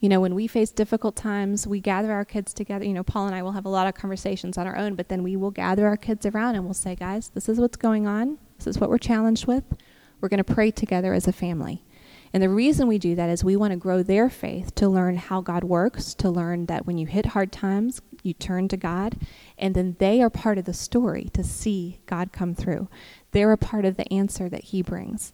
You 0.00 0.08
know, 0.08 0.20
when 0.20 0.34
we 0.34 0.46
face 0.46 0.70
difficult 0.70 1.14
times, 1.14 1.66
we 1.66 1.78
gather 1.78 2.10
our 2.10 2.24
kids 2.24 2.54
together. 2.54 2.84
You 2.84 2.94
know, 2.94 3.02
Paul 3.02 3.26
and 3.26 3.34
I 3.34 3.42
will 3.42 3.52
have 3.52 3.66
a 3.66 3.70
lot 3.70 3.86
of 3.86 3.94
conversations 3.94 4.56
on 4.56 4.66
our 4.66 4.76
own, 4.76 4.94
but 4.94 5.08
then 5.08 5.22
we 5.22 5.36
will 5.36 5.50
gather 5.50 5.86
our 5.86 5.96
kids 5.96 6.24
around 6.24 6.54
and 6.54 6.64
we'll 6.64 6.74
say, 6.74 6.96
guys, 6.96 7.28
this 7.34 7.48
is 7.48 7.60
what's 7.60 7.76
going 7.76 8.06
on. 8.06 8.38
This 8.56 8.66
is 8.66 8.78
what 8.78 8.88
we're 8.88 8.98
challenged 8.98 9.46
with. 9.46 9.64
We're 10.20 10.30
going 10.30 10.42
to 10.42 10.54
pray 10.54 10.70
together 10.70 11.12
as 11.12 11.28
a 11.28 11.32
family. 11.32 11.84
And 12.32 12.42
the 12.42 12.48
reason 12.48 12.86
we 12.86 12.98
do 12.98 13.14
that 13.16 13.28
is 13.28 13.42
we 13.42 13.56
want 13.56 13.72
to 13.72 13.76
grow 13.76 14.02
their 14.02 14.30
faith 14.30 14.74
to 14.76 14.88
learn 14.88 15.16
how 15.16 15.40
God 15.40 15.64
works, 15.64 16.14
to 16.14 16.30
learn 16.30 16.66
that 16.66 16.86
when 16.86 16.96
you 16.96 17.06
hit 17.06 17.26
hard 17.26 17.50
times, 17.50 18.00
you 18.22 18.34
turn 18.34 18.68
to 18.68 18.76
God, 18.76 19.16
and 19.58 19.74
then 19.74 19.96
they 19.98 20.22
are 20.22 20.30
part 20.30 20.56
of 20.56 20.64
the 20.64 20.74
story 20.74 21.28
to 21.32 21.42
see 21.42 22.00
God 22.06 22.32
come 22.32 22.54
through. 22.54 22.88
They're 23.32 23.52
a 23.52 23.58
part 23.58 23.84
of 23.84 23.96
the 23.96 24.10
answer 24.12 24.48
that 24.48 24.64
He 24.64 24.82
brings. 24.82 25.32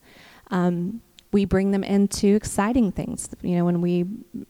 Um, 0.51 1.03
we 1.37 1.45
bring 1.45 1.71
them 1.71 1.85
into 1.85 2.35
exciting 2.35 2.91
things. 2.91 3.29
You 3.43 3.57
know, 3.57 3.67
when 3.67 3.83
we 3.83 4.07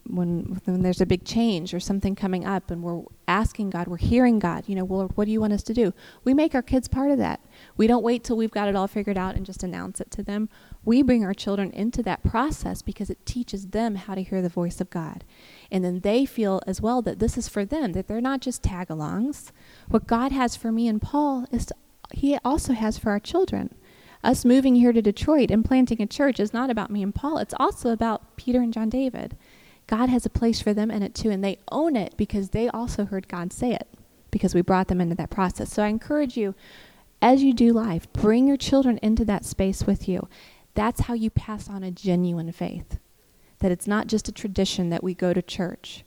when 0.06 0.60
when 0.66 0.82
there's 0.82 1.00
a 1.00 1.06
big 1.06 1.24
change 1.24 1.74
or 1.74 1.80
something 1.80 2.14
coming 2.14 2.46
up, 2.46 2.70
and 2.70 2.80
we're 2.80 3.02
asking 3.26 3.70
God, 3.70 3.88
we're 3.88 3.96
hearing 3.96 4.38
God. 4.38 4.68
You 4.68 4.76
know, 4.76 4.84
well, 4.84 5.10
what 5.16 5.24
do 5.24 5.32
you 5.32 5.40
want 5.40 5.52
us 5.52 5.64
to 5.64 5.74
do? 5.74 5.92
We 6.22 6.32
make 6.32 6.54
our 6.54 6.62
kids 6.62 6.86
part 6.86 7.10
of 7.10 7.18
that. 7.18 7.40
We 7.76 7.88
don't 7.88 8.04
wait 8.04 8.22
till 8.22 8.36
we've 8.36 8.52
got 8.52 8.68
it 8.68 8.76
all 8.76 8.86
figured 8.86 9.18
out 9.18 9.34
and 9.34 9.44
just 9.44 9.64
announce 9.64 10.00
it 10.00 10.12
to 10.12 10.22
them. 10.22 10.48
We 10.84 11.02
bring 11.02 11.24
our 11.24 11.34
children 11.34 11.72
into 11.72 12.04
that 12.04 12.22
process 12.22 12.82
because 12.82 13.10
it 13.10 13.26
teaches 13.26 13.66
them 13.66 13.96
how 13.96 14.14
to 14.14 14.22
hear 14.22 14.40
the 14.40 14.48
voice 14.48 14.80
of 14.80 14.88
God, 14.88 15.24
and 15.72 15.84
then 15.84 16.02
they 16.02 16.24
feel 16.24 16.60
as 16.68 16.80
well 16.80 17.02
that 17.02 17.18
this 17.18 17.36
is 17.36 17.48
for 17.48 17.64
them. 17.64 17.94
That 17.94 18.06
they're 18.06 18.20
not 18.20 18.40
just 18.40 18.62
tag-alongs. 18.62 19.50
What 19.88 20.06
God 20.06 20.30
has 20.30 20.54
for 20.54 20.70
me 20.70 20.86
and 20.86 21.02
Paul 21.02 21.46
is 21.50 21.66
to, 21.66 21.74
He 22.12 22.38
also 22.44 22.74
has 22.74 22.96
for 22.96 23.10
our 23.10 23.18
children 23.18 23.74
us 24.24 24.44
moving 24.44 24.74
here 24.76 24.92
to 24.92 25.02
Detroit 25.02 25.50
and 25.50 25.64
planting 25.64 26.00
a 26.02 26.06
church 26.06 26.40
is 26.40 26.52
not 26.52 26.70
about 26.70 26.90
me 26.90 27.02
and 27.02 27.14
Paul. 27.14 27.38
It's 27.38 27.54
also 27.58 27.90
about 27.90 28.36
Peter 28.36 28.60
and 28.60 28.72
John 28.72 28.88
David. 28.88 29.36
God 29.86 30.08
has 30.08 30.26
a 30.26 30.30
place 30.30 30.60
for 30.60 30.74
them 30.74 30.90
in 30.90 31.02
it 31.02 31.14
too, 31.14 31.30
and 31.30 31.44
they 31.44 31.58
own 31.70 31.96
it 31.96 32.16
because 32.16 32.50
they 32.50 32.68
also 32.68 33.04
heard 33.04 33.28
God 33.28 33.52
say 33.52 33.72
it 33.72 33.88
because 34.30 34.54
we 34.54 34.60
brought 34.60 34.88
them 34.88 35.00
into 35.00 35.14
that 35.14 35.30
process. 35.30 35.72
So 35.72 35.82
I 35.82 35.88
encourage 35.88 36.36
you, 36.36 36.54
as 37.22 37.42
you 37.42 37.54
do 37.54 37.72
life, 37.72 38.12
bring 38.12 38.48
your 38.48 38.56
children 38.56 38.98
into 39.02 39.24
that 39.26 39.44
space 39.44 39.84
with 39.84 40.08
you. 40.08 40.28
That's 40.74 41.02
how 41.02 41.14
you 41.14 41.30
pass 41.30 41.70
on 41.70 41.82
a 41.82 41.90
genuine 41.90 42.52
faith. 42.52 42.98
That 43.60 43.70
it's 43.72 43.86
not 43.86 44.08
just 44.08 44.28
a 44.28 44.32
tradition 44.32 44.90
that 44.90 45.02
we 45.02 45.14
go 45.14 45.32
to 45.32 45.40
church. 45.40 46.04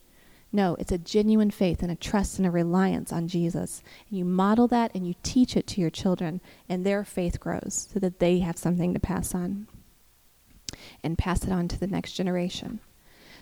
No, 0.52 0.76
it's 0.80 0.92
a 0.92 0.98
genuine 0.98 1.52
faith 1.52 1.84
and 1.84 1.92
a 1.92 1.96
trust 1.96 2.40
and 2.40 2.48
a 2.48 2.52
reliance 2.52 3.14
on 3.14 3.28
Jesus. 3.28 3.84
And 4.10 4.18
you 4.18 4.26
model 4.26 4.68
that 4.70 4.92
and 4.96 5.06
you 5.06 5.14
teach 5.22 5.56
it 5.56 5.68
to 5.68 5.82
your 5.82 5.92
children, 5.92 6.42
and 6.68 6.86
their 6.86 7.04
faith 7.04 7.40
grows 7.40 7.88
so 7.94 8.00
that 8.00 8.20
they 8.20 8.40
have 8.40 8.58
something 8.58 8.94
to 8.94 9.00
pass 9.00 9.36
on 9.36 9.68
and 11.04 11.18
pass 11.18 11.44
it 11.44 11.52
on 11.52 11.68
to 11.68 11.80
the 11.80 11.88
next 11.88 12.14
generation. 12.14 12.80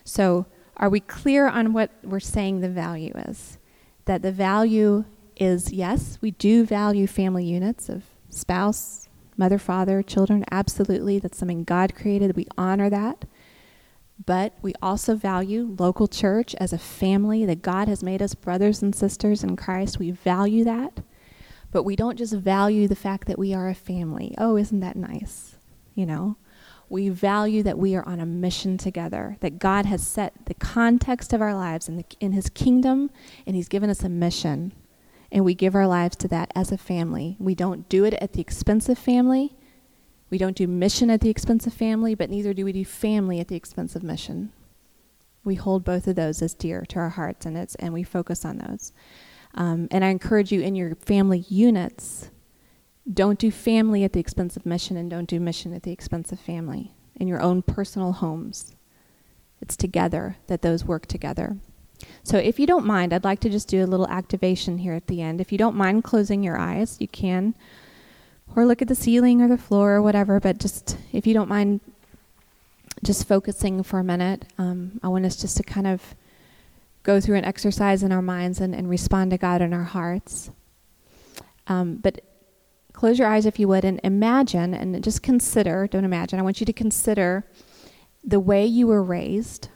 So, 0.04 0.46
are 0.76 0.88
we 0.88 1.00
clear 1.00 1.48
on 1.48 1.72
what 1.72 1.90
we're 2.04 2.20
saying 2.20 2.60
the 2.60 2.68
value 2.68 3.12
is? 3.16 3.58
That 4.04 4.22
the 4.22 4.30
value 4.30 5.04
is 5.36 5.72
yes, 5.72 6.18
we 6.20 6.32
do 6.32 6.64
value 6.64 7.06
family 7.06 7.44
units 7.44 7.88
of 7.88 8.04
spouse, 8.28 9.08
mother, 9.36 9.58
father, 9.58 10.02
children. 10.02 10.44
Absolutely. 10.50 11.18
That's 11.18 11.38
something 11.38 11.64
God 11.64 11.94
created. 11.94 12.36
We 12.36 12.46
honor 12.56 12.90
that. 12.90 13.24
But 14.24 14.54
we 14.62 14.74
also 14.82 15.14
value 15.14 15.74
local 15.78 16.08
church 16.08 16.54
as 16.56 16.72
a 16.72 16.78
family 16.78 17.44
that 17.46 17.62
God 17.62 17.88
has 17.88 18.02
made 18.02 18.20
us 18.20 18.34
brothers 18.34 18.82
and 18.82 18.94
sisters 18.94 19.44
in 19.44 19.56
Christ. 19.56 19.98
We 19.98 20.10
value 20.10 20.64
that. 20.64 21.00
But 21.70 21.84
we 21.84 21.96
don't 21.96 22.16
just 22.16 22.34
value 22.34 22.88
the 22.88 22.96
fact 22.96 23.28
that 23.28 23.38
we 23.38 23.54
are 23.54 23.68
a 23.68 23.74
family. 23.74 24.34
Oh, 24.38 24.56
isn't 24.56 24.80
that 24.80 24.96
nice? 24.96 25.56
You 25.94 26.06
know? 26.06 26.36
We 26.88 27.10
value 27.10 27.62
that 27.64 27.78
we 27.78 27.94
are 27.94 28.06
on 28.08 28.18
a 28.18 28.26
mission 28.26 28.78
together, 28.78 29.36
that 29.40 29.58
God 29.58 29.84
has 29.84 30.06
set 30.06 30.46
the 30.46 30.54
context 30.54 31.34
of 31.34 31.42
our 31.42 31.54
lives 31.54 31.86
in, 31.88 31.98
the, 31.98 32.04
in 32.18 32.32
His 32.32 32.48
kingdom, 32.48 33.10
and 33.46 33.54
He's 33.54 33.68
given 33.68 33.90
us 33.90 34.02
a 34.02 34.08
mission. 34.08 34.72
And 35.30 35.44
we 35.44 35.54
give 35.54 35.74
our 35.74 35.86
lives 35.86 36.16
to 36.16 36.28
that 36.28 36.50
as 36.54 36.72
a 36.72 36.78
family. 36.78 37.36
We 37.38 37.54
don't 37.54 37.86
do 37.90 38.04
it 38.04 38.14
at 38.14 38.32
the 38.32 38.40
expense 38.40 38.88
of 38.88 38.98
family, 38.98 39.57
we 40.30 40.38
don't 40.38 40.56
do 40.56 40.66
mission 40.66 41.10
at 41.10 41.20
the 41.20 41.30
expense 41.30 41.66
of 41.66 41.72
family, 41.72 42.14
but 42.14 42.30
neither 42.30 42.52
do 42.52 42.64
we 42.64 42.72
do 42.72 42.84
family 42.84 43.40
at 43.40 43.48
the 43.48 43.56
expense 43.56 43.96
of 43.96 44.02
mission. 44.02 44.52
We 45.44 45.54
hold 45.54 45.84
both 45.84 46.06
of 46.06 46.16
those 46.16 46.42
as 46.42 46.54
dear 46.54 46.84
to 46.88 46.98
our 46.98 47.08
hearts, 47.10 47.46
and 47.46 47.56
it's 47.56 47.74
and 47.76 47.94
we 47.94 48.02
focus 48.02 48.44
on 48.44 48.58
those. 48.58 48.92
Um, 49.54 49.88
and 49.90 50.04
I 50.04 50.08
encourage 50.08 50.52
you 50.52 50.60
in 50.60 50.74
your 50.74 50.94
family 50.96 51.44
units, 51.48 52.30
don't 53.10 53.38
do 53.38 53.50
family 53.50 54.04
at 54.04 54.12
the 54.12 54.20
expense 54.20 54.56
of 54.56 54.66
mission, 54.66 54.96
and 54.96 55.08
don't 55.08 55.28
do 55.28 55.40
mission 55.40 55.72
at 55.72 55.84
the 55.84 55.92
expense 55.92 56.32
of 56.32 56.38
family 56.38 56.92
in 57.16 57.26
your 57.28 57.40
own 57.40 57.62
personal 57.62 58.12
homes. 58.12 58.74
It's 59.62 59.76
together 59.76 60.36
that 60.46 60.62
those 60.62 60.84
work 60.84 61.06
together. 61.06 61.56
So, 62.22 62.36
if 62.36 62.60
you 62.60 62.66
don't 62.66 62.86
mind, 62.86 63.12
I'd 63.12 63.24
like 63.24 63.40
to 63.40 63.50
just 63.50 63.68
do 63.68 63.82
a 63.82 63.86
little 63.86 64.08
activation 64.08 64.78
here 64.78 64.92
at 64.92 65.06
the 65.06 65.22
end. 65.22 65.40
If 65.40 65.50
you 65.50 65.58
don't 65.58 65.74
mind 65.74 66.04
closing 66.04 66.42
your 66.42 66.58
eyes, 66.58 66.96
you 67.00 67.08
can 67.08 67.54
or 68.56 68.64
look 68.64 68.82
at 68.82 68.88
the 68.88 68.94
ceiling 68.94 69.40
or 69.40 69.48
the 69.48 69.58
floor 69.58 69.94
or 69.94 70.02
whatever, 70.02 70.40
but 70.40 70.58
just 70.58 70.96
if 71.12 71.26
you 71.26 71.34
don't 71.34 71.48
mind 71.48 71.80
just 73.04 73.28
focusing 73.28 73.82
for 73.82 73.98
a 73.98 74.04
minute, 74.04 74.44
um, 74.58 74.98
I 75.02 75.08
want 75.08 75.24
us 75.24 75.36
just 75.36 75.56
to 75.58 75.62
kind 75.62 75.86
of 75.86 76.14
go 77.02 77.20
through 77.20 77.36
an 77.36 77.44
exercise 77.44 78.02
in 78.02 78.12
our 78.12 78.22
minds 78.22 78.60
and, 78.60 78.74
and 78.74 78.90
respond 78.90 79.30
to 79.30 79.38
God 79.38 79.62
in 79.62 79.72
our 79.72 79.84
hearts. 79.84 80.50
Um, 81.66 81.96
but 81.96 82.20
close 82.92 83.18
your 83.18 83.28
eyes 83.28 83.46
if 83.46 83.58
you 83.58 83.68
would 83.68 83.84
and 83.84 84.00
imagine 84.02 84.74
and 84.74 85.02
just 85.04 85.22
consider, 85.22 85.86
don't 85.86 86.04
imagine, 86.04 86.38
I 86.38 86.42
want 86.42 86.60
you 86.60 86.66
to 86.66 86.72
consider 86.72 87.44
the 88.24 88.40
way 88.40 88.66
you 88.66 88.86
were 88.86 89.02
raised 89.02 89.68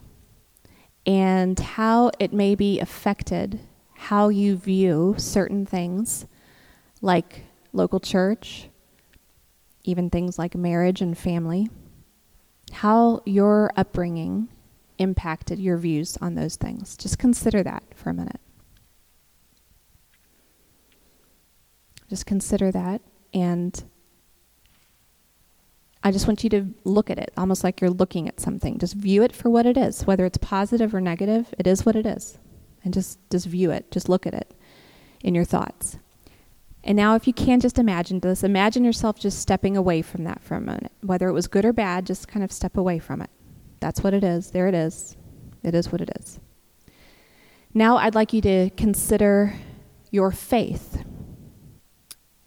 and 1.07 1.59
how 1.59 2.11
it 2.19 2.33
may 2.33 2.55
be 2.55 2.81
affected 2.81 3.61
how 3.95 4.29
you 4.29 4.57
view 4.57 5.15
certain 5.17 5.65
things 5.65 6.27
like 7.01 7.45
local 7.73 8.01
church, 8.01 8.69
even 9.85 10.11
things 10.11 10.39
like 10.39 10.55
marriage 10.55 11.01
and 11.01 11.17
family, 11.17 11.69
how 12.73 13.21
your 13.27 13.73
upbringing 13.77 14.49
impacted 14.99 15.59
your 15.59 15.77
views 15.77 16.17
on 16.21 16.35
those 16.35 16.57
things. 16.57 16.97
Just 16.97 17.19
consider 17.19 17.63
that 17.63 17.83
for 17.95 18.11
a 18.11 18.15
minute. 18.15 18.41
Just 22.09 22.27
consider 22.27 22.71
that. 22.73 23.01
And 23.35 23.83
I 26.05 26.11
just 26.11 26.27
want 26.27 26.45
you 26.45 26.51
to 26.51 26.67
look 26.85 27.11
at 27.11 27.19
it 27.19 27.33
almost 27.37 27.65
like 27.65 27.81
you're 27.81 27.91
looking 27.91 28.29
at 28.29 28.41
something. 28.41 28.79
Just 28.79 28.95
view 28.95 29.23
it 29.23 29.33
for 29.33 29.49
what 29.49 29.67
it 29.67 29.77
is, 29.77 30.07
whether 30.07 30.27
it's 30.27 30.39
positive 30.39 30.95
or 30.95 31.01
negative, 31.01 31.55
it 31.59 31.67
is 31.67 31.87
what 31.87 31.97
it 31.97 32.07
is. 32.07 32.39
And 32.85 32.93
just, 32.93 33.19
just 33.31 33.47
view 33.47 33.71
it, 33.71 33.91
just 33.91 34.09
look 34.09 34.27
at 34.27 34.35
it 34.35 34.53
in 35.23 35.35
your 35.35 35.45
thoughts. 35.45 35.99
And 36.85 36.97
now, 36.97 37.15
if 37.15 37.27
you 37.27 37.33
can 37.33 37.61
just 37.61 37.79
imagine 37.79 38.21
this, 38.21 38.43
imagine 38.43 38.85
yourself 38.85 39.19
just 39.19 39.39
stepping 39.39 39.77
away 39.77 40.03
from 40.03 40.25
that 40.25 40.43
for 40.43 40.57
a 40.57 40.61
minute. 40.61 40.91
Whether 41.01 41.29
it 41.29 41.33
was 41.33 41.47
good 41.47 41.65
or 41.65 41.73
bad, 41.73 42.07
just 42.07 42.27
kind 42.27 42.43
of 42.43 42.51
step 42.51 42.77
away 42.77 42.99
from 42.99 43.23
it. 43.23 43.31
That's 43.79 44.03
what 44.03 44.15
it 44.15 44.25
is. 44.25 44.51
There 44.51 44.67
it 44.67 44.75
is. 44.75 45.17
It 45.63 45.75
is 45.75 45.93
what 45.93 46.01
it 46.01 46.11
is. 46.19 46.41
Now, 47.73 47.99
I'd 47.99 48.17
like 48.17 48.33
you 48.33 48.41
to 48.43 48.71
consider 48.71 49.55
your 50.11 50.33
faith. 50.33 51.05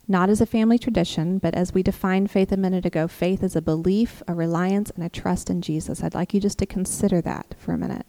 Not 0.08 0.30
as 0.30 0.42
a 0.42 0.46
family 0.46 0.78
tradition, 0.78 1.40
but 1.40 1.56
as 1.56 1.74
we 1.74 1.82
defined 1.82 2.30
faith 2.30 2.52
a 2.52 2.58
minute 2.58 2.86
ago, 2.86 3.08
faith 3.08 3.42
is 3.42 3.56
a 3.56 3.62
belief, 3.62 4.22
a 4.28 4.34
reliance, 4.34 4.92
and 4.92 5.04
a 5.04 5.10
trust 5.10 5.50
in 5.50 5.62
Jesus. 5.62 6.04
I'd 6.04 6.14
like 6.14 6.34
you 6.34 6.40
just 6.40 6.60
to 6.60 6.66
consider 6.66 7.22
that 7.22 7.56
for 7.58 7.74
a 7.74 7.78
minute. 7.78 8.06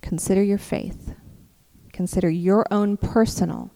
Consider 0.00 0.42
your 0.42 0.58
faith. 0.58 1.14
Consider 1.92 2.30
your 2.30 2.64
own 2.70 2.96
personal 2.96 3.72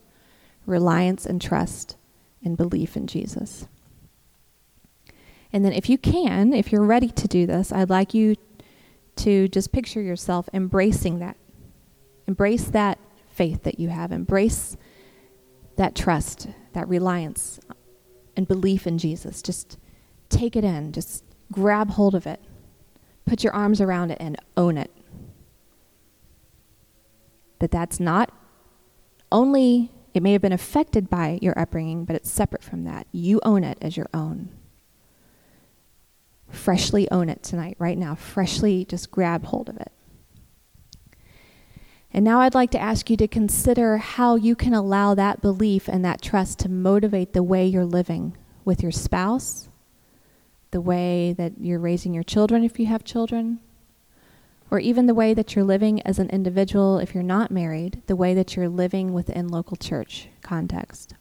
reliance 0.65 1.25
and 1.25 1.41
trust 1.41 1.97
and 2.43 2.57
belief 2.57 2.95
in 2.95 3.07
Jesus. 3.07 3.67
And 5.51 5.63
then, 5.63 5.73
if 5.73 5.89
you 5.89 5.97
can, 5.97 6.53
if 6.53 6.71
you're 6.71 6.83
ready 6.83 7.09
to 7.09 7.27
do 7.27 7.45
this, 7.45 7.71
I'd 7.71 7.89
like 7.89 8.13
you 8.13 8.35
to 9.17 9.47
just 9.47 9.71
picture 9.71 10.01
yourself 10.01 10.49
embracing 10.53 11.19
that. 11.19 11.37
Embrace 12.27 12.65
that 12.65 12.97
faith 13.29 13.63
that 13.63 13.79
you 13.79 13.89
have. 13.89 14.11
Embrace 14.11 14.77
that 15.75 15.95
trust, 15.95 16.47
that 16.73 16.87
reliance 16.87 17.59
and 18.35 18.47
belief 18.47 18.87
in 18.87 18.97
Jesus. 18.97 19.41
Just 19.41 19.77
take 20.29 20.55
it 20.55 20.63
in. 20.63 20.91
Just 20.91 21.23
grab 21.51 21.91
hold 21.91 22.15
of 22.15 22.25
it. 22.25 22.39
Put 23.25 23.43
your 23.43 23.53
arms 23.53 23.79
around 23.79 24.11
it 24.11 24.17
and 24.19 24.37
own 24.57 24.77
it. 24.77 24.91
That 27.59 27.71
that's 27.71 27.99
not 27.99 28.31
only 29.31 29.91
it 30.13 30.21
may 30.21 30.33
have 30.33 30.41
been 30.41 30.53
affected 30.53 31.09
by 31.09 31.39
your 31.41 31.57
upbringing, 31.57 32.05
but 32.05 32.15
it's 32.15 32.31
separate 32.31 32.63
from 32.63 32.83
that. 32.83 33.07
You 33.11 33.39
own 33.43 33.63
it 33.63 33.77
as 33.81 33.97
your 33.97 34.09
own. 34.13 34.49
Freshly 36.49 37.09
own 37.09 37.29
it 37.29 37.41
tonight, 37.41 37.75
right 37.79 37.97
now. 37.97 38.13
Freshly 38.13 38.85
just 38.85 39.09
grab 39.09 39.45
hold 39.45 39.69
of 39.69 39.77
it. 39.77 39.91
And 42.11 42.23
now 42.23 42.41
I'd 42.41 42.53
like 42.53 42.69
to 42.71 42.79
ask 42.79 43.09
you 43.09 43.17
to 43.17 43.27
consider 43.27 43.97
how 43.97 44.35
you 44.35 44.55
can 44.55 44.75
allow 44.75 45.15
that 45.15 45.41
belief 45.41 45.87
and 45.87 46.05
that 46.05 46.21
trust 46.21 46.59
to 46.59 46.69
motivate 46.69 47.33
the 47.33 47.41
way 47.41 47.65
you're 47.65 47.85
living 47.85 48.37
with 48.63 48.83
your 48.83 48.91
spouse, 48.91 49.67
the 50.69 50.81
way 50.81 51.33
that 51.33 51.53
you're 51.59 51.79
raising 51.79 52.13
your 52.13 52.23
children 52.23 52.63
if 52.63 52.79
you 52.79 52.85
have 52.85 53.03
children, 53.03 53.59
or 54.73 54.79
even 54.79 55.05
the 55.05 55.13
way 55.13 55.35
that 55.35 55.55
you're 55.55 55.63
living 55.63 56.01
as 56.01 56.17
an 56.17 56.31
individual 56.31 56.97
if 56.97 57.13
you're 57.13 57.21
not 57.21 57.51
married, 57.51 58.01
the 58.07 58.15
way 58.15 58.33
that 58.33 58.55
you're 58.55 58.67
living 58.67 59.13
within 59.13 59.47
local 59.47 59.77
church 59.77 60.29
context. 60.41 61.13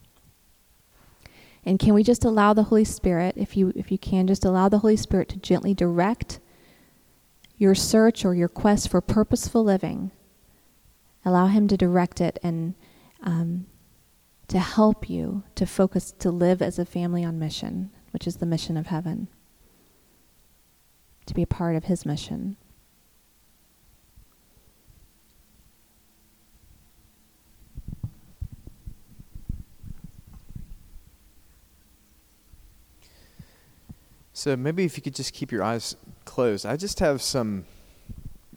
And 1.63 1.79
can 1.79 1.93
we 1.93 2.03
just 2.03 2.25
allow 2.25 2.55
the 2.55 2.63
Holy 2.63 2.87
Spirit, 2.87 3.35
if 3.37 3.55
you 3.55 3.71
if 3.77 3.93
you 3.93 3.99
can 3.99 4.27
just 4.27 4.47
allow 4.47 4.71
the 4.71 4.79
Holy 4.79 4.97
Spirit 4.97 5.29
to 5.29 5.37
gently 5.37 5.75
direct 5.75 6.41
your 7.59 7.75
search 7.75 8.25
or 8.25 8.35
your 8.35 8.49
quest 8.49 8.89
for 8.89 9.03
purposeful 9.03 9.63
living? 9.63 10.13
Allow 11.23 11.49
him 11.49 11.69
to 11.69 11.77
direct 11.77 12.23
it 12.23 12.39
and 12.43 12.75
um, 13.23 13.67
to 14.49 14.61
help 14.61 15.11
you 15.11 15.43
to 15.57 15.67
focus 15.67 16.11
to 16.21 16.31
live 16.31 16.63
as 16.63 16.79
a 16.79 16.87
family 16.87 17.23
on 17.23 17.39
mission, 17.39 17.91
which 18.13 18.27
is 18.27 18.37
the 18.37 18.47
mission 18.47 18.79
of 18.79 18.87
heaven. 18.87 19.29
To 21.27 21.35
be 21.35 21.43
a 21.43 21.47
part 21.47 21.77
of 21.77 21.85
his 21.85 22.07
mission. 22.07 22.57
So 34.35 34.57
maybe 34.57 34.85
if 34.85 34.97
you 34.97 35.03
could 35.03 35.15
just 35.15 35.35
keep 35.35 35.53
your 35.53 35.63
eyes 35.63 35.95
closed, 36.25 36.65
I 36.65 36.77
just 36.77 37.01
have 37.01 37.21
some 37.21 37.67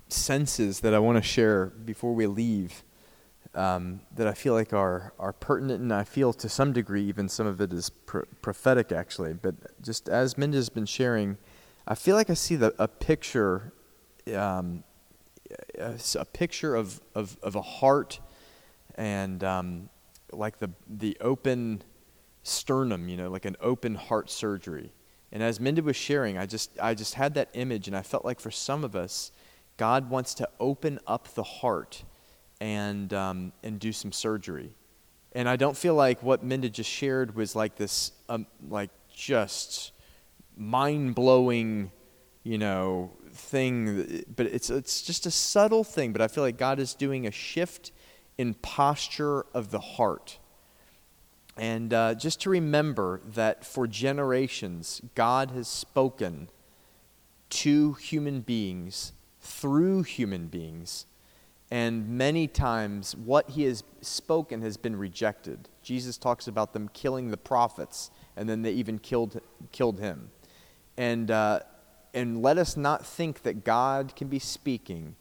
senses 0.08 0.80
that 0.82 0.94
I 0.94 1.00
want 1.00 1.18
to 1.18 1.22
share 1.22 1.66
before 1.66 2.14
we 2.14 2.28
leave 2.28 2.84
um, 3.54 4.02
that 4.16 4.28
I 4.28 4.34
feel 4.34 4.54
like 4.54 4.74
are, 4.74 5.14
are 5.20 5.34
pertinent, 5.34 5.82
and 5.82 5.94
I 5.94 6.04
feel 6.04 6.34
to 6.34 6.50
some 6.50 6.74
degree 6.74 7.04
even 7.04 7.28
some 7.30 7.48
of 7.48 7.62
it 7.62 7.74
is 7.74 7.90
pr- 7.90 8.26
prophetic 8.42 8.92
actually. 8.92 9.34
But 9.34 9.82
just 9.82 10.08
as 10.10 10.38
Minda 10.38 10.58
has 10.58 10.70
been 10.70 10.86
sharing, 10.86 11.38
I 11.88 11.96
feel 11.96 12.16
like 12.16 12.30
I 12.30 12.34
see 12.34 12.56
the, 12.56 12.74
a 12.80 12.88
picture, 12.88 13.74
um, 14.34 14.84
a, 15.78 15.96
a, 16.16 16.26
picture 16.26 16.76
of, 16.76 17.02
of, 17.14 17.38
of 17.44 17.56
a 17.56 17.62
heart 17.62 18.20
and 18.96 19.44
um, 19.44 19.90
like 20.32 20.60
the, 20.60 20.70
the 20.88 21.18
open 21.22 21.84
sternum, 22.44 23.08
you 23.08 23.18
know, 23.18 23.30
like 23.30 23.46
an 23.46 23.56
open 23.60 23.96
heart 23.96 24.30
surgery. 24.30 24.92
And 25.36 25.44
as 25.44 25.60
Minda 25.60 25.84
was 25.84 25.98
sharing, 25.98 26.38
I 26.38 26.46
just, 26.46 26.72
I 26.82 26.94
just 26.94 27.16
had 27.16 27.34
that 27.34 27.50
image, 27.56 27.90
and 27.90 27.98
I 27.98 28.04
felt 28.04 28.24
like 28.24 28.40
for 28.40 28.52
some 28.52 28.86
of 28.86 28.96
us, 28.96 29.34
God 29.76 30.10
wants 30.10 30.34
to 30.36 30.48
open 30.62 30.98
up 31.06 31.28
the 31.34 31.44
heart 31.44 32.06
and, 32.62 33.14
um, 33.14 33.52
and 33.62 33.78
do 33.78 33.92
some 33.92 34.14
surgery. 34.14 34.78
And 35.34 35.50
I 35.50 35.58
don't 35.58 35.76
feel 35.76 35.94
like 35.94 36.24
what 36.24 36.42
Minda 36.42 36.70
just 36.70 36.90
shared 36.90 37.36
was 37.36 37.54
like 37.54 37.76
this, 37.76 38.14
um, 38.30 38.48
like 38.70 38.92
just 39.14 39.92
mind 40.56 41.16
blowing, 41.16 41.92
you 42.44 42.58
know, 42.58 43.12
thing. 43.34 44.24
But 44.34 44.46
it's, 44.46 44.70
it's 44.70 45.02
just 45.02 45.26
a 45.26 45.32
subtle 45.32 45.84
thing. 45.84 46.14
But 46.14 46.22
I 46.22 46.30
feel 46.30 46.46
like 46.46 46.58
God 46.58 46.80
is 46.80 46.94
doing 46.94 47.28
a 47.28 47.32
shift 47.32 47.92
in 48.38 48.54
posture 48.54 49.46
of 49.54 49.70
the 49.70 49.82
heart. 49.82 50.40
And 51.58 51.94
uh, 51.94 52.16
just 52.16 52.42
to 52.42 52.50
remember 52.50 53.22
that 53.26 53.66
for 53.66 53.88
generations, 53.88 55.02
God 55.16 55.52
has 55.52 55.68
spoken 55.68 56.50
to 57.50 57.94
human 57.94 58.42
beings 58.42 59.14
through 59.40 60.04
human 60.04 60.48
beings. 60.48 61.06
And 61.72 62.10
many 62.10 62.48
times, 62.48 63.16
what 63.16 63.52
he 63.52 63.64
has 63.64 63.84
spoken 64.02 64.62
has 64.62 64.78
been 64.78 64.96
rejected. 64.96 65.70
Jesus 65.82 66.18
talks 66.18 66.48
about 66.48 66.74
them 66.74 66.90
killing 66.90 67.32
the 67.32 67.38
prophets, 67.38 68.12
and 68.36 68.48
then 68.48 68.62
they 68.62 68.72
even 68.72 69.00
killed, 69.00 69.40
killed 69.72 70.00
him. 70.00 70.30
And, 70.98 71.32
uh, 71.32 71.62
and 72.14 72.42
let 72.42 72.58
us 72.58 72.78
not 72.78 73.06
think 73.06 73.44
that 73.44 73.64
God 73.64 74.16
can 74.16 74.28
be 74.28 74.40
speaking, 74.40 75.16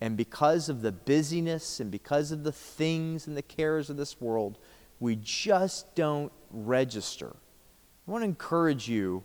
and 0.00 0.16
because 0.16 0.68
of 0.68 0.80
the 0.80 0.92
busyness 0.92 1.80
and 1.80 1.90
because 1.90 2.32
of 2.32 2.44
the 2.44 2.52
things 2.52 3.26
and 3.26 3.36
the 3.36 3.42
cares 3.42 3.90
of 3.90 3.96
this 3.96 4.20
world, 4.20 4.58
we 5.00 5.16
just 5.16 5.94
don't 5.94 6.30
register. 6.50 7.34
I 8.06 8.10
want 8.10 8.22
to 8.22 8.26
encourage 8.26 8.88
you, 8.88 9.24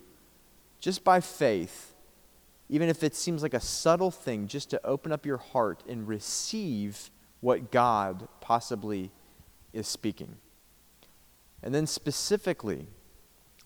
just 0.79 1.03
by 1.03 1.19
faith, 1.19 1.93
even 2.69 2.89
if 2.89 3.03
it 3.03 3.13
seems 3.13 3.43
like 3.43 3.53
a 3.53 3.59
subtle 3.59 4.11
thing, 4.11 4.47
just 4.47 4.69
to 4.71 4.83
open 4.85 5.11
up 5.11 5.25
your 5.25 5.37
heart 5.37 5.83
and 5.87 6.07
receive 6.07 7.11
what 7.41 7.71
God 7.71 8.27
possibly 8.41 9.11
is 9.73 9.87
speaking. 9.87 10.37
And 11.61 11.75
then 11.75 11.85
specifically, 11.85 12.87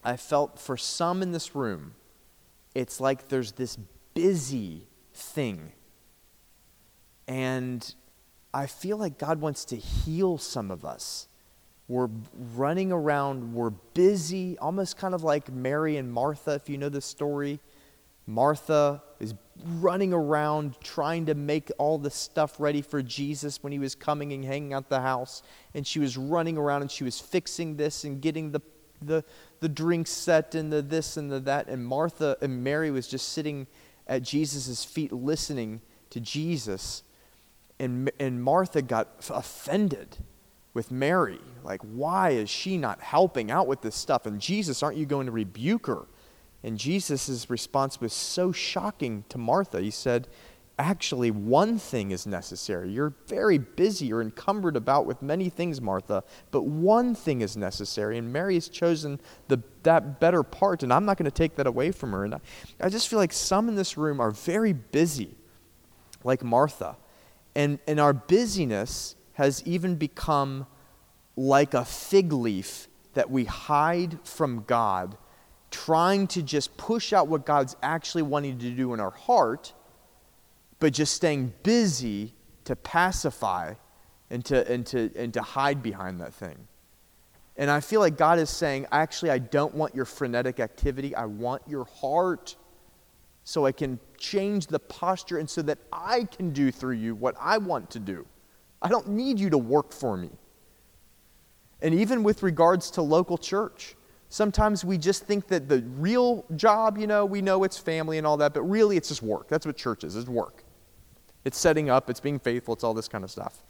I 0.03 0.17
felt 0.17 0.59
for 0.59 0.75
some 0.75 1.21
in 1.21 1.31
this 1.31 1.55
room, 1.55 1.93
it's 2.73 2.99
like 2.99 3.29
there's 3.29 3.53
this 3.53 3.77
busy 4.13 4.87
thing. 5.13 5.73
And 7.27 7.93
I 8.53 8.65
feel 8.65 8.97
like 8.97 9.17
God 9.17 9.39
wants 9.39 9.63
to 9.65 9.75
heal 9.75 10.37
some 10.37 10.71
of 10.71 10.83
us 10.83 11.28
we're 11.89 12.09
running 12.55 12.91
around, 12.91 13.51
we're 13.51 13.71
busy, 13.71 14.57
almost 14.59 14.95
kind 14.95 15.15
of 15.15 15.23
like 15.23 15.51
Mary 15.51 15.97
and 15.97 16.13
Martha, 16.13 16.51
if 16.51 16.69
you 16.69 16.77
know 16.77 16.87
the 16.87 17.01
story. 17.01 17.59
Martha 18.27 19.01
is 19.19 19.33
running 19.79 20.13
around 20.13 20.79
trying 20.81 21.25
to 21.25 21.33
make 21.33 21.71
all 21.79 21.97
the 21.97 22.11
stuff 22.11 22.59
ready 22.59 22.83
for 22.83 23.01
Jesus 23.01 23.63
when 23.63 23.73
he 23.73 23.79
was 23.79 23.95
coming 23.95 24.31
and 24.33 24.45
hanging 24.45 24.71
out 24.71 24.87
the 24.87 25.01
house. 25.01 25.41
And 25.73 25.85
she 25.85 25.97
was 25.97 26.15
running 26.15 26.59
around 26.59 26.83
and 26.83 26.91
she 26.91 27.03
was 27.03 27.19
fixing 27.19 27.75
this 27.75 28.03
and 28.03 28.21
getting 28.21 28.51
the, 28.51 28.61
the, 29.01 29.23
the 29.59 29.67
drinks 29.67 30.11
set 30.11 30.53
and 30.53 30.71
the 30.71 30.83
this 30.83 31.17
and 31.17 31.31
the 31.31 31.39
that. 31.39 31.69
And 31.69 31.83
Martha 31.83 32.37
and 32.39 32.63
Mary 32.63 32.91
was 32.91 33.07
just 33.07 33.29
sitting 33.29 33.65
at 34.05 34.21
Jesus' 34.21 34.85
feet 34.85 35.11
listening 35.11 35.81
to 36.11 36.19
Jesus. 36.19 37.01
And, 37.79 38.11
and 38.19 38.43
Martha 38.43 38.83
got 38.83 39.27
offended 39.31 40.17
with 40.79 40.91
Mary. 40.91 41.41
Like, 41.61 41.81
why 41.81 42.29
is 42.29 42.49
she 42.49 42.77
not 42.77 43.01
helping 43.01 43.51
out 43.51 43.67
with 43.67 43.81
this 43.81 43.95
stuff? 43.95 44.25
And 44.25 44.39
Jesus, 44.39 44.81
aren't 44.81 44.95
you 44.95 45.05
going 45.05 45.25
to 45.25 45.31
rebuke 45.33 45.87
her? 45.87 46.05
And 46.63 46.77
Jesus' 46.77 47.49
response 47.49 47.99
was 47.99 48.13
so 48.13 48.53
shocking 48.53 49.25
to 49.27 49.37
Martha. 49.37 49.81
He 49.81 49.91
said, 49.91 50.29
Actually, 50.77 51.31
one 51.31 51.77
thing 51.77 52.11
is 52.11 52.25
necessary. 52.25 52.89
You're 52.89 53.13
very 53.27 53.57
busy, 53.57 54.05
you're 54.05 54.21
encumbered 54.21 54.77
about 54.77 55.05
with 55.05 55.21
many 55.21 55.49
things, 55.49 55.81
Martha, 55.81 56.23
but 56.49 56.61
one 56.61 57.13
thing 57.13 57.41
is 57.41 57.57
necessary. 57.57 58.17
And 58.17 58.31
Mary 58.31 58.53
has 58.53 58.69
chosen 58.69 59.19
the, 59.49 59.61
that 59.83 60.21
better 60.21 60.43
part, 60.43 60.81
and 60.81 60.93
I'm 60.93 61.03
not 61.03 61.17
going 61.17 61.25
to 61.25 61.31
take 61.31 61.57
that 61.57 61.67
away 61.67 61.91
from 61.91 62.13
her. 62.13 62.23
And 62.23 62.35
I, 62.35 62.39
I 62.79 62.87
just 62.87 63.09
feel 63.09 63.19
like 63.19 63.33
some 63.33 63.67
in 63.67 63.75
this 63.75 63.97
room 63.97 64.21
are 64.21 64.31
very 64.31 64.71
busy, 64.71 65.35
like 66.23 66.41
Martha. 66.41 66.95
And, 67.53 67.79
and 67.85 67.99
our 67.99 68.13
busyness 68.13 69.17
has 69.39 69.63
even 69.65 69.95
become 69.95 70.67
like 71.37 71.73
a 71.73 71.85
fig 71.85 72.33
leaf 72.33 72.89
that 73.13 73.31
we 73.31 73.45
hide 73.45 74.19
from 74.25 74.65
God, 74.67 75.17
trying 75.71 76.27
to 76.27 76.43
just 76.43 76.75
push 76.75 77.13
out 77.13 77.29
what 77.29 77.45
God's 77.45 77.77
actually 77.81 78.23
wanting 78.23 78.59
to 78.59 78.69
do 78.69 78.93
in 78.93 78.99
our 78.99 79.11
heart, 79.11 79.71
but 80.81 80.91
just 80.91 81.13
staying 81.13 81.53
busy 81.63 82.33
to 82.65 82.75
pacify 82.75 83.75
and 84.29 84.43
to, 84.43 84.69
and 84.69 84.85
to, 84.87 85.09
and 85.15 85.33
to 85.33 85.41
hide 85.41 85.81
behind 85.81 86.19
that 86.19 86.33
thing. 86.33 86.67
And 87.55 87.71
I 87.71 87.79
feel 87.79 88.01
like 88.01 88.17
God 88.17 88.39
is 88.39 88.49
saying, 88.49 88.87
actually, 88.91 89.31
I 89.31 89.37
don't 89.37 89.73
want 89.73 89.95
your 89.95 90.03
frenetic 90.03 90.59
activity. 90.59 91.15
I 91.15 91.27
want 91.27 91.61
your 91.65 91.85
heart 91.85 92.57
so 93.45 93.65
I 93.65 93.71
can 93.71 94.01
change 94.17 94.67
the 94.67 94.79
posture 94.79 95.37
and 95.37 95.49
so 95.49 95.61
that 95.61 95.77
I 95.93 96.25
can 96.25 96.51
do 96.51 96.73
through 96.73 96.95
you 96.95 97.15
what 97.15 97.35
I 97.39 97.57
want 97.57 97.89
to 97.91 97.99
do. 97.99 98.25
I 98.81 98.89
don't 98.89 99.09
need 99.09 99.39
you 99.39 99.49
to 99.49 99.57
work 99.57 99.91
for 99.91 100.15
me. 100.15 100.29
And 101.81 101.93
even 101.93 102.23
with 102.23 102.43
regards 102.43 102.91
to 102.91 103.01
local 103.01 103.37
church, 103.37 103.95
sometimes 104.29 104.83
we 104.83 104.97
just 104.97 105.25
think 105.25 105.47
that 105.47 105.69
the 105.69 105.81
real 105.97 106.45
job, 106.55 106.97
you 106.97 107.07
know, 107.07 107.25
we 107.25 107.41
know 107.41 107.63
it's 107.63 107.77
family 107.77 108.17
and 108.17 108.27
all 108.27 108.37
that, 108.37 108.53
but 108.53 108.61
really 108.63 108.97
it's 108.97 109.09
just 109.09 109.21
work. 109.21 109.47
That's 109.47 109.65
what 109.65 109.77
church 109.77 110.03
is, 110.03 110.15
it's 110.15 110.29
work. 110.29 110.63
It's 111.45 111.57
setting 111.57 111.89
up, 111.89 112.09
it's 112.09 112.19
being 112.19 112.39
faithful, 112.39 112.73
it's 112.73 112.83
all 112.83 112.93
this 112.93 113.07
kind 113.07 113.23
of 113.23 113.31
stuff. 113.31 113.63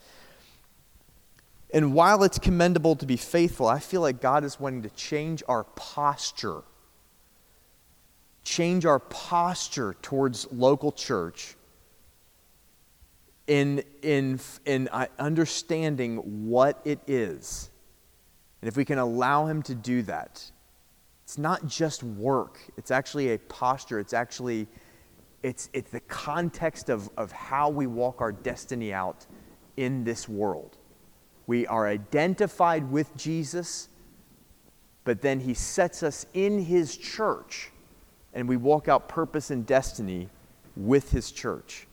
And 1.72 1.93
while 1.93 2.24
it's 2.24 2.39
commendable 2.39 2.95
to 2.95 3.05
be 3.05 3.16
faithful, 3.16 3.68
I 3.68 3.80
feel 3.80 4.01
like 4.01 4.22
God 4.22 4.43
is 4.43 4.60
wanting 4.60 4.82
to 4.84 4.89
change 4.89 5.43
our 5.47 5.64
posture. 5.64 6.64
Change 8.43 8.88
our 8.88 8.97
posture 8.97 9.95
towards 10.01 10.51
local 10.51 10.91
church 10.91 11.55
in, 13.50 13.84
in, 14.04 14.39
in 14.66 14.88
uh, 14.89 15.08
understanding 15.18 16.18
what 16.47 16.80
it 16.86 17.00
is. 17.08 17.72
And 18.62 18.70
if 18.70 18.78
we 18.78 18.86
can 18.86 19.00
allow 19.00 19.47
Him 19.47 19.64
to 19.64 19.76
do 19.76 20.04
that, 20.04 20.50
it's 21.24 21.38
not 21.38 21.68
just 21.68 22.04
work, 22.04 22.60
it's 22.78 22.91
actually 22.91 23.34
a 23.34 23.39
posture, 23.39 24.00
it's 24.00 24.14
actually 24.14 24.68
it's, 25.41 25.70
it's 25.74 25.89
the 25.89 26.02
context 26.02 26.89
of, 26.89 27.10
of 27.18 27.32
how 27.32 27.70
we 27.70 27.88
walk 27.88 28.20
our 28.20 28.32
destiny 28.32 28.93
out 28.93 29.26
in 29.78 30.04
this 30.04 30.28
world. 30.28 30.78
We 31.47 31.66
are 31.66 31.88
identified 31.88 32.91
with 32.91 33.16
Jesus, 33.16 33.88
but 35.06 35.22
then 35.22 35.39
He 35.39 35.54
sets 35.54 36.04
us 36.04 36.26
in 36.34 36.60
His 36.60 36.95
church, 36.95 37.72
and 38.34 38.47
we 38.47 38.58
walk 38.58 38.88
out 38.88 39.08
purpose 39.08 39.50
and 39.50 39.66
destiny 39.66 40.30
with 40.76 41.12
His 41.12 41.32
church. 41.32 41.88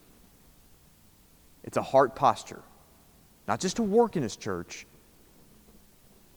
It's 1.67 1.77
a 1.77 1.81
heart 1.83 2.15
posture, 2.15 2.61
not 3.45 3.59
just 3.59 3.75
to 3.75 3.83
work 3.83 4.15
in 4.15 4.23
His 4.23 4.37
church, 4.37 4.87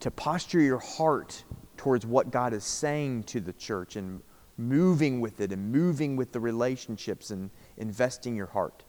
to 0.01 0.11
posture 0.11 0.61
your 0.61 0.81
heart 0.81 1.45
towards 1.76 2.05
what 2.05 2.33
God 2.33 2.53
is 2.53 2.64
saying 2.64 3.22
to 3.24 3.41
the 3.41 3.53
church 3.53 3.95
and 3.95 4.20
moving 4.59 5.20
with 5.20 5.41
it 5.41 5.53
and 5.53 5.70
moving 5.70 6.16
with 6.16 6.33
the 6.33 6.41
relationships 6.41 7.31
and 7.31 7.49
investing 7.76 8.35
your 8.35 8.49
heart. 8.49 8.83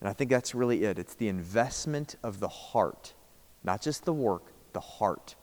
And 0.00 0.08
I 0.08 0.12
think 0.12 0.30
that's 0.30 0.54
really 0.54 0.84
it. 0.84 0.98
It's 0.98 1.14
the 1.14 1.28
investment 1.28 2.16
of 2.22 2.40
the 2.40 2.48
heart, 2.48 3.14
not 3.64 3.80
just 3.80 4.04
the 4.04 4.12
work, 4.12 4.52
the 4.74 4.80
heart. 4.80 5.34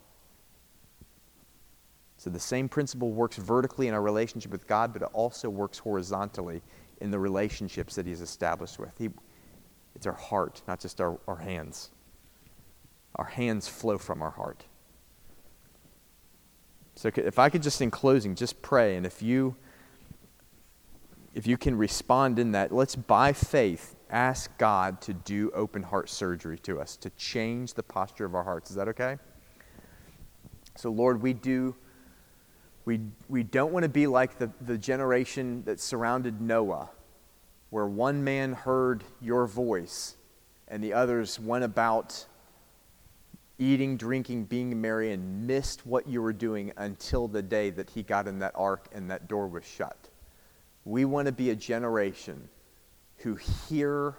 So 2.17 2.29
the 2.29 2.39
same 2.39 2.69
principle 2.69 3.11
works 3.11 3.37
vertically 3.37 3.87
in 3.87 3.95
our 3.95 4.01
relationship 4.03 4.51
with 4.51 4.67
God, 4.67 4.93
but 4.93 5.01
it 5.01 5.09
also 5.13 5.49
works 5.49 5.79
horizontally 5.79 6.61
in 7.01 7.11
the 7.11 7.19
relationships 7.19 7.95
that 7.95 8.05
He's 8.05 8.21
established 8.21 8.79
with. 8.79 8.97
He, 8.97 9.09
it's 9.95 10.07
our 10.07 10.13
heart, 10.13 10.61
not 10.67 10.79
just 10.79 11.01
our, 11.01 11.19
our 11.27 11.37
hands. 11.37 11.91
Our 13.15 13.25
hands 13.25 13.67
flow 13.67 13.97
from 13.97 14.21
our 14.21 14.31
heart. 14.31 14.65
So 16.95 17.09
if 17.15 17.39
I 17.39 17.49
could 17.49 17.63
just 17.63 17.81
in 17.81 17.91
closing 17.91 18.35
just 18.35 18.61
pray 18.61 18.95
and 18.95 19.05
if 19.05 19.21
you 19.21 19.55
if 21.33 21.47
you 21.47 21.57
can 21.57 21.77
respond 21.77 22.39
in 22.39 22.51
that, 22.51 22.73
let's 22.73 22.95
by 22.95 23.31
faith 23.31 23.95
ask 24.09 24.55
God 24.57 24.99
to 25.01 25.13
do 25.13 25.49
open 25.55 25.81
heart 25.81 26.09
surgery 26.09 26.59
to 26.59 26.81
us, 26.81 26.97
to 26.97 27.09
change 27.11 27.73
the 27.73 27.83
posture 27.83 28.25
of 28.25 28.35
our 28.35 28.43
hearts. 28.43 28.69
Is 28.69 28.75
that 28.75 28.89
okay? 28.89 29.17
So 30.75 30.91
Lord, 30.91 31.21
we 31.21 31.33
do 31.33 31.75
we, 32.85 32.99
we 33.29 33.43
don't 33.43 33.71
want 33.71 33.83
to 33.83 33.89
be 33.89 34.07
like 34.07 34.37
the, 34.37 34.51
the 34.61 34.77
generation 34.77 35.63
that 35.65 35.79
surrounded 35.79 36.41
Noah, 36.41 36.89
where 37.69 37.87
one 37.87 38.23
man 38.23 38.53
heard 38.53 39.03
your 39.21 39.45
voice 39.45 40.17
and 40.67 40.83
the 40.83 40.93
others 40.93 41.39
went 41.39 41.63
about 41.63 42.25
eating, 43.59 43.95
drinking, 43.97 44.45
being 44.45 44.81
merry, 44.81 45.11
and 45.11 45.45
missed 45.45 45.85
what 45.85 46.07
you 46.07 46.21
were 46.21 46.33
doing 46.33 46.71
until 46.77 47.27
the 47.27 47.41
day 47.41 47.69
that 47.69 47.89
he 47.89 48.01
got 48.01 48.27
in 48.27 48.39
that 48.39 48.53
ark 48.55 48.87
and 48.91 49.11
that 49.11 49.27
door 49.27 49.47
was 49.47 49.63
shut. 49.63 50.09
We 50.83 51.05
want 51.05 51.27
to 51.27 51.31
be 51.31 51.51
a 51.51 51.55
generation 51.55 52.49
who 53.17 53.35
hear 53.35 54.15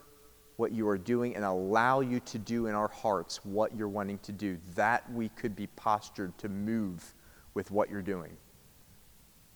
what 0.56 0.70
you 0.70 0.86
are 0.86 0.98
doing 0.98 1.34
and 1.34 1.44
allow 1.44 2.00
you 2.00 2.20
to 2.20 2.38
do 2.38 2.68
in 2.68 2.74
our 2.74 2.86
hearts 2.86 3.44
what 3.44 3.74
you're 3.74 3.88
wanting 3.88 4.18
to 4.18 4.30
do, 4.30 4.58
that 4.76 5.10
we 5.12 5.28
could 5.30 5.56
be 5.56 5.66
postured 5.66 6.36
to 6.38 6.48
move 6.48 7.14
with 7.54 7.72
what 7.72 7.90
you're 7.90 8.02
doing. 8.02 8.36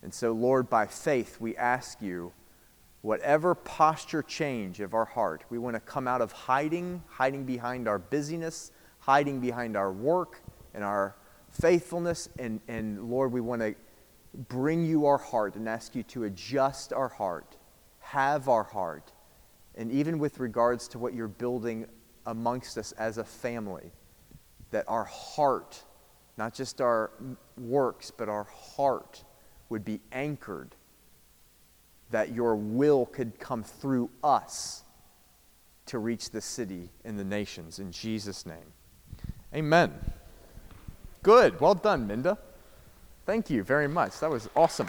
And 0.02 0.12
so, 0.12 0.32
Lord, 0.32 0.68
by 0.68 0.86
faith, 0.86 1.38
we 1.40 1.56
ask 1.56 2.00
you, 2.00 2.32
whatever 3.02 3.54
posture 3.54 4.22
change 4.22 4.80
of 4.80 4.94
our 4.94 5.04
heart, 5.04 5.44
we 5.48 5.58
want 5.58 5.74
to 5.74 5.80
come 5.80 6.08
out 6.08 6.20
of 6.20 6.32
hiding, 6.32 7.02
hiding 7.08 7.44
behind 7.44 7.86
our 7.86 7.98
busyness, 7.98 8.72
hiding 8.98 9.40
behind 9.40 9.76
our 9.76 9.92
work 9.92 10.40
and 10.74 10.82
our 10.82 11.14
faithfulness. 11.50 12.28
And, 12.38 12.60
and 12.68 13.08
Lord, 13.08 13.32
we 13.32 13.40
want 13.40 13.62
to 13.62 13.74
bring 14.48 14.84
you 14.84 15.06
our 15.06 15.18
heart 15.18 15.54
and 15.54 15.68
ask 15.68 15.94
you 15.94 16.02
to 16.04 16.24
adjust 16.24 16.92
our 16.92 17.08
heart, 17.08 17.56
have 18.00 18.48
our 18.48 18.64
heart, 18.64 19.12
and 19.76 19.92
even 19.92 20.18
with 20.18 20.40
regards 20.40 20.88
to 20.88 20.98
what 20.98 21.14
you're 21.14 21.28
building 21.28 21.86
amongst 22.26 22.76
us 22.76 22.92
as 22.92 23.18
a 23.18 23.24
family, 23.24 23.92
that 24.70 24.84
our 24.88 25.04
heart, 25.04 25.82
not 26.36 26.54
just 26.54 26.80
our 26.80 27.10
works, 27.56 28.10
but 28.10 28.28
our 28.28 28.44
heart, 28.44 29.22
would 29.68 29.84
be 29.84 30.00
anchored, 30.12 30.74
that 32.10 32.32
your 32.32 32.54
will 32.56 33.06
could 33.06 33.38
come 33.38 33.62
through 33.62 34.10
us 34.22 34.84
to 35.86 35.98
reach 35.98 36.30
the 36.30 36.40
city 36.40 36.90
and 37.04 37.18
the 37.18 37.24
nations. 37.24 37.78
In 37.78 37.90
Jesus' 37.92 38.46
name. 38.46 38.72
Amen. 39.54 39.92
Good. 41.22 41.60
Well 41.60 41.74
done, 41.74 42.06
Minda. 42.06 42.38
Thank 43.24 43.50
you 43.50 43.62
very 43.62 43.88
much. 43.88 44.20
That 44.20 44.30
was 44.30 44.48
awesome. 44.54 44.88